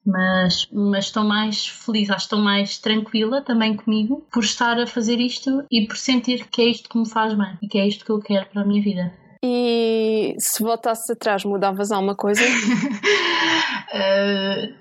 mas, 0.09 0.69
mas 0.73 1.05
estou 1.07 1.25
mais 1.25 1.67
feliz, 1.67 2.11
acho 2.11 2.21
que 2.21 2.35
estou 2.35 2.39
mais 2.39 2.79
tranquila 2.79 3.43
também 3.43 3.77
comigo 3.77 4.27
por 4.33 4.43
estar 4.43 4.81
a 4.81 4.87
fazer 4.87 5.21
isto 5.21 5.65
e 5.71 5.87
por 5.87 5.97
sentir 5.97 6.49
que 6.49 6.63
é 6.63 6.65
isto 6.67 6.89
que 6.89 6.99
me 6.99 7.09
faz 7.09 7.35
bem 7.35 7.59
e 7.63 7.69
que 7.69 7.79
é 7.79 7.87
isto 7.87 8.05
que 8.05 8.11
eu 8.11 8.19
quero 8.19 8.47
para 8.47 8.63
a 8.63 8.65
minha 8.65 8.83
vida. 8.83 9.13
E 9.45 10.35
se 10.39 10.63
voltasses 10.63 11.11
atrás, 11.11 11.45
mudavas 11.45 11.93
alguma 11.93 12.17
coisa? 12.17 12.43
uh, 12.43 12.49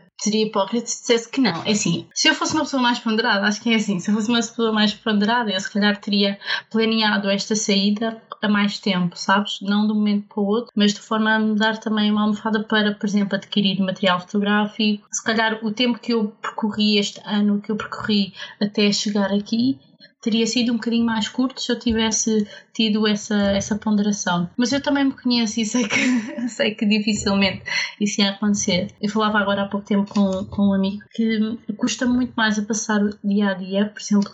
seria 0.20 0.46
hipócrita 0.46 0.88
se 0.88 1.00
dissesse 1.02 1.30
que 1.30 1.42
não. 1.42 1.64
É 1.64 1.72
assim, 1.72 2.08
se 2.14 2.28
eu 2.28 2.34
fosse 2.34 2.54
uma 2.54 2.64
pessoa 2.64 2.82
mais 2.82 3.00
ponderada, 3.00 3.48
acho 3.48 3.62
que 3.62 3.72
é 3.72 3.76
assim, 3.76 4.00
se 4.00 4.10
eu 4.10 4.16
fosse 4.16 4.30
uma 4.30 4.38
pessoa 4.38 4.72
mais 4.72 4.94
ponderada, 4.94 5.52
eu 5.52 5.60
se 5.60 5.72
calhar 5.72 5.98
teria 5.98 6.40
planeado 6.70 7.30
esta 7.30 7.56
saída 7.56 8.22
a 8.42 8.48
mais 8.48 8.80
tempo, 8.80 9.18
sabes? 9.18 9.60
Não 9.62 9.86
de 9.86 9.94
um 9.94 9.96
momento 9.96 10.28
para 10.28 10.42
o 10.42 10.46
outro, 10.46 10.72
mas 10.76 10.94
de 10.94 11.00
forma 11.00 11.36
a 11.36 11.40
me 11.40 11.56
dar 11.56 11.78
também 11.78 12.12
uma 12.12 12.22
almofada 12.22 12.64
para, 12.64 12.94
por 12.94 13.08
exemplo, 13.08 13.36
adquirir 13.36 13.80
material 13.80 14.20
fotográfico. 14.20 15.08
Se 15.12 15.24
calhar 15.24 15.60
o 15.64 15.72
tempo 15.72 16.00
que 16.00 16.14
eu 16.14 16.28
percorri 16.42 16.98
este 16.98 17.20
ano, 17.26 17.62
que 17.62 17.72
eu 17.72 17.76
percorri 17.76 18.34
até 18.62 18.92
chegar 18.92 19.32
aqui, 19.34 19.80
teria 20.22 20.46
sido 20.46 20.72
um 20.72 20.76
bocadinho 20.76 21.06
mais 21.06 21.28
curto 21.28 21.62
se 21.62 21.72
eu 21.72 21.80
tivesse 21.80 22.48
tido 22.74 23.08
essa, 23.08 23.36
essa 23.52 23.76
ponderação. 23.76 24.50
Mas 24.58 24.72
eu 24.72 24.82
também 24.82 25.06
me 25.06 25.12
conheço 25.12 25.60
e 25.60 25.66
sei 25.66 25.88
que, 25.88 26.00
sei 26.50 26.76
que 26.76 26.86
dificilmente 26.86 27.64
isso 28.00 28.22
ia 28.22 28.32
acontecer. 28.32 28.92
Eu 29.02 29.10
falava 29.10 29.40
agora 29.40 29.64
há 29.64 29.68
pouco 29.68 29.86
tempo 29.86 30.12
com, 30.12 30.46
com 30.46 30.70
um 30.70 30.74
amigo 30.74 31.04
que 31.14 31.58
custa 31.78 32.06
muito 32.06 32.34
mais 32.36 32.58
a 32.58 32.64
passar 32.64 33.02
o 33.02 33.18
dia 33.24 33.50
a 33.50 33.54
dia. 33.54 33.86
Por 33.86 34.02
exemplo, 34.02 34.32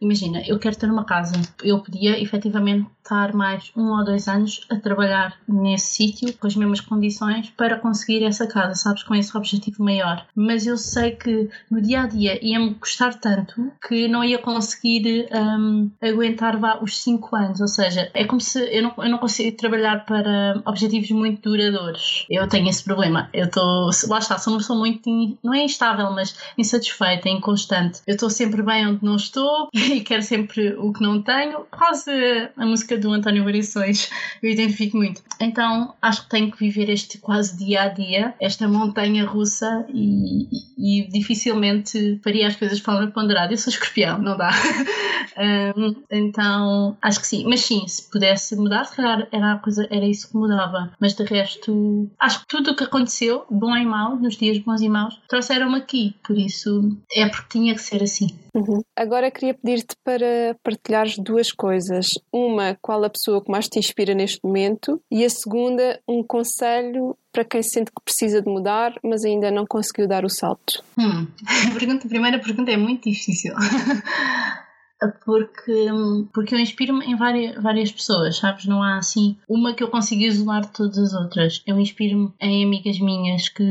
imagina, 0.00 0.42
eu 0.46 0.58
quero 0.58 0.76
ter 0.76 0.90
uma 0.90 1.04
casa. 1.04 1.34
Eu 1.62 1.80
podia 1.80 2.20
efetivamente 2.20 2.86
estar 3.02 3.34
mais 3.34 3.72
um 3.76 3.90
ou 3.90 4.04
dois 4.04 4.28
anos 4.28 4.60
a 4.70 4.76
trabalhar 4.76 5.36
nesse 5.48 5.94
sítio 5.94 6.32
com 6.38 6.46
as 6.46 6.56
mesmas 6.56 6.80
condições 6.80 7.50
para 7.50 7.78
conseguir 7.78 8.24
essa 8.24 8.46
casa, 8.46 8.74
sabes? 8.74 9.02
Com 9.02 9.14
esse 9.14 9.36
objetivo 9.36 9.82
maior. 9.84 10.24
Mas 10.34 10.66
eu 10.66 10.76
sei 10.76 11.12
que 11.12 11.50
no 11.70 11.80
dia 11.80 12.02
a 12.02 12.06
dia 12.06 12.38
ia-me 12.44 12.74
custar 12.74 13.14
tanto 13.14 13.70
que 13.86 14.08
não 14.08 14.24
ia 14.24 14.38
conseguir 14.38 15.28
um, 15.32 15.90
aguentar 16.00 16.58
vá, 16.58 16.78
os 16.80 17.00
5 17.02 17.36
anos. 17.36 17.60
Ou 17.60 17.68
seja, 17.68 18.10
é 18.14 18.24
como 18.24 18.40
se 18.40 18.60
eu 18.74 18.82
não, 18.82 18.94
eu 18.98 19.10
não 19.10 19.18
consigo 19.18 19.56
trabalhar 19.56 20.04
para 20.06 20.62
objetivos 20.64 21.10
muito 21.10 21.50
duradouros. 21.50 22.26
Eu 22.30 22.48
tenho 22.48 22.68
esse 22.68 22.84
problema. 22.84 23.28
Eu 23.32 23.46
estou, 23.46 23.90
lá 24.08 24.18
está, 24.18 24.38
sou 24.38 24.52
uma 24.52 24.58
pessoa 24.58 24.78
muito, 24.78 25.02
não 25.42 25.52
é 25.52 25.64
instável, 25.64 26.10
mas 26.12 26.36
insatisfeita, 26.56 27.28
inconstante. 27.28 28.00
Eu 28.06 28.14
estou 28.14 28.30
sempre 28.30 28.62
bem 28.62 28.86
onde 28.86 29.04
não 29.04 29.16
estou 29.16 29.68
e 29.74 30.00
quero 30.00 30.22
sempre 30.22 30.74
o 30.74 30.92
que 30.92 31.02
não 31.02 31.20
tenho. 31.20 31.66
Quase 31.70 32.10
a 32.56 32.64
música 32.64 32.91
do 32.98 33.12
António 33.12 33.44
Variações, 33.44 34.10
eu 34.42 34.50
identifico 34.50 34.96
muito. 34.96 35.22
Então 35.40 35.94
acho 36.00 36.24
que 36.24 36.30
tenho 36.30 36.50
que 36.50 36.58
viver 36.58 36.88
este 36.90 37.18
quase 37.18 37.56
dia 37.56 37.82
a 37.82 37.88
dia, 37.88 38.34
esta 38.40 38.68
montanha 38.68 39.24
russa 39.24 39.84
e, 39.88 40.48
e, 40.76 41.00
e 41.00 41.08
dificilmente 41.08 42.20
faria 42.22 42.48
as 42.48 42.56
coisas 42.56 42.78
de 42.78 42.84
forma 42.84 43.06
ponderada. 43.10 43.52
Eu 43.52 43.58
sou 43.58 43.72
escorpião, 43.72 44.18
não 44.18 44.36
dá. 44.36 44.50
Um, 45.38 45.94
então, 46.10 46.96
acho 47.00 47.20
que 47.20 47.26
sim. 47.26 47.44
Mas 47.48 47.60
sim, 47.60 47.86
se 47.86 48.10
pudesse 48.10 48.56
mudar, 48.56 48.84
se 48.84 48.96
calhar 48.96 49.28
era, 49.32 49.58
coisa, 49.58 49.86
era 49.90 50.06
isso 50.06 50.28
que 50.28 50.36
mudava. 50.36 50.92
Mas 51.00 51.14
de 51.14 51.24
resto, 51.24 52.10
acho 52.18 52.40
que 52.40 52.46
tudo 52.48 52.72
o 52.72 52.76
que 52.76 52.84
aconteceu, 52.84 53.44
bom 53.50 53.76
e 53.76 53.84
mau, 53.84 54.16
nos 54.16 54.36
dias 54.36 54.58
bons 54.58 54.80
e 54.80 54.88
maus, 54.88 55.20
trouxeram-me 55.28 55.76
aqui. 55.76 56.14
Por 56.24 56.36
isso, 56.36 56.96
é 57.14 57.28
porque 57.28 57.58
tinha 57.58 57.74
que 57.74 57.80
ser 57.80 58.02
assim. 58.02 58.26
Uhum. 58.54 58.82
Agora 58.94 59.30
queria 59.30 59.54
pedir-te 59.54 59.96
para 60.04 60.56
partilhares 60.62 61.16
duas 61.18 61.50
coisas. 61.50 62.10
Uma, 62.30 62.76
qual 62.82 63.02
a 63.04 63.10
pessoa 63.10 63.42
que 63.42 63.50
mais 63.50 63.68
te 63.68 63.78
inspira 63.78 64.12
neste 64.12 64.40
momento? 64.44 65.00
E 65.10 65.24
a 65.24 65.30
segunda, 65.30 66.00
um 66.06 66.22
conselho 66.22 67.16
para 67.32 67.44
quem 67.44 67.62
sente 67.62 67.90
que 67.90 68.02
precisa 68.04 68.42
de 68.42 68.48
mudar, 68.48 68.92
mas 69.02 69.24
ainda 69.24 69.50
não 69.50 69.64
conseguiu 69.64 70.06
dar 70.06 70.24
o 70.24 70.28
salto. 70.28 70.82
Hum. 70.98 71.26
A, 71.70 71.78
pergunta, 71.78 72.06
a 72.06 72.08
primeira 72.08 72.38
pergunta 72.38 72.70
é 72.70 72.76
muito 72.76 73.08
difícil. 73.08 73.54
porque, 75.08 75.86
porque 76.32 76.54
eu 76.54 76.58
inspiro-me 76.58 77.04
em 77.04 77.16
várias, 77.16 77.60
várias 77.62 77.92
pessoas, 77.92 78.36
sabes? 78.36 78.66
Não 78.66 78.82
há 78.82 78.98
assim 78.98 79.36
uma 79.48 79.74
que 79.74 79.82
eu 79.82 79.88
consiga 79.88 80.24
isolar 80.24 80.62
de 80.62 80.68
todas 80.68 80.98
as 80.98 81.14
outras. 81.14 81.62
Eu 81.66 81.78
inspiro-me 81.78 82.32
em 82.40 82.64
amigas 82.64 82.98
minhas 82.98 83.48
que, 83.48 83.64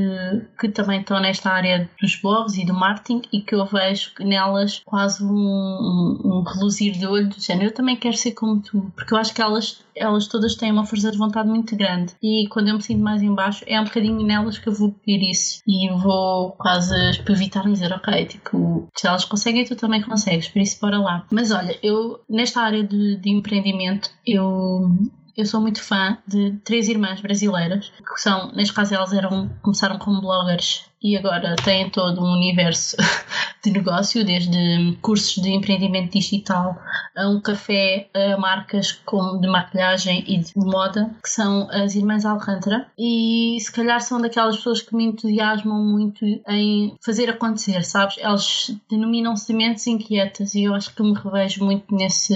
que 0.60 0.70
também 0.70 1.02
estão 1.02 1.20
nesta 1.20 1.50
área 1.50 1.90
dos 2.02 2.16
blogs 2.16 2.58
e 2.58 2.66
do 2.66 2.74
marketing 2.74 3.22
e 3.32 3.42
que 3.42 3.56
eu 3.56 3.66
vejo 3.66 4.12
nelas 4.20 4.82
quase 4.86 5.24
um, 5.24 5.30
um, 5.30 6.20
um 6.24 6.44
reluzir 6.44 6.94
de 6.94 7.06
olho 7.06 7.30
do 7.30 7.40
género. 7.40 7.68
Eu 7.68 7.74
também 7.74 7.96
quero 7.96 8.18
ser 8.18 8.32
como 8.32 8.62
tu, 8.62 8.92
porque 8.96 9.14
eu 9.14 9.18
acho 9.18 9.34
que 9.34 9.42
elas 9.42 9.82
elas 9.96 10.28
todas 10.28 10.56
têm 10.56 10.72
uma 10.72 10.86
força 10.86 11.12
de 11.12 11.18
vontade 11.18 11.50
muito 11.50 11.76
grande 11.76 12.14
e 12.22 12.48
quando 12.50 12.70
eu 12.70 12.76
me 12.76 12.82
sinto 12.82 13.02
mais 13.02 13.22
em 13.22 13.34
baixo 13.34 13.64
é 13.68 13.80
um 13.80 13.84
bocadinho 13.84 14.26
nelas 14.26 14.58
que 14.58 14.68
eu 14.68 14.74
vou 14.74 14.92
pedir 14.92 15.30
isso 15.30 15.62
e 15.68 15.90
vou 15.90 16.52
quase 16.52 16.96
evitar 17.30 17.64
dizer 17.64 17.92
ok, 17.94 18.26
tipo, 18.26 18.88
se 18.98 19.08
elas 19.08 19.26
conseguem 19.26 19.66
tu 19.66 19.76
também 19.76 20.02
consegues, 20.02 20.48
por 20.48 20.60
isso 20.60 20.80
bora 20.80 21.00
lá. 21.00 21.21
Mas 21.30 21.52
olha, 21.52 21.78
eu 21.84 22.22
nesta 22.30 22.62
área 22.62 22.84
de, 22.84 23.18
de 23.18 23.30
empreendimento 23.30 24.10
eu 24.26 24.90
eu 25.36 25.46
sou 25.46 25.62
muito 25.62 25.82
fã 25.82 26.18
de 26.28 26.52
três 26.64 26.90
irmãs 26.90 27.22
brasileiras, 27.22 27.92
que 28.00 28.22
são, 28.22 28.52
neste 28.52 28.74
caso 28.74 28.94
elas 28.94 29.14
eram, 29.14 29.50
começaram 29.62 29.98
como 29.98 30.22
bloggers 30.22 30.91
e 31.02 31.18
agora 31.18 31.56
têm 31.64 31.90
todo 31.90 32.22
um 32.22 32.32
universo 32.34 32.96
de 33.64 33.72
negócio, 33.72 34.26
desde 34.26 34.98
cursos 35.02 35.42
de 35.42 35.50
empreendimento 35.50 36.14
digital 36.14 36.78
a 37.16 37.28
um 37.28 37.40
café, 37.40 38.10
a 38.14 38.38
marcas 38.38 38.92
como 39.06 39.40
de 39.40 39.48
maquilhagem 39.48 40.24
e 40.28 40.38
de 40.38 40.54
moda, 40.56 41.14
que 41.22 41.30
são 41.30 41.70
as 41.72 41.96
Irmãs 41.96 42.26
Alcântara, 42.26 42.88
e 42.98 43.58
se 43.60 43.72
calhar 43.72 44.02
são 44.02 44.22
daquelas 44.22 44.58
pessoas 44.58 44.82
que 44.82 44.96
me 44.96 45.06
entusiasmam 45.06 45.84
muito 45.84 46.26
em 46.48 46.96
fazer 47.04 47.30
acontecer, 47.30 47.84
sabes? 47.84 48.18
Elas 48.20 48.76
denominam-se 48.90 49.54
mentes 49.54 49.88
inquietas 49.88 50.56
e 50.56 50.64
eu 50.64 50.74
acho 50.74 50.94
que 50.94 51.04
me 51.04 51.14
revejo 51.14 51.64
muito 51.64 51.94
nesse, 51.94 52.36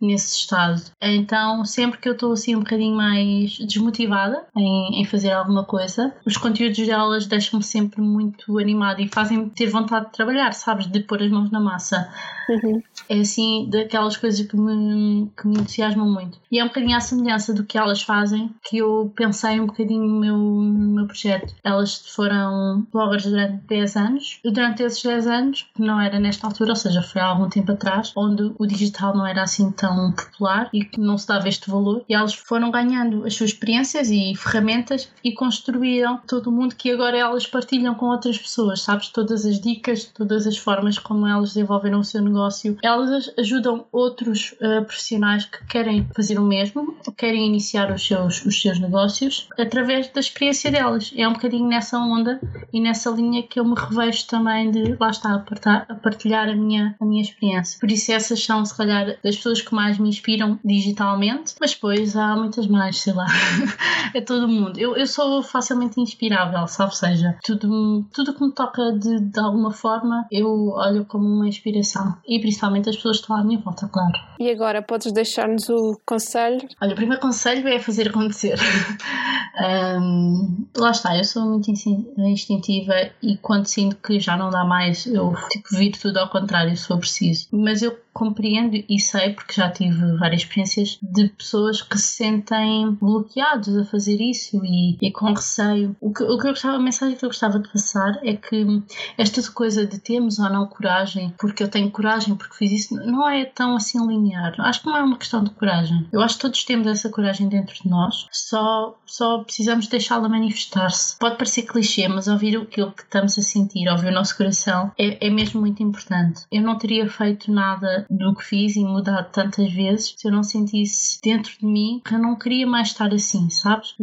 nesse 0.00 0.36
estado. 0.36 0.82
Então, 1.00 1.64
sempre 1.64 1.98
que 1.98 2.08
eu 2.08 2.12
estou 2.12 2.32
assim 2.32 2.56
um 2.56 2.60
bocadinho 2.60 2.96
mais 2.96 3.58
desmotivada 3.58 4.44
em, 4.56 5.00
em 5.00 5.04
fazer 5.04 5.32
alguma 5.32 5.64
coisa, 5.64 6.14
os 6.26 6.36
conteúdos 6.36 6.86
delas 6.86 7.26
deixam-me 7.26 7.64
sempre 7.64 7.93
muito 8.00 8.58
animada 8.58 9.00
e 9.00 9.08
fazem-me 9.08 9.50
ter 9.50 9.66
vontade 9.66 10.06
de 10.06 10.12
trabalhar, 10.12 10.52
sabes? 10.52 10.86
De 10.86 11.00
pôr 11.00 11.22
as 11.22 11.30
mãos 11.30 11.50
na 11.50 11.60
massa. 11.60 12.08
Uhum. 12.48 12.82
É 13.08 13.20
assim, 13.20 13.68
daquelas 13.70 14.16
coisas 14.16 14.46
que 14.46 14.56
me, 14.56 15.30
que 15.36 15.46
me 15.46 15.58
entusiasmam 15.58 16.10
muito. 16.10 16.38
E 16.50 16.58
é 16.58 16.64
um 16.64 16.68
bocadinho 16.68 16.96
à 16.96 17.00
semelhança 17.00 17.52
do 17.52 17.64
que 17.64 17.76
elas 17.76 18.02
fazem 18.02 18.54
que 18.62 18.78
eu 18.78 19.12
pensei 19.14 19.60
um 19.60 19.66
bocadinho 19.66 20.06
no 20.06 20.20
meu, 20.20 20.36
no 20.36 20.94
meu 20.94 21.06
projeto. 21.06 21.54
Elas 21.62 21.96
foram 22.14 22.86
bloggers 22.92 23.24
durante 23.24 23.64
10 23.66 23.96
anos. 23.96 24.40
E 24.44 24.50
durante 24.50 24.82
esses 24.82 25.02
10 25.02 25.26
anos, 25.26 25.66
que 25.74 25.82
não 25.82 26.00
era 26.00 26.18
nesta 26.18 26.46
altura, 26.46 26.70
ou 26.70 26.76
seja, 26.76 27.02
foi 27.02 27.20
há 27.20 27.26
algum 27.26 27.48
tempo 27.48 27.72
atrás, 27.72 28.12
onde 28.16 28.52
o 28.58 28.66
digital 28.66 29.14
não 29.16 29.26
era 29.26 29.42
assim 29.42 29.70
tão 29.70 30.12
popular 30.12 30.68
e 30.72 30.84
que 30.84 31.00
não 31.00 31.18
se 31.18 31.26
dava 31.26 31.48
este 31.48 31.70
valor. 31.70 32.04
E 32.08 32.14
elas 32.14 32.34
foram 32.34 32.70
ganhando 32.70 33.26
as 33.26 33.34
suas 33.34 33.50
experiências 33.50 34.10
e 34.10 34.34
ferramentas 34.36 35.10
e 35.22 35.32
construíram 35.32 36.18
todo 36.26 36.48
o 36.48 36.52
mundo 36.52 36.74
que 36.74 36.90
agora 36.90 37.16
elas 37.16 37.46
partilham 37.46 37.83
com 37.92 38.06
outras 38.06 38.38
pessoas, 38.38 38.82
sabes? 38.82 39.08
Todas 39.08 39.44
as 39.44 39.60
dicas, 39.60 40.04
todas 40.04 40.46
as 40.46 40.56
formas 40.56 40.98
como 40.98 41.26
elas 41.26 41.50
desenvolveram 41.50 42.00
o 42.00 42.04
seu 42.04 42.22
negócio. 42.22 42.78
Elas 42.82 43.30
ajudam 43.38 43.84
outros 43.92 44.54
uh, 44.60 44.84
profissionais 44.84 45.44
que 45.44 45.64
querem 45.66 46.08
fazer 46.14 46.38
o 46.38 46.44
mesmo, 46.44 46.96
querem 47.16 47.46
iniciar 47.46 47.92
os 47.92 48.06
seus, 48.06 48.44
os 48.46 48.60
seus 48.60 48.78
negócios 48.78 49.48
através 49.58 50.08
da 50.08 50.20
experiência 50.20 50.70
delas. 50.70 51.12
É 51.14 51.28
um 51.28 51.34
bocadinho 51.34 51.68
nessa 51.68 51.98
onda 51.98 52.40
e 52.72 52.80
nessa 52.80 53.10
linha 53.10 53.42
que 53.42 53.60
eu 53.60 53.64
me 53.64 53.74
revejo 53.74 54.26
também 54.26 54.70
de 54.70 54.96
lá 54.98 55.10
está, 55.10 55.44
a 55.88 55.94
partilhar 55.94 56.48
a 56.48 56.54
minha, 56.54 56.96
a 57.00 57.04
minha 57.04 57.22
experiência. 57.22 57.78
Por 57.78 57.90
isso, 57.90 58.12
essas 58.12 58.42
são, 58.42 58.64
se 58.64 58.76
calhar, 58.76 59.16
das 59.22 59.36
pessoas 59.36 59.60
que 59.60 59.74
mais 59.74 59.98
me 59.98 60.08
inspiram 60.08 60.58
digitalmente, 60.64 61.54
mas 61.60 61.74
depois 61.74 62.16
há 62.16 62.34
muitas 62.36 62.66
mais, 62.66 63.00
sei 63.00 63.12
lá. 63.12 63.26
é 64.14 64.20
todo 64.20 64.48
mundo. 64.48 64.78
Eu, 64.78 64.96
eu 64.96 65.06
sou 65.06 65.42
facilmente 65.42 66.00
inspirável, 66.00 66.66
sabe? 66.66 66.94
seja, 66.94 67.36
tudo, 67.44 67.68
tudo 68.12 68.34
que 68.34 68.44
me 68.44 68.52
toca 68.52 68.92
de, 68.92 69.20
de 69.20 69.40
alguma 69.40 69.70
forma, 69.72 70.26
eu 70.30 70.70
olho 70.70 71.04
como 71.04 71.26
uma 71.26 71.48
inspiração. 71.48 72.16
E 72.26 72.38
principalmente 72.38 72.88
as 72.88 72.96
pessoas 72.96 73.16
que 73.18 73.22
estão 73.22 73.36
à 73.36 73.44
minha 73.44 73.58
volta, 73.60 73.88
claro. 73.88 74.12
E 74.38 74.50
agora, 74.50 74.82
podes 74.82 75.12
deixar-nos 75.12 75.68
o 75.68 76.00
conselho? 76.04 76.66
Olha, 76.80 76.92
o 76.92 76.96
primeiro 76.96 77.20
conselho 77.20 77.66
é 77.68 77.78
fazer 77.78 78.08
acontecer. 78.08 78.58
um, 80.00 80.66
lá 80.76 80.90
está, 80.90 81.16
eu 81.16 81.24
sou 81.24 81.44
muito 81.46 81.70
instintiva 81.70 82.94
e 83.22 83.36
quando 83.38 83.66
sinto 83.66 83.96
que 83.96 84.18
já 84.18 84.36
não 84.36 84.50
dá 84.50 84.64
mais, 84.64 85.06
eu 85.06 85.34
tipo, 85.50 85.68
viro 85.76 85.98
tudo 85.98 86.18
ao 86.18 86.28
contrário 86.28 86.76
se 86.76 86.86
for 86.86 86.98
preciso. 86.98 87.48
Mas 87.52 87.82
eu 87.82 88.03
compreendo 88.14 88.82
e 88.88 88.98
sei, 89.00 89.34
porque 89.34 89.54
já 89.54 89.68
tive 89.68 90.16
várias 90.16 90.42
experiências, 90.42 90.98
de 91.02 91.28
pessoas 91.28 91.82
que 91.82 91.98
se 91.98 92.14
sentem 92.14 92.92
bloqueados 92.92 93.76
a 93.76 93.84
fazer 93.84 94.20
isso 94.20 94.64
e, 94.64 94.96
e 95.02 95.10
com 95.10 95.32
receio. 95.32 95.96
O 96.00 96.12
que, 96.12 96.22
o 96.22 96.38
que 96.38 96.46
eu 96.46 96.50
gostava, 96.50 96.76
a 96.76 96.80
mensagem 96.80 97.16
que 97.16 97.24
eu 97.24 97.28
gostava 97.28 97.58
de 97.58 97.68
passar 97.70 98.20
é 98.22 98.34
que 98.36 98.82
esta 99.18 99.42
coisa 99.50 99.84
de 99.84 99.98
termos 99.98 100.38
ou 100.38 100.48
não 100.48 100.66
coragem, 100.66 101.34
porque 101.38 101.62
eu 101.62 101.68
tenho 101.68 101.90
coragem, 101.90 102.36
porque 102.36 102.54
fiz 102.54 102.72
isso, 102.72 102.94
não 102.94 103.28
é 103.28 103.44
tão 103.44 103.74
assim 103.74 103.98
linear. 104.06 104.54
Acho 104.60 104.80
que 104.80 104.86
não 104.86 104.96
é 104.96 105.02
uma 105.02 105.18
questão 105.18 105.42
de 105.42 105.50
coragem. 105.50 106.06
Eu 106.12 106.22
acho 106.22 106.36
que 106.36 106.42
todos 106.42 106.64
temos 106.64 106.86
essa 106.86 107.10
coragem 107.10 107.48
dentro 107.48 107.74
de 107.74 107.88
nós, 107.90 108.26
só, 108.30 108.96
só 109.04 109.42
precisamos 109.42 109.88
deixá-la 109.88 110.28
manifestar-se. 110.28 111.18
Pode 111.18 111.36
parecer 111.36 111.62
clichê, 111.62 112.06
mas 112.06 112.28
ouvir 112.28 112.56
aquilo 112.56 112.92
que 112.92 113.02
estamos 113.02 113.36
a 113.36 113.42
sentir, 113.42 113.88
ouvir 113.88 114.08
o 114.08 114.14
nosso 114.14 114.36
coração, 114.36 114.92
é, 114.96 115.26
é 115.26 115.30
mesmo 115.30 115.60
muito 115.60 115.82
importante. 115.82 116.42
Eu 116.52 116.62
não 116.62 116.78
teria 116.78 117.08
feito 117.08 117.50
nada 117.50 118.03
do 118.10 118.34
que 118.34 118.44
fiz 118.44 118.76
e 118.76 118.84
mudado 118.84 119.30
tantas 119.30 119.72
vezes 119.72 120.14
se 120.16 120.26
eu 120.26 120.32
não 120.32 120.42
sentisse 120.42 121.20
dentro 121.22 121.52
de 121.58 121.66
mim 121.66 122.00
que 122.04 122.14
eu 122.14 122.18
não 122.18 122.36
queria 122.36 122.66
mais 122.66 122.88
estar 122.88 123.12
assim, 123.12 123.48
sabes? 123.50 123.94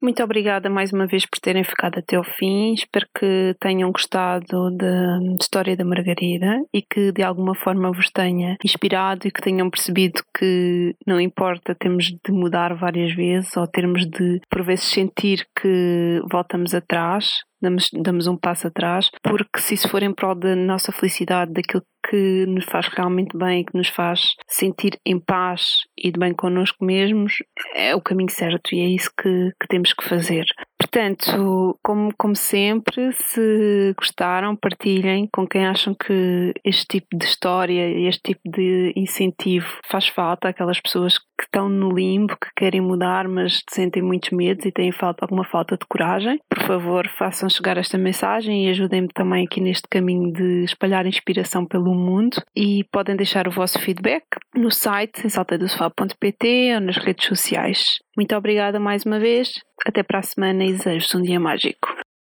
Muito 0.06 0.24
obrigada 0.24 0.70
mais 0.70 0.94
uma 0.94 1.08
vez 1.08 1.26
por 1.26 1.40
terem 1.40 1.64
ficado 1.64 1.98
até 1.98 2.16
ao 2.16 2.24
fim. 2.24 2.76
Espero 2.76 3.08
que 3.18 3.56
tenham 3.60 3.92
gostado 3.92 4.70
da 4.70 5.18
história 5.42 5.76
da 5.76 5.84
Margarida 5.84 6.62
e 6.72 6.84
que 6.84 7.12
de 7.12 7.24
alguma 7.24 7.56
forma 7.56 7.92
vos 7.92 8.12
tenha 8.12 8.56
inspirado 8.64 9.28
e 9.28 9.32
que 9.32 9.42
tenham 9.42 9.68
percebido 9.68 10.22
que 10.38 10.96
não 11.08 11.20
importa 11.20 11.74
termos 11.74 12.06
de 12.06 12.32
mudar 12.32 12.76
várias 12.76 13.16
vezes 13.16 13.58
ou 13.58 13.66
termos 13.66 14.06
de 14.06 14.40
por 14.48 14.64
vezes 14.64 14.86
sentir 14.86 15.44
que 15.60 16.22
voltamos 16.32 16.76
atrás, 16.76 17.40
damos, 17.62 17.90
damos 17.94 18.28
um 18.28 18.38
passo 18.38 18.68
atrás, 18.68 19.10
porque 19.24 19.60
se 19.60 19.74
isso 19.74 19.90
for 19.90 20.04
em 20.04 20.14
prol 20.14 20.36
da 20.36 20.56
nossa 20.56 20.92
felicidade, 20.92 21.54
daquilo 21.54 21.84
que 22.10 22.46
nos 22.46 22.66
faz 22.66 22.88
realmente 22.88 23.36
bem, 23.36 23.64
que 23.64 23.76
nos 23.76 23.90
faz 23.90 24.22
sentir 24.48 25.00
em 25.06 25.20
paz 25.20 25.78
e 25.98 26.12
de 26.12 26.20
bem 26.20 26.34
connosco 26.34 26.84
mesmos, 26.86 27.38
é 27.74 27.96
o 27.96 28.02
caminho 28.02 28.30
certo 28.30 28.74
e 28.74 28.80
é 28.80 28.86
isso 28.86 29.10
que, 29.18 29.52
que 29.60 29.68
temos 29.68 29.94
que 29.94 30.08
fazer. 30.08 30.46
Portanto, 30.78 31.78
como, 31.84 32.14
como 32.18 32.36
sempre, 32.36 33.12
se 33.14 33.94
gostaram, 33.98 34.56
partilhem 34.56 35.28
com 35.34 35.48
quem 35.48 35.66
acham 35.66 35.96
que 35.96 36.54
este 36.64 36.86
tipo 36.86 37.08
de 37.18 37.26
história, 37.26 38.08
este 38.08 38.34
tipo 38.34 38.42
de 38.46 38.94
incentivo 38.96 39.68
faz 39.90 40.08
falta, 40.08 40.50
aquelas 40.50 40.80
pessoas 40.80 41.18
que 41.18 41.44
estão 41.44 41.68
no 41.68 41.90
limbo, 41.90 42.38
que 42.38 42.50
querem 42.56 42.82
mudar, 42.82 43.28
mas 43.28 43.64
sentem 43.70 44.02
muitos 44.02 44.30
medos 44.32 44.66
e 44.66 44.72
têm 44.72 44.92
falta, 44.92 45.26
alguma 45.26 45.44
falta 45.44 45.76
de 45.76 45.86
coragem. 45.88 46.40
Por 46.50 46.62
favor, 46.64 47.08
façam 47.10 47.45
chegar 47.50 47.78
esta 47.78 47.98
mensagem 47.98 48.66
e 48.66 48.70
ajudem-me 48.70 49.10
também 49.14 49.46
aqui 49.46 49.62
neste 49.62 49.88
caminho 49.90 50.32
de 50.32 50.64
espalhar 50.64 51.06
inspiração 51.06 51.66
pelo 51.66 51.94
mundo. 51.94 52.42
E 52.56 52.84
podem 52.92 53.16
deixar 53.16 53.48
o 53.48 53.52
vosso 53.52 53.80
feedback 53.80 54.26
no 54.56 54.72
site 54.72 55.30
saltadosofá.pt 55.30 56.76
ou 56.76 56.82
nas 56.82 56.98
redes 56.98 57.28
sociais. 57.28 57.84
Muito 58.16 58.36
obrigada 58.36 58.80
mais 58.80 59.06
uma 59.06 59.20
vez. 59.20 59.50
Até 59.86 60.04
para 60.04 60.20
a 60.20 60.24
semana 60.24 60.64
e 60.64 60.74
desejo-vos 60.74 61.16
um 61.16 61.22
dia 61.22 61.40
mágico. 61.40 62.06